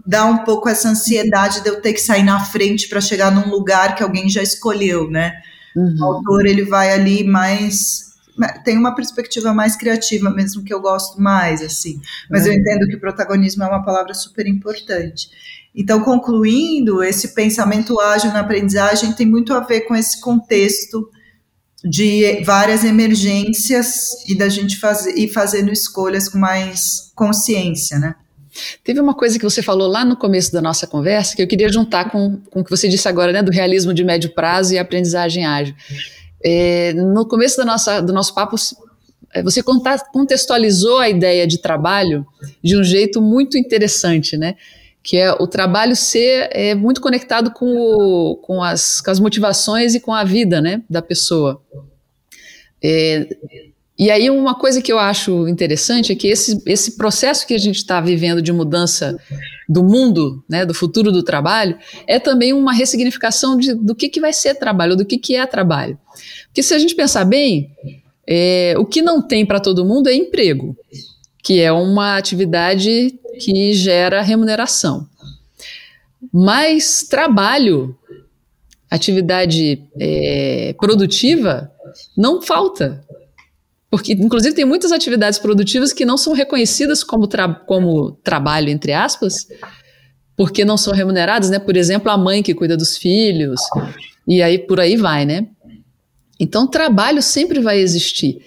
dá 0.05 0.25
um 0.25 0.39
pouco 0.39 0.67
essa 0.67 0.89
ansiedade 0.89 1.61
de 1.61 1.69
eu 1.69 1.81
ter 1.81 1.93
que 1.93 2.01
sair 2.01 2.23
na 2.23 2.43
frente 2.43 2.89
para 2.89 2.99
chegar 2.99 3.31
num 3.31 3.49
lugar 3.49 3.95
que 3.95 4.03
alguém 4.03 4.29
já 4.29 4.41
escolheu, 4.41 5.09
né? 5.09 5.33
Uhum. 5.75 5.97
O 5.99 6.03
autor 6.05 6.45
ele 6.45 6.63
vai 6.63 6.91
ali 6.91 7.23
mais 7.23 8.09
tem 8.63 8.77
uma 8.77 8.95
perspectiva 8.95 9.53
mais 9.53 9.75
criativa 9.75 10.29
mesmo 10.29 10.63
que 10.63 10.73
eu 10.73 10.79
gosto 10.79 11.21
mais, 11.21 11.61
assim. 11.61 12.01
Mas 12.29 12.45
eu 12.45 12.53
uhum. 12.53 12.59
entendo 12.59 12.87
que 12.87 12.95
o 12.95 12.99
protagonismo 12.99 13.63
é 13.63 13.67
uma 13.67 13.83
palavra 13.83 14.13
super 14.13 14.47
importante. 14.47 15.29
Então, 15.75 16.01
concluindo, 16.01 17.03
esse 17.03 17.33
pensamento 17.35 17.99
ágil 17.99 18.31
na 18.31 18.39
aprendizagem 18.39 19.13
tem 19.13 19.25
muito 19.25 19.53
a 19.53 19.59
ver 19.59 19.81
com 19.81 19.95
esse 19.95 20.19
contexto 20.21 21.09
de 21.83 22.43
várias 22.43 22.83
emergências 22.83 24.23
e 24.27 24.37
da 24.37 24.49
gente 24.49 24.77
fazer 24.77 25.13
e 25.17 25.27
fazendo 25.27 25.71
escolhas 25.71 26.27
com 26.27 26.37
mais 26.37 27.11
consciência, 27.15 27.97
né? 27.97 28.15
Teve 28.83 28.99
uma 28.99 29.13
coisa 29.13 29.37
que 29.37 29.45
você 29.45 29.61
falou 29.61 29.87
lá 29.87 30.03
no 30.03 30.17
começo 30.17 30.51
da 30.51 30.61
nossa 30.61 30.85
conversa 30.87 31.35
que 31.35 31.41
eu 31.41 31.47
queria 31.47 31.69
juntar 31.69 32.11
com, 32.11 32.37
com 32.49 32.59
o 32.59 32.63
que 32.63 32.69
você 32.69 32.87
disse 32.89 33.07
agora, 33.07 33.31
né, 33.31 33.41
do 33.41 33.51
realismo 33.51 33.93
de 33.93 34.03
médio 34.03 34.31
prazo 34.33 34.73
e 34.73 34.77
aprendizagem 34.77 35.45
ágil. 35.45 35.75
É, 36.43 36.93
no 36.93 37.27
começo 37.27 37.57
da 37.57 37.65
nossa, 37.65 38.01
do 38.01 38.11
nosso 38.11 38.33
papo, 38.33 38.55
é, 39.33 39.43
você 39.43 39.61
contextualizou 40.11 40.97
a 40.97 41.09
ideia 41.09 41.45
de 41.45 41.59
trabalho 41.59 42.25
de 42.63 42.77
um 42.77 42.83
jeito 42.83 43.21
muito 43.21 43.57
interessante, 43.57 44.35
né? 44.35 44.55
Que 45.01 45.17
é 45.17 45.31
o 45.31 45.47
trabalho 45.47 45.95
ser 45.95 46.49
é, 46.51 46.75
muito 46.75 47.01
conectado 47.01 47.51
com, 47.51 47.65
o, 47.65 48.35
com, 48.37 48.61
as, 48.61 49.01
com 49.01 49.09
as 49.09 49.19
motivações 49.19 49.95
e 49.95 49.99
com 49.99 50.13
a 50.13 50.23
vida, 50.23 50.61
né, 50.61 50.81
da 50.89 51.01
pessoa. 51.01 51.61
É, 52.83 53.27
e 53.99 54.09
aí, 54.09 54.29
uma 54.29 54.55
coisa 54.55 54.81
que 54.81 54.93
eu 54.93 54.97
acho 54.97 55.45
interessante 55.49 56.13
é 56.13 56.15
que 56.15 56.29
esse, 56.29 56.63
esse 56.65 56.95
processo 56.95 57.45
que 57.45 57.53
a 57.53 57.57
gente 57.57 57.75
está 57.75 57.99
vivendo 57.99 58.41
de 58.41 58.53
mudança 58.53 59.19
do 59.67 59.83
mundo, 59.83 60.41
né, 60.49 60.65
do 60.65 60.73
futuro 60.73 61.11
do 61.11 61.21
trabalho, 61.21 61.77
é 62.07 62.17
também 62.17 62.53
uma 62.53 62.71
ressignificação 62.71 63.57
de, 63.57 63.73
do 63.73 63.93
que, 63.93 64.07
que 64.07 64.21
vai 64.21 64.31
ser 64.31 64.55
trabalho, 64.55 64.95
do 64.95 65.03
que, 65.03 65.17
que 65.17 65.35
é 65.35 65.45
trabalho. 65.45 65.99
Porque 66.45 66.63
se 66.63 66.73
a 66.73 66.79
gente 66.79 66.95
pensar 66.95 67.25
bem, 67.25 67.69
é, 68.25 68.73
o 68.77 68.85
que 68.85 69.01
não 69.01 69.21
tem 69.21 69.45
para 69.45 69.59
todo 69.59 69.83
mundo 69.83 70.07
é 70.07 70.15
emprego, 70.15 70.77
que 71.43 71.61
é 71.61 71.71
uma 71.71 72.17
atividade 72.17 73.19
que 73.39 73.73
gera 73.73 74.21
remuneração. 74.21 75.07
Mas 76.33 77.03
trabalho, 77.03 77.97
atividade 78.89 79.83
é, 79.99 80.75
produtiva, 80.77 81.71
não 82.17 82.41
falta. 82.41 83.03
Porque, 83.89 84.13
inclusive, 84.13 84.55
tem 84.55 84.65
muitas 84.65 84.91
atividades 84.91 85.39
produtivas 85.39 85.91
que 85.91 86.05
não 86.05 86.17
são 86.17 86.33
reconhecidas 86.33 87.03
como, 87.03 87.25
tra 87.25 87.51
como 87.53 88.11
trabalho, 88.11 88.69
entre 88.69 88.93
aspas, 88.93 89.47
porque 90.35 90.63
não 90.63 90.77
são 90.77 90.93
remuneradas, 90.93 91.49
né? 91.49 91.57
Por 91.57 91.75
exemplo, 91.75 92.11
a 92.11 92.17
mãe 92.17 92.43
que 92.43 92.53
cuida 92.53 92.77
dos 92.77 92.97
filhos, 92.97 93.59
e 94.27 94.43
aí 94.43 94.59
por 94.59 94.79
aí 94.79 94.95
vai, 94.95 95.25
né? 95.25 95.47
Então, 96.39 96.67
trabalho 96.67 97.21
sempre 97.21 97.59
vai 97.59 97.79
existir. 97.79 98.39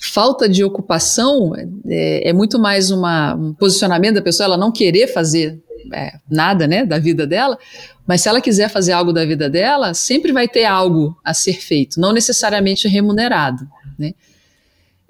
Falta 0.00 0.48
de 0.48 0.62
ocupação 0.62 1.52
é, 1.86 2.28
é 2.28 2.32
muito 2.32 2.58
mais 2.58 2.90
uma, 2.90 3.34
um 3.34 3.52
posicionamento 3.52 4.14
da 4.16 4.22
pessoa, 4.22 4.46
ela 4.46 4.56
não 4.56 4.70
querer 4.70 5.08
fazer 5.08 5.60
é, 5.92 6.12
nada, 6.30 6.66
né, 6.66 6.84
da 6.84 6.98
vida 6.98 7.26
dela, 7.26 7.58
mas 8.06 8.22
se 8.22 8.28
ela 8.28 8.40
quiser 8.40 8.68
fazer 8.68 8.92
algo 8.92 9.12
da 9.12 9.24
vida 9.24 9.48
dela, 9.50 9.94
sempre 9.94 10.32
vai 10.32 10.48
ter 10.48 10.64
algo 10.64 11.16
a 11.24 11.34
ser 11.34 11.54
feito, 11.54 12.00
não 12.00 12.12
necessariamente 12.12 12.88
remunerado, 12.88 13.66
né? 13.98 14.12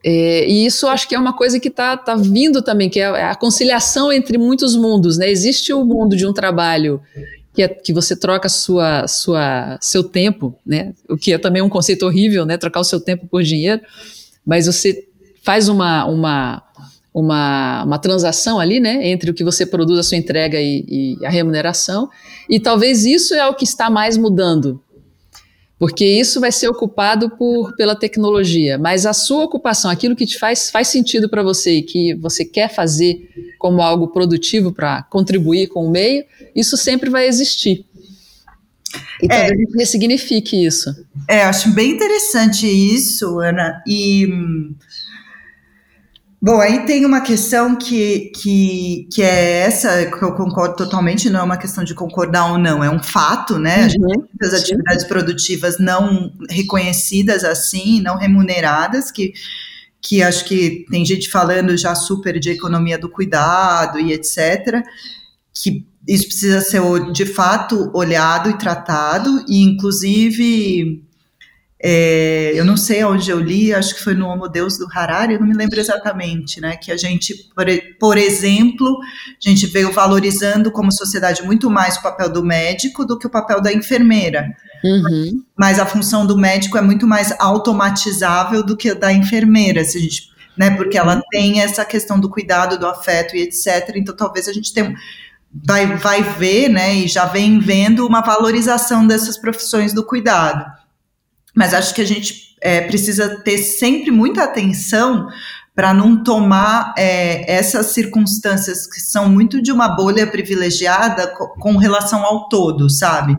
É, 0.05 0.49
e 0.49 0.65
isso 0.65 0.87
acho 0.87 1.09
que 1.09 1.15
é 1.15 1.19
uma 1.19 1.33
coisa 1.33 1.59
que 1.59 1.69
está 1.69 1.97
tá 1.97 2.15
vindo 2.15 2.63
também, 2.63 2.89
que 2.89 3.01
é 3.01 3.25
a 3.25 3.35
conciliação 3.35 4.13
entre 4.13 4.39
muitos 4.39 4.77
mundos. 4.77 5.19
Né? 5.19 5.29
Existe 5.29 5.73
o 5.73 5.85
mundo 5.85 6.17
de 6.17 6.25
um 6.25 6.33
trabalho 6.33 7.03
que, 7.53 7.63
é, 7.63 7.69
que 7.69 7.93
você 7.93 8.15
troca 8.15 8.49
sua, 8.49 9.09
sua, 9.09 9.77
seu 9.81 10.05
tempo, 10.05 10.57
né? 10.65 10.95
o 11.09 11.17
que 11.17 11.33
é 11.33 11.39
também 11.39 11.61
um 11.61 11.69
conceito 11.69 12.07
horrível, 12.07 12.47
né? 12.47 12.57
trocar 12.57 12.81
o 12.81 12.85
seu 12.85 13.01
tempo 13.01 13.27
por 13.27 13.43
dinheiro, 13.43 13.83
mas 14.49 14.65
você 14.65 15.07
faz 15.45 15.69
uma, 15.69 16.07
uma, 16.07 16.63
uma, 17.13 17.85
uma 17.85 17.99
transação 17.99 18.59
ali 18.59 18.81
né? 18.81 19.07
entre 19.09 19.31
o 19.31 19.35
que 19.35 19.45
você 19.45 19.67
produz, 19.67 19.99
a 19.99 20.03
sua 20.03 20.17
entrega 20.17 20.59
e, 20.59 21.19
e 21.21 21.27
a 21.27 21.29
remuneração, 21.29 22.09
e 22.49 22.59
talvez 22.59 23.05
isso 23.05 23.35
é 23.35 23.47
o 23.47 23.53
que 23.53 23.65
está 23.65 23.91
mais 23.91 24.17
mudando 24.17 24.81
porque 25.79 26.05
isso 26.05 26.41
vai 26.41 26.51
ser 26.51 26.69
ocupado 26.69 27.31
por, 27.31 27.75
pela 27.77 27.95
tecnologia, 27.95 28.77
mas 28.77 29.07
a 29.07 29.13
sua 29.13 29.45
ocupação, 29.45 29.91
aquilo 29.91 30.17
que 30.17 30.27
te 30.27 30.37
faz, 30.37 30.71
faz 30.71 30.89
sentido 30.89 31.29
para 31.29 31.43
você 31.43 31.75
e 31.77 31.83
que 31.83 32.15
você 32.15 32.45
quer 32.45 32.69
fazer 32.69 33.29
como 33.59 33.81
algo 33.81 34.09
produtivo 34.09 34.73
para 34.73 35.05
contribuir 35.05 35.69
com 35.69 35.87
o 35.87 35.91
meio, 35.91 36.25
isso 36.55 36.77
sempre 36.77 37.09
vai 37.09 37.29
existir. 37.29 37.87
E 39.23 39.27
é, 39.27 39.29
talvez 39.29 39.53
a 39.53 39.57
gente 39.57 39.77
ressignifique 39.77 40.67
isso. 40.67 40.95
É, 41.27 41.43
acho 41.43 41.71
bem 41.71 41.91
interessante 41.91 42.67
isso, 42.67 43.41
Ana, 43.41 43.83
e 43.87 44.27
hum, 44.27 44.75
Bom, 46.41 46.61
aí 46.61 46.87
tem 46.87 47.05
uma 47.05 47.21
questão 47.21 47.75
que, 47.75 48.31
que, 48.37 49.09
que 49.13 49.23
é 49.23 49.63
essa, 49.63 50.07
que 50.07 50.23
eu 50.23 50.33
concordo 50.35 50.77
totalmente, 50.77 51.29
não 51.29 51.41
é 51.41 51.43
uma 51.43 51.57
questão 51.57 51.83
de 51.83 51.97
concordar 51.97 52.53
ou 52.53 52.59
não, 52.59 52.83
é 52.83 52.89
um 52.89 53.03
fato, 53.03 53.59
né? 53.59 53.79
Uhum, 53.79 53.85
a 53.85 53.89
gente 53.89 54.07
tem 54.07 54.19
muitas 54.19 54.55
atividades 54.55 55.05
produtivas 55.05 55.81
não 55.81 56.33
reconhecidas 56.49 57.43
assim, 57.43 58.01
não 58.01 58.17
remuneradas, 58.17 59.11
que, 59.11 59.33
que 60.01 60.23
acho 60.23 60.45
que 60.45 60.87
tem 60.89 61.05
gente 61.05 61.29
falando 61.29 61.77
já 61.77 61.97
super 61.97 62.39
de 62.39 62.51
economia 62.51 62.97
do 62.97 63.11
cuidado 63.11 63.99
e 63.99 64.13
etc., 64.13 64.81
que 65.53 65.85
isso 66.09 66.27
precisa 66.27 66.63
ser 66.63 66.81
de 67.13 67.27
fato 67.27 67.91
olhado 67.95 68.49
e 68.49 68.57
tratado, 68.57 69.45
e 69.47 69.63
inclusive 69.63 71.05
é, 71.81 72.53
eu 72.57 72.65
não 72.65 72.77
sei 72.77 73.05
onde 73.05 73.31
eu 73.31 73.39
li, 73.39 73.73
acho 73.73 73.95
que 73.95 74.03
foi 74.03 74.15
no 74.15 74.27
Homo 74.27 74.49
Deus 74.49 74.77
do 74.77 74.89
Harari, 74.93 75.35
eu 75.35 75.41
não 75.41 75.47
me 75.47 75.55
lembro 75.55 75.79
exatamente, 75.79 76.61
né? 76.61 76.77
Que 76.77 76.91
a 76.91 76.97
gente, 76.97 77.35
por, 77.55 77.67
por 78.01 78.19
exemplo, 78.19 78.99
a 79.45 79.49
gente 79.49 79.67
veio 79.67 79.93
valorizando 79.93 80.73
como 80.73 80.91
sociedade 80.91 81.43
muito 81.45 81.71
mais 81.71 81.97
o 81.97 82.03
papel 82.03 82.33
do 82.33 82.43
médico 82.43 83.05
do 83.05 83.17
que 83.17 83.29
o 83.29 83.31
papel 83.31 83.61
da 83.61 83.73
enfermeira. 83.73 84.57
Uhum. 84.83 85.45
Mas 85.57 85.79
a 85.79 85.87
função 85.87 86.27
do 86.27 86.37
médico 86.37 86.77
é 86.77 86.81
muito 86.81 87.07
mais 87.07 87.33
automatizável 87.39 88.65
do 88.65 88.77
que 88.77 88.91
a 88.91 88.95
da 88.95 89.13
enfermeira, 89.13 89.85
se 89.85 89.99
a 89.99 90.01
gente, 90.01 90.31
né? 90.57 90.71
Porque 90.71 90.99
ela 90.99 91.23
tem 91.31 91.61
essa 91.61 91.85
questão 91.85 92.19
do 92.19 92.29
cuidado, 92.29 92.77
do 92.77 92.87
afeto 92.87 93.37
e 93.37 93.43
etc. 93.43 93.93
Então 93.95 94.17
talvez 94.17 94.49
a 94.49 94.53
gente 94.53 94.73
tenha 94.73 94.97
vai, 95.53 95.97
vai 95.97 96.23
ver, 96.23 96.69
né? 96.69 96.95
E 96.95 97.09
já 97.09 97.25
vem 97.25 97.59
vendo 97.59 98.07
uma 98.07 98.21
valorização 98.21 99.07
dessas 99.07 99.37
profissões 99.39 99.93
do 99.93 100.05
cuidado 100.05 100.79
mas 101.59 101.75
acho 101.75 101.93
que 101.93 102.01
a 102.01 102.07
gente 102.07 102.57
é, 102.61 102.83
precisa 102.83 103.43
ter 103.43 103.59
sempre 103.59 104.13
muita 104.13 104.45
atenção 104.45 105.29
para 105.79 105.95
não 105.95 106.25
tomar 106.25 106.93
é, 106.99 107.49
essas 107.49 107.93
circunstâncias 107.93 108.85
que 108.85 108.99
são 109.01 109.29
muito 109.29 109.63
de 109.63 109.71
uma 109.71 109.87
bolha 109.87 110.27
privilegiada 110.27 111.29
com, 111.29 111.77
relação 111.77 112.25
ao 112.25 112.49
todo, 112.49 112.91
sabe? 112.91 113.37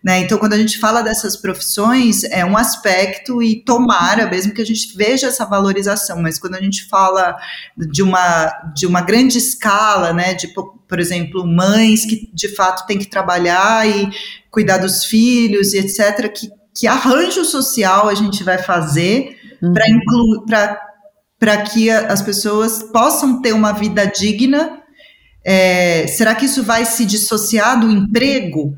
Né? 0.00 0.20
Então, 0.20 0.38
quando 0.38 0.52
a 0.52 0.56
gente 0.56 0.78
fala 0.78 1.02
dessas 1.02 1.36
profissões, 1.36 2.22
é 2.22 2.44
um 2.44 2.56
aspecto 2.56 3.42
e 3.42 3.64
tomara 3.64 4.30
mesmo 4.30 4.54
que 4.54 4.62
a 4.62 4.64
gente 4.64 4.96
veja 4.96 5.26
essa 5.26 5.44
valorização, 5.44 6.22
mas 6.22 6.38
quando 6.38 6.54
a 6.54 6.62
gente 6.62 6.86
fala 6.86 7.36
de 7.76 8.04
uma, 8.04 8.46
de 8.72 8.86
uma 8.86 9.00
grande 9.00 9.38
escala, 9.38 10.12
né, 10.12 10.34
de, 10.34 10.46
por 10.46 11.00
exemplo, 11.00 11.44
mães 11.44 12.06
que 12.06 12.30
de 12.32 12.54
fato 12.54 12.86
têm 12.86 13.00
que 13.00 13.10
trabalhar 13.10 13.84
e 13.88 14.08
cuidar 14.48 14.78
dos 14.78 15.04
filhos 15.04 15.72
e 15.72 15.78
etc., 15.78 16.32
que 16.32 16.48
que 16.72 16.86
arranjo 16.86 17.44
social 17.44 18.08
a 18.08 18.14
gente 18.14 18.44
vai 18.44 18.56
fazer 18.56 19.36
uhum. 19.60 19.74
para 19.74 19.90
incluir 19.90 20.44
para 21.40 21.62
que 21.62 21.90
as 21.90 22.20
pessoas 22.20 22.82
possam 22.82 23.40
ter 23.40 23.54
uma 23.54 23.72
vida 23.72 24.04
digna. 24.06 24.78
É, 25.42 26.06
será 26.06 26.34
que 26.34 26.44
isso 26.44 26.62
vai 26.62 26.84
se 26.84 27.06
dissociar 27.06 27.80
do 27.80 27.90
emprego? 27.90 28.76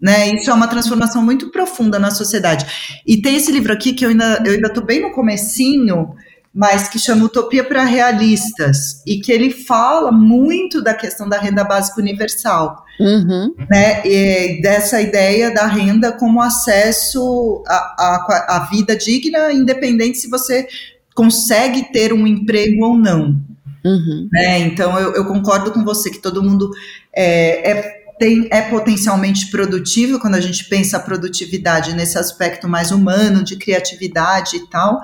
Né? 0.00 0.30
Isso 0.34 0.50
é 0.50 0.52
uma 0.52 0.66
transformação 0.66 1.22
muito 1.22 1.52
profunda 1.52 2.00
na 2.00 2.10
sociedade. 2.10 2.66
E 3.06 3.22
tem 3.22 3.36
esse 3.36 3.52
livro 3.52 3.72
aqui 3.72 3.92
que 3.92 4.04
eu 4.04 4.08
ainda 4.08 4.42
eu 4.44 4.54
ainda 4.54 4.66
estou 4.66 4.84
bem 4.84 5.00
no 5.00 5.12
comecinho, 5.12 6.12
mas 6.52 6.88
que 6.88 6.98
chama 6.98 7.24
Utopia 7.24 7.64
para 7.64 7.84
Realistas, 7.84 9.02
e 9.06 9.20
que 9.20 9.32
ele 9.32 9.50
fala 9.50 10.12
muito 10.12 10.82
da 10.82 10.92
questão 10.92 11.26
da 11.26 11.38
renda 11.38 11.64
básica 11.64 11.98
universal, 11.98 12.84
uhum. 13.00 13.54
né, 13.70 14.06
e 14.06 14.60
dessa 14.60 15.00
ideia 15.00 15.50
da 15.50 15.66
renda 15.66 16.12
como 16.12 16.42
acesso 16.42 17.62
à, 17.66 18.56
à, 18.56 18.68
vida 18.70 18.94
digna, 18.94 19.50
independente 19.50 20.18
se 20.18 20.28
você 20.28 20.68
consegue 21.14 21.92
ter 21.92 22.12
um 22.12 22.26
emprego 22.26 22.84
ou 22.84 22.96
não. 22.96 23.40
Uhum. 23.84 24.28
Né, 24.32 24.60
então, 24.60 24.96
eu, 24.98 25.14
eu, 25.14 25.24
concordo 25.24 25.72
com 25.72 25.84
você 25.84 26.08
que 26.08 26.20
todo 26.20 26.42
mundo 26.42 26.70
é, 27.12 27.70
é 27.70 28.02
tem, 28.18 28.46
é 28.52 28.62
potencialmente 28.62 29.50
produtivo 29.50 30.20
quando 30.20 30.36
a 30.36 30.40
gente 30.40 30.68
pensa 30.68 30.96
a 30.96 31.00
produtividade 31.00 31.92
nesse 31.92 32.16
aspecto 32.16 32.68
mais 32.68 32.92
humano, 32.92 33.42
de 33.42 33.56
criatividade 33.56 34.56
e 34.56 34.68
tal, 34.68 35.00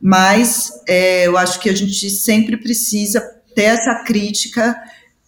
mas 0.00 0.70
é, 0.88 1.26
eu 1.26 1.36
acho 1.36 1.58
que 1.58 1.68
a 1.68 1.74
gente 1.74 2.08
sempre 2.10 2.56
precisa 2.56 3.20
ter 3.54 3.64
essa 3.64 4.04
crítica 4.04 4.76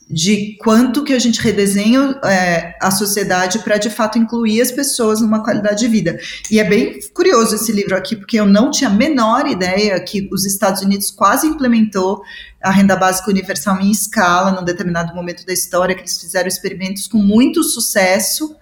de 0.08 0.56
quanto 0.58 1.02
que 1.02 1.14
a 1.14 1.18
gente 1.18 1.40
redesenha 1.40 2.18
é, 2.24 2.76
a 2.80 2.90
sociedade 2.90 3.60
para 3.60 3.78
de 3.78 3.88
fato 3.88 4.18
incluir 4.18 4.60
as 4.60 4.70
pessoas 4.70 5.20
numa 5.20 5.42
qualidade 5.42 5.80
de 5.80 5.88
vida. 5.88 6.18
E 6.50 6.60
é 6.60 6.64
bem 6.64 6.98
curioso 7.14 7.54
esse 7.54 7.72
livro 7.72 7.96
aqui, 7.96 8.14
porque 8.14 8.38
eu 8.38 8.46
não 8.46 8.70
tinha 8.70 8.90
a 8.90 8.92
menor 8.92 9.46
ideia 9.46 9.98
que 10.00 10.28
os 10.30 10.44
Estados 10.44 10.82
Unidos 10.82 11.10
quase 11.10 11.46
implementou 11.46 12.22
a 12.62 12.70
renda 12.70 12.96
básica 12.96 13.30
universal 13.30 13.80
em 13.80 13.90
escala, 13.90 14.52
num 14.52 14.64
determinado 14.64 15.14
momento 15.14 15.44
da 15.46 15.52
história, 15.52 15.94
que 15.94 16.02
eles 16.02 16.20
fizeram 16.20 16.48
experimentos 16.48 17.06
com 17.06 17.18
muito 17.18 17.62
sucesso. 17.62 18.54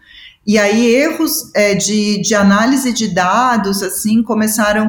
E 0.47 0.59
aí 0.59 0.95
erros 0.95 1.51
é, 1.55 1.75
de, 1.75 2.21
de 2.23 2.35
análise 2.35 2.93
de 2.93 3.09
dados 3.09 3.83
assim 3.83 4.23
começaram 4.23 4.89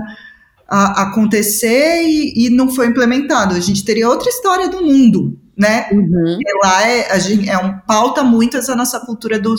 a 0.67 1.03
acontecer 1.03 2.03
e, 2.03 2.45
e 2.45 2.49
não 2.49 2.73
foi 2.73 2.87
implementado. 2.87 3.55
A 3.55 3.59
gente 3.59 3.83
teria 3.83 4.09
outra 4.09 4.29
história 4.29 4.69
do 4.69 4.81
mundo, 4.81 5.37
né? 5.57 5.87
Uhum. 5.91 6.39
Lá 6.63 6.87
é, 6.87 7.11
a 7.11 7.19
gente, 7.19 7.49
é 7.49 7.57
um 7.57 7.77
pauta 7.79 8.23
muito 8.23 8.57
essa 8.57 8.75
nossa 8.75 8.99
cultura 8.99 9.39
do, 9.39 9.55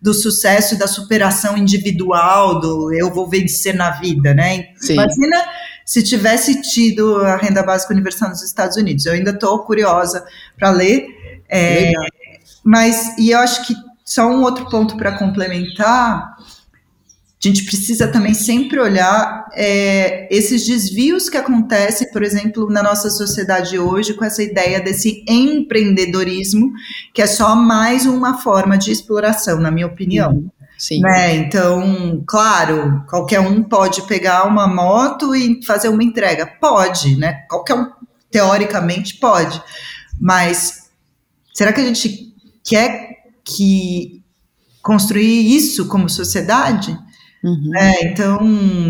do 0.00 0.14
sucesso 0.14 0.74
e 0.74 0.78
da 0.78 0.86
superação 0.86 1.56
individual, 1.56 2.60
do 2.60 2.92
eu 2.92 3.12
vou 3.12 3.28
vencer 3.28 3.74
na 3.74 3.90
vida, 3.90 4.32
né? 4.32 4.68
Sim. 4.76 4.94
Imagina 4.94 5.44
se 5.84 6.02
tivesse 6.02 6.62
tido 6.62 7.16
a 7.18 7.36
renda 7.36 7.62
básica 7.62 7.92
universal 7.92 8.30
nos 8.30 8.42
Estados 8.42 8.76
Unidos. 8.76 9.04
Eu 9.04 9.12
ainda 9.12 9.30
estou 9.30 9.58
curiosa 9.64 10.24
para 10.58 10.70
ler. 10.70 11.06
É, 11.48 11.92
mas, 12.64 13.16
e 13.18 13.30
eu 13.30 13.38
acho 13.38 13.66
que 13.66 13.74
só 14.04 14.26
um 14.26 14.42
outro 14.42 14.68
ponto 14.70 14.96
para 14.96 15.18
complementar 15.18 16.36
a 17.48 17.52
gente 17.52 17.64
precisa 17.64 18.08
também 18.08 18.34
sempre 18.34 18.80
olhar 18.80 19.46
é, 19.52 20.28
esses 20.34 20.66
desvios 20.66 21.28
que 21.28 21.36
acontecem, 21.36 22.10
por 22.10 22.22
exemplo, 22.22 22.70
na 22.70 22.82
nossa 22.82 23.10
sociedade 23.10 23.78
hoje, 23.78 24.14
com 24.14 24.24
essa 24.24 24.42
ideia 24.42 24.80
desse 24.80 25.24
empreendedorismo, 25.28 26.72
que 27.12 27.20
é 27.20 27.26
só 27.26 27.54
mais 27.54 28.06
uma 28.06 28.38
forma 28.40 28.78
de 28.78 28.90
exploração, 28.90 29.60
na 29.60 29.70
minha 29.70 29.86
opinião. 29.86 30.32
Uhum. 30.32 30.50
Sim. 30.78 31.00
Né? 31.00 31.36
Então, 31.36 32.22
claro, 32.26 33.04
qualquer 33.08 33.40
um 33.40 33.62
pode 33.62 34.02
pegar 34.06 34.44
uma 34.44 34.66
moto 34.66 35.34
e 35.34 35.64
fazer 35.64 35.88
uma 35.88 36.02
entrega. 36.02 36.46
Pode, 36.60 37.16
né? 37.16 37.44
Qualquer 37.48 37.74
um, 37.74 37.90
teoricamente, 38.30 39.18
pode. 39.18 39.62
Mas 40.20 40.90
será 41.52 41.72
que 41.72 41.80
a 41.80 41.84
gente 41.84 42.34
quer 42.64 43.24
que 43.44 44.22
construir 44.82 45.54
isso 45.54 45.86
como 45.86 46.08
sociedade? 46.08 46.98
Uhum. 47.44 47.76
É, 47.76 48.06
então, 48.06 48.40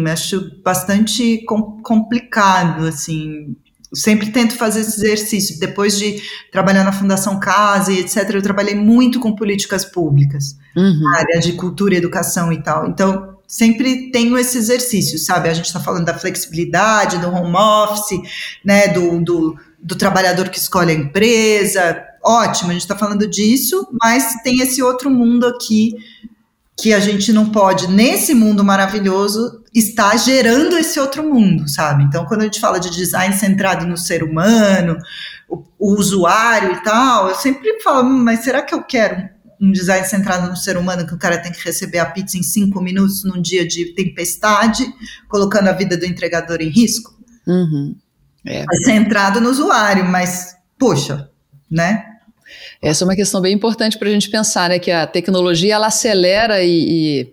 acho 0.06 0.48
bastante 0.62 1.44
com, 1.44 1.82
complicado, 1.82 2.86
assim. 2.86 3.56
sempre 3.92 4.30
tento 4.30 4.54
fazer 4.54 4.80
esse 4.80 5.04
exercício. 5.04 5.58
Depois 5.58 5.98
de 5.98 6.22
trabalhar 6.52 6.84
na 6.84 6.92
Fundação 6.92 7.40
Casa 7.40 7.92
e 7.92 7.98
etc., 7.98 8.30
eu 8.32 8.42
trabalhei 8.42 8.76
muito 8.76 9.18
com 9.18 9.34
políticas 9.34 9.84
públicas, 9.84 10.56
uhum. 10.76 11.08
área 11.16 11.40
de 11.40 11.54
cultura 11.54 11.96
educação 11.96 12.52
e 12.52 12.62
tal. 12.62 12.86
Então, 12.86 13.34
sempre 13.44 14.12
tenho 14.12 14.38
esse 14.38 14.56
exercício, 14.56 15.18
sabe? 15.18 15.48
A 15.48 15.54
gente 15.54 15.66
está 15.66 15.80
falando 15.80 16.04
da 16.04 16.16
flexibilidade, 16.16 17.18
do 17.18 17.28
home 17.28 17.56
office, 17.56 18.20
né, 18.64 18.86
do, 18.86 19.20
do, 19.20 19.58
do 19.82 19.96
trabalhador 19.96 20.48
que 20.48 20.58
escolhe 20.58 20.92
a 20.92 20.94
empresa. 20.94 22.04
Ótimo, 22.24 22.70
a 22.70 22.72
gente 22.72 22.82
está 22.82 22.96
falando 22.96 23.26
disso, 23.26 23.86
mas 24.00 24.42
tem 24.44 24.60
esse 24.60 24.80
outro 24.80 25.10
mundo 25.10 25.44
aqui 25.44 25.94
que 26.76 26.92
a 26.92 26.98
gente 26.98 27.32
não 27.32 27.50
pode, 27.50 27.86
nesse 27.88 28.34
mundo 28.34 28.64
maravilhoso, 28.64 29.62
estar 29.72 30.16
gerando 30.16 30.76
esse 30.76 30.98
outro 30.98 31.22
mundo, 31.22 31.68
sabe? 31.68 32.04
Então, 32.04 32.24
quando 32.26 32.40
a 32.42 32.44
gente 32.44 32.60
fala 32.60 32.80
de 32.80 32.90
design 32.90 33.34
centrado 33.34 33.86
no 33.86 33.96
ser 33.96 34.22
humano, 34.22 34.98
o, 35.48 35.64
o 35.78 35.94
usuário 35.98 36.72
e 36.72 36.82
tal, 36.82 37.28
eu 37.28 37.34
sempre 37.36 37.80
falo, 37.80 38.08
hum, 38.08 38.24
mas 38.24 38.40
será 38.40 38.62
que 38.62 38.74
eu 38.74 38.82
quero 38.82 39.28
um 39.60 39.70
design 39.70 40.04
centrado 40.06 40.48
no 40.48 40.56
ser 40.56 40.76
humano 40.76 41.06
que 41.06 41.14
o 41.14 41.18
cara 41.18 41.38
tem 41.38 41.52
que 41.52 41.64
receber 41.64 41.98
a 41.98 42.06
pizza 42.06 42.36
em 42.36 42.42
cinco 42.42 42.82
minutos 42.82 43.24
num 43.24 43.40
dia 43.40 43.66
de 43.66 43.94
tempestade, 43.94 44.84
colocando 45.28 45.68
a 45.68 45.72
vida 45.72 45.96
do 45.96 46.04
entregador 46.04 46.60
em 46.60 46.68
risco? 46.68 47.14
Uhum. 47.46 47.96
É. 48.44 48.62
é 48.62 48.76
centrado 48.84 49.40
no 49.40 49.48
usuário, 49.48 50.04
mas, 50.04 50.56
poxa, 50.78 51.30
né? 51.70 52.04
Essa 52.84 53.02
é 53.02 53.06
uma 53.06 53.16
questão 53.16 53.40
bem 53.40 53.54
importante 53.54 53.98
para 53.98 54.08
a 54.08 54.12
gente 54.12 54.28
pensar, 54.28 54.68
né? 54.68 54.78
Que 54.78 54.90
a 54.90 55.06
tecnologia 55.06 55.74
ela 55.74 55.86
acelera 55.86 56.62
e, 56.62 56.68
e, 57.22 57.32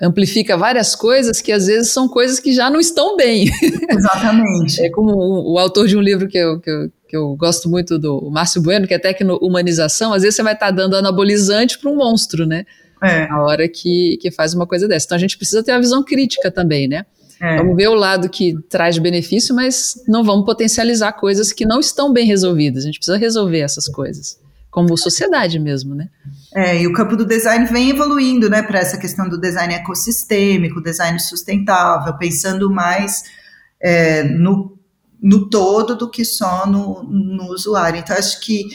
amplifica 0.00 0.56
várias 0.56 0.94
coisas 0.94 1.40
que 1.40 1.50
às 1.50 1.66
vezes 1.66 1.90
são 1.90 2.08
coisas 2.08 2.38
que 2.38 2.52
já 2.52 2.70
não 2.70 2.78
estão 2.78 3.16
bem. 3.16 3.50
Exatamente. 3.90 4.80
é 4.80 4.88
como 4.88 5.10
o, 5.10 5.54
o, 5.54 5.58
autor 5.58 5.88
de 5.88 5.96
um 5.96 6.00
livro 6.00 6.28
que 6.28 6.38
eu, 6.38 6.60
que 6.60 6.70
eu, 6.70 6.92
que 7.08 7.16
eu 7.16 7.34
gosto 7.34 7.68
muito 7.68 7.98
do 7.98 8.30
Márcio 8.30 8.62
Bueno, 8.62 8.86
que 8.86 8.94
é 8.94 9.00
Tecno-Humanização, 9.00 10.12
às 10.12 10.22
vezes 10.22 10.36
você 10.36 10.44
vai 10.44 10.54
estar 10.54 10.66
tá 10.66 10.72
dando 10.72 10.94
anabolizante 10.94 11.76
para 11.76 11.90
um 11.90 11.96
monstro, 11.96 12.46
né? 12.46 12.64
É. 13.02 13.24
A 13.24 13.42
hora 13.42 13.68
que, 13.68 14.16
que 14.22 14.30
faz 14.30 14.54
uma 14.54 14.66
coisa 14.66 14.86
dessa. 14.86 15.06
Então 15.06 15.16
a 15.16 15.20
gente 15.20 15.36
precisa 15.36 15.60
ter 15.60 15.72
a 15.72 15.80
visão 15.80 16.04
crítica 16.04 16.52
também, 16.52 16.86
né? 16.86 17.04
É. 17.40 17.56
Vamos 17.56 17.74
ver 17.74 17.88
o 17.88 17.94
lado 17.94 18.28
que 18.28 18.54
traz 18.68 18.96
benefício, 18.98 19.54
mas 19.56 20.04
não 20.06 20.22
vamos 20.22 20.44
potencializar 20.44 21.12
coisas 21.14 21.52
que 21.52 21.66
não 21.66 21.80
estão 21.80 22.12
bem 22.12 22.26
resolvidas. 22.26 22.84
A 22.84 22.86
gente 22.86 22.98
precisa 22.98 23.16
resolver 23.16 23.58
essas 23.58 23.88
coisas 23.88 24.38
como 24.78 24.96
sociedade 24.96 25.58
mesmo, 25.58 25.92
né? 25.92 26.08
É, 26.54 26.80
e 26.80 26.86
o 26.86 26.92
campo 26.92 27.16
do 27.16 27.26
design 27.26 27.66
vem 27.66 27.90
evoluindo, 27.90 28.48
né, 28.48 28.62
para 28.62 28.78
essa 28.78 28.96
questão 28.96 29.28
do 29.28 29.36
design 29.36 29.74
ecossistêmico, 29.74 30.80
design 30.80 31.18
sustentável, 31.18 32.16
pensando 32.16 32.70
mais 32.70 33.24
é, 33.80 34.22
no, 34.22 34.78
no 35.20 35.50
todo 35.50 35.96
do 35.96 36.08
que 36.08 36.24
só 36.24 36.64
no, 36.64 37.02
no 37.02 37.52
usuário. 37.52 37.98
Então, 37.98 38.16
acho 38.16 38.40
que 38.40 38.66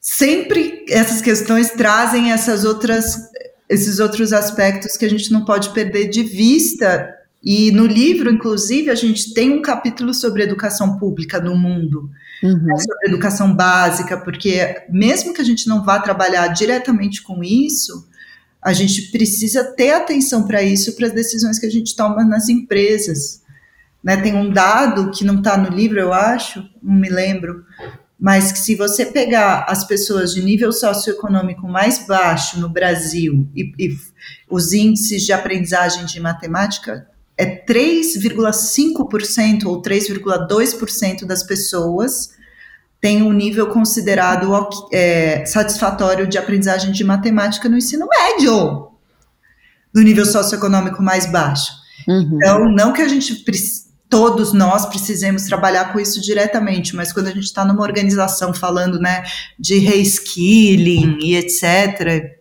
sempre 0.00 0.84
essas 0.88 1.20
questões 1.20 1.70
trazem 1.70 2.32
essas 2.32 2.64
outras, 2.64 3.30
esses 3.68 4.00
outros 4.00 4.32
aspectos 4.32 4.96
que 4.96 5.04
a 5.04 5.08
gente 5.08 5.30
não 5.30 5.44
pode 5.44 5.70
perder 5.70 6.08
de 6.08 6.24
vista. 6.24 7.08
E 7.42 7.72
no 7.72 7.86
livro, 7.86 8.30
inclusive, 8.30 8.90
a 8.90 8.94
gente 8.94 9.34
tem 9.34 9.52
um 9.52 9.62
capítulo 9.62 10.14
sobre 10.14 10.44
educação 10.44 10.96
pública 10.98 11.40
no 11.40 11.56
mundo 11.56 12.10
uhum. 12.42 12.58
né, 12.58 12.76
sobre 12.76 13.08
educação 13.08 13.54
básica, 13.54 14.18
porque 14.18 14.84
mesmo 14.90 15.32
que 15.32 15.40
a 15.40 15.44
gente 15.44 15.68
não 15.68 15.84
vá 15.84 16.00
trabalhar 16.00 16.48
diretamente 16.48 17.22
com 17.22 17.42
isso, 17.44 18.08
a 18.60 18.72
gente 18.72 19.10
precisa 19.10 19.64
ter 19.64 19.92
atenção 19.92 20.46
para 20.46 20.62
isso, 20.62 20.94
para 20.96 21.06
as 21.06 21.12
decisões 21.12 21.58
que 21.58 21.66
a 21.66 21.70
gente 21.70 21.96
toma 21.96 22.24
nas 22.24 22.48
empresas. 22.48 23.40
Né, 24.02 24.16
tem 24.16 24.34
um 24.34 24.50
dado 24.50 25.12
que 25.12 25.24
não 25.24 25.38
está 25.38 25.56
no 25.56 25.70
livro, 25.70 26.00
eu 26.00 26.12
acho, 26.12 26.68
não 26.82 26.94
me 26.94 27.08
lembro, 27.08 27.64
mas 28.18 28.50
que 28.50 28.58
se 28.58 28.74
você 28.74 29.06
pegar 29.06 29.64
as 29.68 29.84
pessoas 29.84 30.34
de 30.34 30.42
nível 30.42 30.72
socioeconômico 30.72 31.68
mais 31.68 32.04
baixo 32.04 32.58
no 32.58 32.68
Brasil 32.68 33.48
e, 33.54 33.72
e 33.78 33.96
os 34.50 34.72
índices 34.72 35.22
de 35.22 35.32
aprendizagem 35.32 36.04
de 36.04 36.18
matemática, 36.18 37.06
é 37.42 37.64
3,5% 37.64 39.66
ou 39.66 39.82
3,2% 39.82 41.26
das 41.26 41.42
pessoas 41.42 42.30
têm 43.00 43.22
um 43.22 43.32
nível 43.32 43.66
considerado 43.66 44.52
é, 44.92 45.44
satisfatório 45.44 46.24
de 46.26 46.38
aprendizagem 46.38 46.92
de 46.92 47.02
matemática 47.02 47.68
no 47.68 47.76
ensino 47.76 48.06
médio, 48.06 48.90
do 49.92 50.02
nível 50.02 50.24
socioeconômico 50.24 51.02
mais 51.02 51.26
baixo. 51.26 51.72
Uhum. 52.06 52.36
Então, 52.36 52.72
não 52.72 52.92
que 52.92 53.02
a 53.02 53.08
gente 53.08 53.44
todos 54.08 54.52
nós 54.52 54.86
precisemos 54.86 55.42
trabalhar 55.44 55.92
com 55.92 55.98
isso 55.98 56.20
diretamente, 56.20 56.94
mas 56.94 57.12
quando 57.12 57.26
a 57.28 57.32
gente 57.32 57.44
está 57.44 57.64
numa 57.64 57.82
organização 57.82 58.54
falando 58.54 59.00
né, 59.00 59.24
de 59.58 59.78
reskilling 59.78 61.18
e 61.20 61.34
etc., 61.34 62.38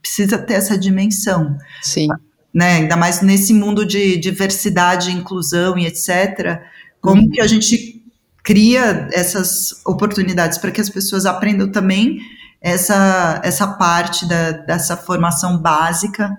precisa 0.00 0.38
ter 0.38 0.54
essa 0.54 0.78
dimensão. 0.78 1.58
Sim 1.82 2.08
né? 2.54 2.76
Ainda 2.76 2.96
mais 2.96 3.20
nesse 3.20 3.52
mundo 3.52 3.84
de 3.84 4.16
diversidade, 4.16 5.10
inclusão 5.10 5.76
e 5.76 5.86
etc. 5.86 6.60
Como 7.00 7.22
uhum. 7.22 7.30
que 7.30 7.40
a 7.40 7.46
gente 7.48 8.00
cria 8.44 9.08
essas 9.12 9.80
oportunidades 9.84 10.58
para 10.58 10.70
que 10.70 10.80
as 10.80 10.88
pessoas 10.88 11.26
aprendam 11.26 11.72
também 11.72 12.20
essa, 12.60 13.40
essa 13.42 13.66
parte 13.66 14.28
da, 14.28 14.52
dessa 14.52 14.96
formação 14.96 15.58
básica 15.58 16.30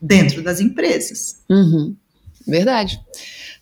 dentro 0.00 0.42
das 0.42 0.60
empresas. 0.60 1.42
Uhum. 1.50 1.94
Verdade. 2.46 3.00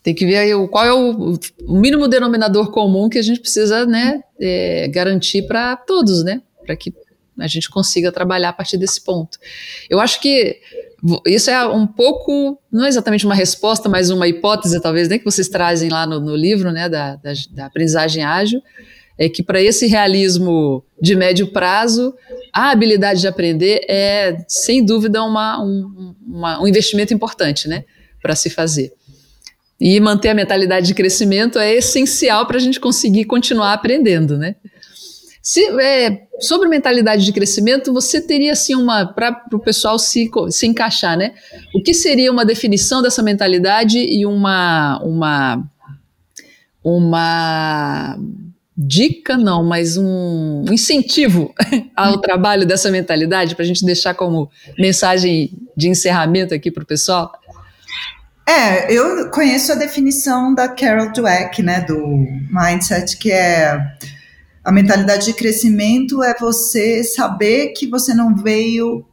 Tem 0.02 0.14
que 0.14 0.24
ver 0.24 0.36
aí 0.36 0.54
o, 0.54 0.68
qual 0.68 0.84
é 0.86 0.92
o, 0.92 1.38
o, 1.66 1.78
mínimo 1.78 2.08
denominador 2.08 2.70
comum 2.70 3.08
que 3.08 3.18
a 3.18 3.22
gente 3.22 3.40
precisa 3.40 3.84
né, 3.84 4.22
é, 4.40 4.88
garantir 4.88 5.42
para 5.42 5.76
todos, 5.76 6.24
né? 6.24 6.40
Para 6.64 6.74
que 6.76 6.94
a 7.38 7.46
gente 7.46 7.68
consiga 7.68 8.10
trabalhar 8.10 8.50
a 8.50 8.52
partir 8.52 8.78
desse 8.78 9.02
ponto. 9.02 9.38
Eu 9.88 10.00
acho 10.00 10.20
que 10.20 10.60
isso 11.26 11.50
é 11.50 11.66
um 11.66 11.86
pouco, 11.86 12.58
não 12.70 12.84
é 12.84 12.88
exatamente 12.88 13.24
uma 13.24 13.34
resposta, 13.34 13.88
mas 13.88 14.10
uma 14.10 14.28
hipótese, 14.28 14.80
talvez, 14.80 15.08
né, 15.08 15.18
que 15.18 15.24
vocês 15.24 15.48
trazem 15.48 15.88
lá 15.88 16.06
no, 16.06 16.20
no 16.20 16.36
livro, 16.36 16.70
né, 16.70 16.88
da, 16.88 17.16
da, 17.16 17.32
da 17.52 17.66
aprendizagem 17.66 18.22
ágil, 18.22 18.62
é 19.18 19.28
que 19.28 19.42
para 19.42 19.62
esse 19.62 19.86
realismo 19.86 20.84
de 21.00 21.14
médio 21.14 21.48
prazo, 21.48 22.14
a 22.52 22.70
habilidade 22.70 23.20
de 23.20 23.28
aprender 23.28 23.80
é, 23.88 24.44
sem 24.48 24.84
dúvida, 24.84 25.22
uma, 25.22 25.62
um, 25.62 26.14
uma, 26.26 26.62
um 26.62 26.66
investimento 26.66 27.12
importante, 27.14 27.68
né, 27.68 27.84
para 28.22 28.34
se 28.34 28.50
fazer. 28.50 28.92
E 29.80 29.98
manter 29.98 30.28
a 30.28 30.34
mentalidade 30.34 30.86
de 30.86 30.94
crescimento 30.94 31.58
é 31.58 31.74
essencial 31.74 32.46
para 32.46 32.58
a 32.58 32.60
gente 32.60 32.78
conseguir 32.78 33.24
continuar 33.24 33.72
aprendendo, 33.72 34.36
né? 34.36 34.56
Se, 35.42 35.64
é, 35.80 36.26
sobre 36.38 36.68
mentalidade 36.68 37.24
de 37.24 37.32
crescimento, 37.32 37.92
você 37.92 38.20
teria 38.20 38.52
assim 38.52 38.74
uma 38.74 39.06
para 39.06 39.42
o 39.52 39.58
pessoal 39.58 39.98
se, 39.98 40.30
se 40.50 40.66
encaixar, 40.66 41.16
né? 41.16 41.32
O 41.74 41.82
que 41.82 41.94
seria 41.94 42.30
uma 42.30 42.44
definição 42.44 43.00
dessa 43.00 43.22
mentalidade 43.22 43.98
e 43.98 44.26
uma 44.26 45.00
uma 45.02 45.64
uma 46.84 48.18
dica 48.76 49.36
não, 49.36 49.62
mas 49.62 49.96
um 49.96 50.64
incentivo 50.70 51.54
ao 51.96 52.18
trabalho 52.18 52.66
dessa 52.66 52.90
mentalidade 52.90 53.54
para 53.54 53.64
a 53.64 53.68
gente 53.68 53.84
deixar 53.84 54.14
como 54.14 54.50
mensagem 54.78 55.52
de 55.76 55.88
encerramento 55.88 56.54
aqui 56.54 56.70
para 56.70 56.82
o 56.82 56.86
pessoal? 56.86 57.32
É, 58.46 58.92
eu 58.92 59.30
conheço 59.30 59.72
a 59.72 59.74
definição 59.74 60.54
da 60.54 60.68
Carol 60.68 61.12
Dweck, 61.12 61.62
né, 61.62 61.82
do 61.82 61.96
mindset, 62.50 63.16
que 63.18 63.30
é 63.30 63.78
a 64.64 64.70
mentalidade 64.70 65.26
de 65.26 65.34
crescimento 65.34 66.22
é 66.22 66.34
você 66.38 67.02
saber 67.02 67.68
que 67.68 67.86
você 67.86 68.14
não 68.14 68.34
veio 68.34 69.04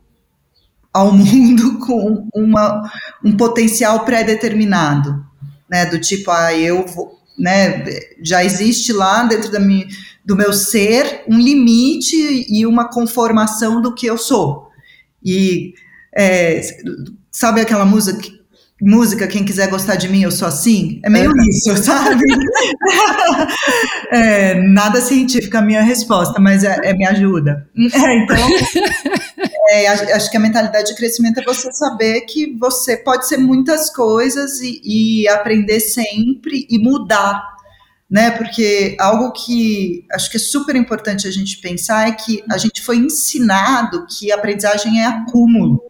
ao 0.93 1.11
mundo 1.13 1.79
com 1.79 2.27
uma, 2.33 2.91
um 3.23 3.35
potencial 3.35 4.03
pré-determinado, 4.03 5.25
né, 5.69 5.85
do 5.85 5.99
tipo, 5.99 6.31
ah, 6.31 6.53
eu 6.53 6.85
vou, 6.85 7.19
né, 7.37 7.83
já 8.21 8.43
existe 8.43 8.91
lá 8.91 9.23
dentro 9.23 9.51
da 9.51 9.59
minha, 9.59 9.87
do 10.25 10.35
meu 10.35 10.51
ser 10.51 11.23
um 11.27 11.39
limite 11.39 12.45
e 12.49 12.65
uma 12.65 12.89
conformação 12.89 13.81
do 13.81 13.93
que 13.93 14.05
eu 14.05 14.17
sou. 14.17 14.69
E 15.23 15.73
é, 16.15 16.61
sabe 17.31 17.61
aquela 17.61 17.85
música 17.85 18.36
música, 18.81 19.27
quem 19.27 19.43
quiser 19.43 19.69
gostar 19.69 19.95
de 19.95 20.07
mim, 20.07 20.21
eu 20.21 20.31
sou 20.31 20.47
assim? 20.47 21.01
É 21.03 21.09
meio 21.09 21.31
é. 21.31 21.49
isso, 21.49 21.75
sabe? 21.83 22.21
é, 24.11 24.53
nada 24.67 25.01
científica 25.01 25.59
a 25.59 25.61
minha 25.61 25.81
resposta, 25.81 26.39
mas 26.39 26.63
é, 26.63 26.79
é 26.83 26.93
me 26.93 27.05
ajuda. 27.05 27.67
É, 27.75 28.23
então, 28.23 28.37
é, 29.69 29.87
acho 29.87 30.29
que 30.29 30.37
a 30.37 30.39
mentalidade 30.39 30.89
de 30.89 30.95
crescimento 30.95 31.39
é 31.39 31.43
você 31.43 31.71
saber 31.71 32.21
que 32.21 32.55
você 32.57 32.97
pode 32.97 33.27
ser 33.27 33.37
muitas 33.37 33.93
coisas 33.93 34.59
e, 34.61 34.81
e 34.83 35.27
aprender 35.27 35.79
sempre 35.79 36.67
e 36.69 36.77
mudar. 36.77 37.57
Né, 38.09 38.31
porque 38.31 38.95
algo 39.01 39.33
que 39.33 40.05
acho 40.13 40.31
que 40.31 40.37
é 40.37 40.39
super 40.39 40.77
importante 40.77 41.27
a 41.27 41.31
gente 41.31 41.57
pensar 41.57 42.07
é 42.07 42.13
que 42.13 42.41
a 42.49 42.57
gente 42.57 42.81
foi 42.81 42.95
ensinado 42.95 44.07
que 44.07 44.31
a 44.31 44.35
aprendizagem 44.35 45.01
é 45.01 45.05
acúmulo. 45.05 45.81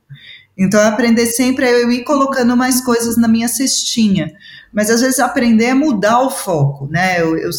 Então, 0.57 0.81
aprender 0.81 1.27
sempre 1.27 1.65
é 1.65 1.83
eu 1.83 1.91
ir 1.91 2.03
colocando 2.03 2.57
mais 2.57 2.81
coisas 2.81 3.15
na 3.15 3.27
minha 3.27 3.47
cestinha. 3.47 4.33
Mas, 4.73 4.89
às 4.89 5.01
vezes, 5.01 5.19
aprender 5.19 5.65
é 5.65 5.73
mudar 5.73 6.21
o 6.21 6.31
foco, 6.31 6.87
né? 6.87 7.21
Eu, 7.21 7.37
eu 7.37 7.51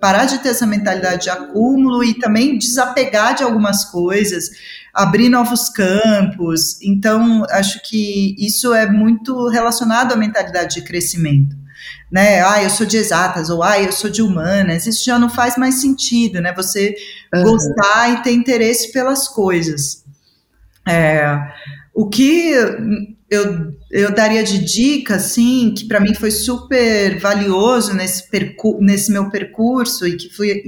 parar 0.00 0.24
de 0.24 0.38
ter 0.38 0.48
essa 0.48 0.66
mentalidade 0.66 1.24
de 1.24 1.30
acúmulo 1.30 2.02
e 2.02 2.14
também 2.14 2.56
desapegar 2.56 3.34
de 3.34 3.42
algumas 3.42 3.84
coisas, 3.84 4.50
abrir 4.94 5.28
novos 5.28 5.68
campos. 5.68 6.80
Então, 6.82 7.44
acho 7.50 7.82
que 7.82 8.34
isso 8.38 8.72
é 8.72 8.90
muito 8.90 9.48
relacionado 9.48 10.12
à 10.12 10.16
mentalidade 10.16 10.76
de 10.76 10.82
crescimento. 10.82 11.54
Né? 12.10 12.42
Ah, 12.42 12.62
eu 12.62 12.70
sou 12.70 12.86
de 12.86 12.96
exatas, 12.96 13.50
ou 13.50 13.62
ah, 13.62 13.80
eu 13.80 13.92
sou 13.92 14.10
de 14.10 14.20
humanas, 14.20 14.86
isso 14.86 15.04
já 15.04 15.18
não 15.18 15.28
faz 15.28 15.56
mais 15.56 15.76
sentido, 15.76 16.40
né? 16.40 16.52
Você 16.54 16.94
uhum. 17.32 17.42
gostar 17.42 18.10
e 18.12 18.22
ter 18.22 18.32
interesse 18.32 18.90
pelas 18.90 19.28
coisas. 19.28 20.04
É, 20.88 21.38
o 21.94 22.08
que 22.08 22.52
eu, 23.30 23.72
eu 23.90 24.14
daria 24.14 24.42
de 24.42 24.58
dica, 24.58 25.16
assim, 25.16 25.72
que 25.76 25.86
para 25.86 26.00
mim 26.00 26.14
foi 26.14 26.30
super 26.30 27.18
valioso 27.20 27.94
nesse, 27.94 28.24
nesse 28.80 29.12
meu 29.12 29.30
percurso 29.30 30.06
e 30.06 30.16
que 30.16 30.28
fui 30.34 30.64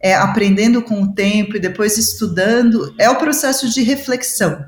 é, 0.00 0.14
aprendendo 0.14 0.82
com 0.82 1.02
o 1.02 1.12
tempo 1.12 1.56
e 1.56 1.60
depois 1.60 1.96
estudando, 1.96 2.94
é 2.98 3.08
o 3.08 3.16
processo 3.16 3.68
de 3.68 3.82
reflexão, 3.82 4.64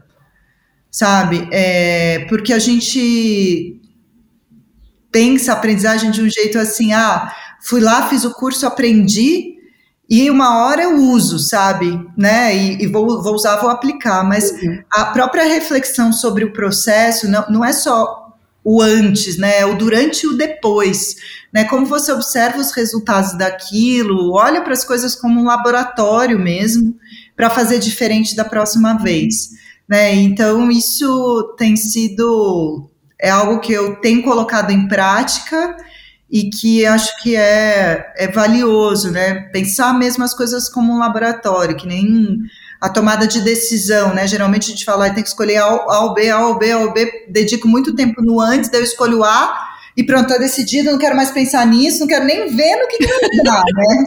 sabe? 0.90 1.48
É, 1.50 2.26
porque 2.28 2.52
a 2.52 2.58
gente 2.58 3.80
pensa 5.10 5.52
a 5.52 5.56
aprendizagem 5.56 6.10
de 6.10 6.22
um 6.22 6.30
jeito 6.30 6.58
assim, 6.58 6.92
ah, 6.92 7.34
fui 7.60 7.80
lá, 7.80 8.08
fiz 8.08 8.24
o 8.24 8.32
curso, 8.34 8.66
aprendi, 8.66 9.56
e 10.10 10.28
uma 10.28 10.64
hora 10.64 10.82
eu 10.82 10.96
uso, 10.96 11.38
sabe? 11.38 12.04
Né? 12.16 12.56
E, 12.56 12.82
e 12.82 12.86
vou, 12.88 13.22
vou, 13.22 13.32
usar, 13.32 13.56
vou 13.58 13.70
aplicar. 13.70 14.24
Mas 14.24 14.50
uhum. 14.50 14.82
a 14.90 15.04
própria 15.06 15.44
reflexão 15.44 16.12
sobre 16.12 16.44
o 16.44 16.52
processo 16.52 17.28
não, 17.28 17.46
não 17.48 17.64
é 17.64 17.72
só 17.72 18.28
o 18.64 18.82
antes, 18.82 19.38
né? 19.38 19.60
É 19.60 19.64
o 19.64 19.76
durante 19.78 20.24
e 20.24 20.26
o 20.26 20.36
depois, 20.36 21.14
né? 21.52 21.64
Como 21.64 21.86
você 21.86 22.12
observa 22.12 22.58
os 22.58 22.72
resultados 22.72 23.38
daquilo, 23.38 24.32
olha 24.32 24.62
para 24.62 24.72
as 24.72 24.84
coisas 24.84 25.14
como 25.14 25.40
um 25.40 25.44
laboratório 25.44 26.38
mesmo, 26.38 26.96
para 27.36 27.48
fazer 27.48 27.78
diferente 27.78 28.34
da 28.34 28.44
próxima 28.44 28.98
vez, 28.98 29.50
né? 29.88 30.12
Então 30.12 30.70
isso 30.70 31.54
tem 31.56 31.76
sido 31.76 32.90
é 33.18 33.30
algo 33.30 33.60
que 33.60 33.72
eu 33.72 33.96
tenho 33.96 34.22
colocado 34.22 34.70
em 34.70 34.88
prática 34.88 35.76
e 36.30 36.48
que 36.48 36.86
acho 36.86 37.20
que 37.22 37.34
é, 37.34 38.12
é 38.16 38.28
valioso, 38.28 39.10
né? 39.10 39.48
Pensar 39.52 39.92
mesmo 39.98 40.22
as 40.22 40.32
coisas 40.32 40.68
como 40.68 40.92
um 40.92 40.98
laboratório, 40.98 41.76
que 41.76 41.88
nem 41.88 42.38
a 42.80 42.88
tomada 42.88 43.26
de 43.26 43.40
decisão, 43.40 44.14
né? 44.14 44.26
Geralmente 44.26 44.68
a 44.68 44.70
gente 44.70 44.84
fala, 44.84 45.10
tem 45.10 45.22
que 45.22 45.28
escolher 45.28 45.56
A, 45.56 45.68
ou 46.02 46.14
B, 46.14 46.30
A 46.30 46.46
ou 46.46 46.58
B, 46.58 46.70
A 46.70 46.78
ou 46.78 46.92
B, 46.92 47.26
dedico 47.28 47.66
muito 47.66 47.94
tempo 47.94 48.22
no 48.22 48.40
antes, 48.40 48.70
daí 48.70 48.80
eu 48.80 48.84
escolho 48.84 49.24
A, 49.24 49.70
e 49.96 50.04
pronto, 50.04 50.28
tá 50.28 50.38
decidido, 50.38 50.92
não 50.92 50.98
quero 50.98 51.16
mais 51.16 51.32
pensar 51.32 51.66
nisso, 51.66 52.00
não 52.00 52.06
quero 52.06 52.24
nem 52.24 52.48
ver 52.54 52.76
no 52.76 52.86
que, 52.86 52.98
que 52.98 53.06
vai 53.06 53.44
dar, 53.44 53.62
né? 53.74 54.06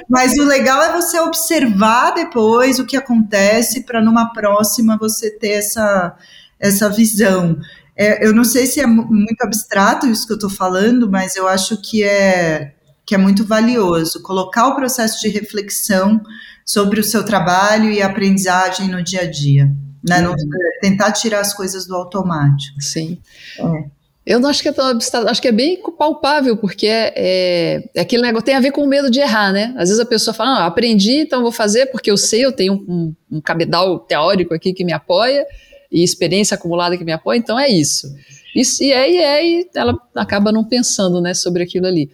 Mas 0.08 0.32
o 0.38 0.44
legal 0.44 0.82
é 0.82 0.92
você 0.92 1.20
observar 1.20 2.12
depois 2.12 2.78
o 2.78 2.86
que 2.86 2.96
acontece 2.96 3.84
para 3.84 4.00
numa 4.00 4.32
próxima 4.32 4.96
você 4.98 5.30
ter 5.30 5.50
essa, 5.50 6.16
essa 6.58 6.88
visão. 6.88 7.58
É, 7.96 8.26
eu 8.26 8.34
não 8.34 8.44
sei 8.44 8.66
se 8.66 8.80
é 8.80 8.86
muito 8.86 9.40
abstrato 9.42 10.06
isso 10.06 10.26
que 10.26 10.32
eu 10.32 10.36
estou 10.36 10.50
falando, 10.50 11.08
mas 11.08 11.36
eu 11.36 11.46
acho 11.46 11.80
que 11.80 12.02
é, 12.02 12.74
que 13.06 13.14
é 13.14 13.18
muito 13.18 13.44
valioso 13.44 14.22
colocar 14.22 14.68
o 14.68 14.74
processo 14.74 15.20
de 15.20 15.28
reflexão 15.28 16.20
sobre 16.64 17.00
o 17.00 17.04
seu 17.04 17.24
trabalho 17.24 17.90
e 17.90 18.02
aprendizagem 18.02 18.88
no 18.88 19.02
dia 19.02 19.22
a 19.22 19.30
dia. 19.30 19.70
Né? 20.06 20.20
Não, 20.20 20.34
tentar 20.80 21.12
tirar 21.12 21.40
as 21.40 21.54
coisas 21.54 21.86
do 21.86 21.94
automático. 21.94 22.80
Sim. 22.80 23.18
É. 23.58 23.84
Eu 24.26 24.40
não 24.40 24.48
acho 24.48 24.62
que 24.62 24.68
é 24.70 24.72
tão 24.72 24.86
abstrato, 24.86 25.28
acho 25.28 25.40
que 25.40 25.48
é 25.48 25.52
bem 25.52 25.78
palpável, 25.98 26.56
porque 26.56 26.86
é, 26.86 27.12
é, 27.14 27.90
é, 27.94 28.00
aquele 28.00 28.22
negócio 28.22 28.46
tem 28.46 28.54
a 28.54 28.60
ver 28.60 28.70
com 28.70 28.82
o 28.82 28.86
medo 28.86 29.10
de 29.10 29.20
errar, 29.20 29.52
né? 29.52 29.74
Às 29.76 29.90
vezes 29.90 30.00
a 30.00 30.06
pessoa 30.06 30.32
fala, 30.32 30.60
ah, 30.60 30.66
aprendi, 30.66 31.20
então 31.20 31.42
vou 31.42 31.52
fazer 31.52 31.86
porque 31.86 32.10
eu 32.10 32.16
sei, 32.16 32.42
eu 32.42 32.52
tenho 32.52 32.72
um, 32.88 33.14
um 33.30 33.40
cabedal 33.40 33.98
teórico 33.98 34.54
aqui 34.54 34.72
que 34.72 34.82
me 34.82 34.94
apoia, 34.94 35.46
e 35.94 36.02
experiência 36.02 36.56
acumulada 36.56 36.98
que 36.98 37.04
me 37.04 37.12
apoia, 37.12 37.38
então 37.38 37.56
é 37.56 37.68
isso. 37.68 38.12
Isso 38.54 38.82
e 38.82 38.92
é, 38.92 39.10
e 39.10 39.16
é, 39.16 39.46
e 39.46 39.70
ela 39.74 39.96
acaba 40.16 40.50
não 40.50 40.64
pensando, 40.64 41.20
né, 41.20 41.32
sobre 41.32 41.62
aquilo 41.62 41.86
ali. 41.86 42.10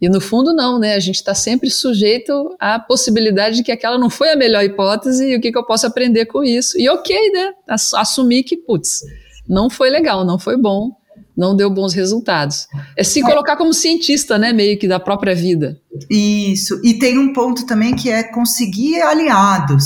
E 0.00 0.08
no 0.08 0.20
fundo 0.20 0.52
não, 0.52 0.80
né, 0.80 0.94
a 0.94 1.00
gente 1.00 1.16
está 1.16 1.32
sempre 1.32 1.70
sujeito 1.70 2.56
à 2.58 2.80
possibilidade 2.80 3.56
de 3.56 3.62
que 3.62 3.70
aquela 3.70 3.96
não 3.96 4.10
foi 4.10 4.30
a 4.30 4.36
melhor 4.36 4.64
hipótese 4.64 5.24
e 5.24 5.36
o 5.36 5.40
que, 5.40 5.52
que 5.52 5.58
eu 5.58 5.64
posso 5.64 5.86
aprender 5.86 6.26
com 6.26 6.42
isso. 6.42 6.76
E 6.76 6.88
ok, 6.88 7.16
né, 7.30 7.52
assumir 7.94 8.42
que, 8.42 8.56
putz, 8.56 9.02
não 9.48 9.70
foi 9.70 9.88
legal, 9.88 10.24
não 10.24 10.40
foi 10.40 10.56
bom, 10.56 10.90
não 11.36 11.54
deu 11.54 11.70
bons 11.70 11.94
resultados. 11.94 12.66
É 12.96 13.04
se 13.04 13.22
colocar 13.22 13.56
como 13.56 13.72
cientista, 13.72 14.36
né, 14.36 14.52
meio 14.52 14.76
que 14.76 14.88
da 14.88 14.98
própria 14.98 15.36
vida. 15.36 15.80
Isso. 16.10 16.80
E 16.82 16.94
tem 16.94 17.16
um 17.16 17.32
ponto 17.32 17.64
também 17.64 17.94
que 17.94 18.10
é 18.10 18.24
conseguir 18.24 19.00
aliados. 19.02 19.84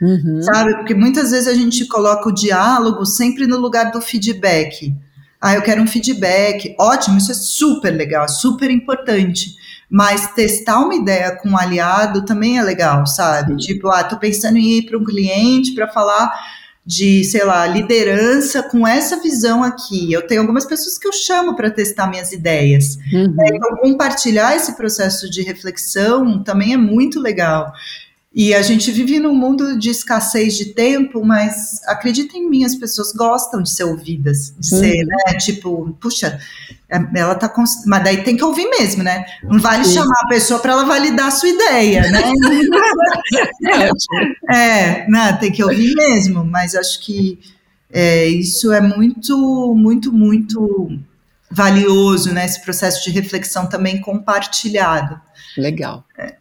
Uhum. 0.00 0.42
Sabe? 0.42 0.74
Porque 0.76 0.94
muitas 0.94 1.30
vezes 1.30 1.48
a 1.48 1.54
gente 1.54 1.86
coloca 1.86 2.28
o 2.28 2.34
diálogo 2.34 3.04
sempre 3.06 3.46
no 3.46 3.58
lugar 3.58 3.90
do 3.90 4.00
feedback. 4.00 4.94
Ah, 5.40 5.54
eu 5.54 5.62
quero 5.62 5.82
um 5.82 5.86
feedback. 5.86 6.74
Ótimo, 6.78 7.18
isso 7.18 7.32
é 7.32 7.34
super 7.34 7.90
legal, 7.90 8.28
super 8.28 8.70
importante. 8.70 9.56
Mas 9.88 10.32
testar 10.34 10.80
uma 10.80 10.94
ideia 10.94 11.36
com 11.36 11.50
um 11.50 11.58
aliado 11.58 12.24
também 12.24 12.58
é 12.58 12.62
legal, 12.62 13.06
sabe? 13.06 13.52
Uhum. 13.52 13.58
Tipo, 13.58 13.88
ah, 13.88 14.02
tô 14.02 14.16
pensando 14.16 14.56
em 14.56 14.78
ir 14.78 14.82
para 14.86 14.98
um 14.98 15.04
cliente 15.04 15.72
para 15.72 15.88
falar 15.88 16.32
de, 16.84 17.24
sei 17.24 17.44
lá, 17.44 17.66
liderança 17.66 18.62
com 18.62 18.86
essa 18.86 19.20
visão 19.20 19.64
aqui. 19.64 20.12
Eu 20.12 20.24
tenho 20.24 20.40
algumas 20.40 20.64
pessoas 20.64 20.96
que 20.96 21.08
eu 21.08 21.12
chamo 21.12 21.56
para 21.56 21.68
testar 21.68 22.06
minhas 22.06 22.30
ideias. 22.30 22.96
Uhum. 23.12 23.34
Então, 23.44 23.76
compartilhar 23.78 24.54
esse 24.54 24.76
processo 24.76 25.28
de 25.28 25.42
reflexão 25.42 26.42
também 26.44 26.74
é 26.74 26.76
muito 26.76 27.20
legal. 27.20 27.72
E 28.38 28.52
a 28.52 28.60
gente 28.60 28.92
vive 28.92 29.18
num 29.18 29.34
mundo 29.34 29.78
de 29.78 29.88
escassez 29.88 30.58
de 30.58 30.66
tempo, 30.66 31.24
mas 31.24 31.80
acredita 31.86 32.36
em 32.36 32.46
mim, 32.46 32.66
as 32.66 32.74
pessoas 32.74 33.10
gostam 33.14 33.62
de 33.62 33.70
ser 33.70 33.84
ouvidas, 33.84 34.54
de 34.58 34.74
uhum. 34.74 34.80
ser, 34.82 35.06
né? 35.06 35.38
Tipo, 35.38 35.96
puxa, 35.98 36.38
é, 36.86 36.98
ela 37.18 37.34
tá. 37.34 37.48
Cons... 37.48 37.86
Mas 37.86 38.04
daí 38.04 38.22
tem 38.22 38.36
que 38.36 38.44
ouvir 38.44 38.68
mesmo, 38.68 39.02
né? 39.02 39.24
Não 39.42 39.58
vale 39.58 39.86
Sim. 39.86 39.94
chamar 39.94 40.20
a 40.22 40.28
pessoa 40.28 40.60
para 40.60 40.72
ela 40.72 40.84
validar 40.84 41.28
a 41.28 41.30
sua 41.30 41.48
ideia, 41.48 42.02
né? 42.10 42.30
é, 44.52 45.08
não, 45.08 45.38
tem 45.38 45.50
que 45.50 45.64
ouvir 45.64 45.94
mesmo, 45.94 46.44
mas 46.44 46.74
acho 46.74 47.00
que 47.00 47.38
é, 47.90 48.26
isso 48.26 48.70
é 48.70 48.82
muito, 48.82 49.74
muito, 49.74 50.12
muito 50.12 50.90
valioso, 51.50 52.34
né? 52.34 52.44
Esse 52.44 52.60
processo 52.60 53.02
de 53.02 53.10
reflexão 53.12 53.66
também 53.66 53.98
compartilhado. 53.98 55.18
Legal. 55.56 56.04
É. 56.18 56.34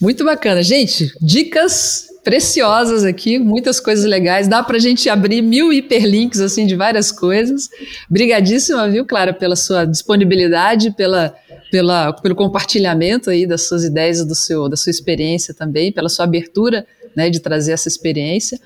Muito 0.00 0.24
bacana. 0.24 0.62
Gente, 0.62 1.12
dicas 1.20 2.06
preciosas 2.22 3.04
aqui, 3.04 3.38
muitas 3.38 3.80
coisas 3.80 4.04
legais. 4.04 4.46
Dá 4.46 4.62
para 4.62 4.76
a 4.76 4.80
gente 4.80 5.08
abrir 5.08 5.42
mil 5.42 5.72
hiperlinks 5.72 6.40
assim 6.40 6.66
de 6.66 6.76
várias 6.76 7.10
coisas. 7.10 7.68
Brigadíssima, 8.08 8.88
viu, 8.88 9.04
Clara, 9.04 9.32
pela 9.32 9.56
sua 9.56 9.84
disponibilidade, 9.84 10.92
pela, 10.92 11.34
pela, 11.70 12.12
pelo 12.12 12.34
compartilhamento 12.34 13.28
aí 13.30 13.46
das 13.46 13.62
suas 13.62 13.84
ideias, 13.84 14.24
do 14.24 14.34
seu, 14.34 14.68
da 14.68 14.76
sua 14.76 14.90
experiência 14.90 15.52
também, 15.52 15.90
pela 15.90 16.08
sua 16.08 16.24
abertura 16.24 16.86
né, 17.16 17.28
de 17.28 17.40
trazer 17.40 17.72
essa 17.72 17.88
experiência. 17.88 18.60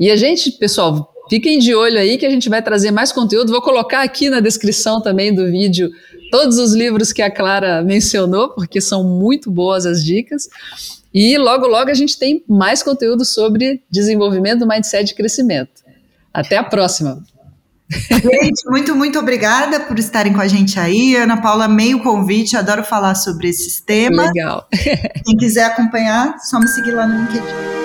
E 0.00 0.10
a 0.10 0.16
gente, 0.16 0.52
pessoal, 0.52 1.12
fiquem 1.28 1.58
de 1.58 1.74
olho 1.74 1.98
aí 1.98 2.18
que 2.18 2.26
a 2.26 2.30
gente 2.30 2.48
vai 2.48 2.62
trazer 2.62 2.90
mais 2.90 3.12
conteúdo. 3.12 3.52
Vou 3.52 3.62
colocar 3.62 4.02
aqui 4.02 4.28
na 4.28 4.40
descrição 4.40 5.00
também 5.00 5.34
do 5.34 5.50
vídeo 5.50 5.90
todos 6.30 6.58
os 6.58 6.72
livros 6.72 7.12
que 7.12 7.22
a 7.22 7.30
Clara 7.30 7.82
mencionou, 7.82 8.50
porque 8.50 8.80
são 8.80 9.04
muito 9.04 9.50
boas 9.50 9.86
as 9.86 10.04
dicas. 10.04 10.48
E 11.12 11.38
logo, 11.38 11.66
logo 11.66 11.90
a 11.90 11.94
gente 11.94 12.18
tem 12.18 12.44
mais 12.48 12.82
conteúdo 12.82 13.24
sobre 13.24 13.82
desenvolvimento, 13.90 14.66
mindset 14.66 15.10
e 15.10 15.14
crescimento. 15.14 15.82
Até 16.32 16.56
a 16.56 16.64
próxima! 16.64 17.22
Gente, 17.90 18.68
muito, 18.68 18.94
muito 18.94 19.18
obrigada 19.18 19.80
por 19.80 19.98
estarem 19.98 20.32
com 20.32 20.40
a 20.40 20.46
gente 20.46 20.78
aí. 20.78 21.16
Ana 21.16 21.40
Paula, 21.40 21.66
meio 21.66 22.02
convite, 22.02 22.56
adoro 22.56 22.84
falar 22.84 23.14
sobre 23.14 23.48
esses 23.48 23.80
temas. 23.80 24.26
Legal. 24.26 24.68
Quem 25.24 25.36
quiser 25.38 25.64
acompanhar, 25.64 26.38
só 26.38 26.60
me 26.60 26.68
seguir 26.68 26.92
lá 26.92 27.06
no 27.06 27.18
LinkedIn. 27.18 27.77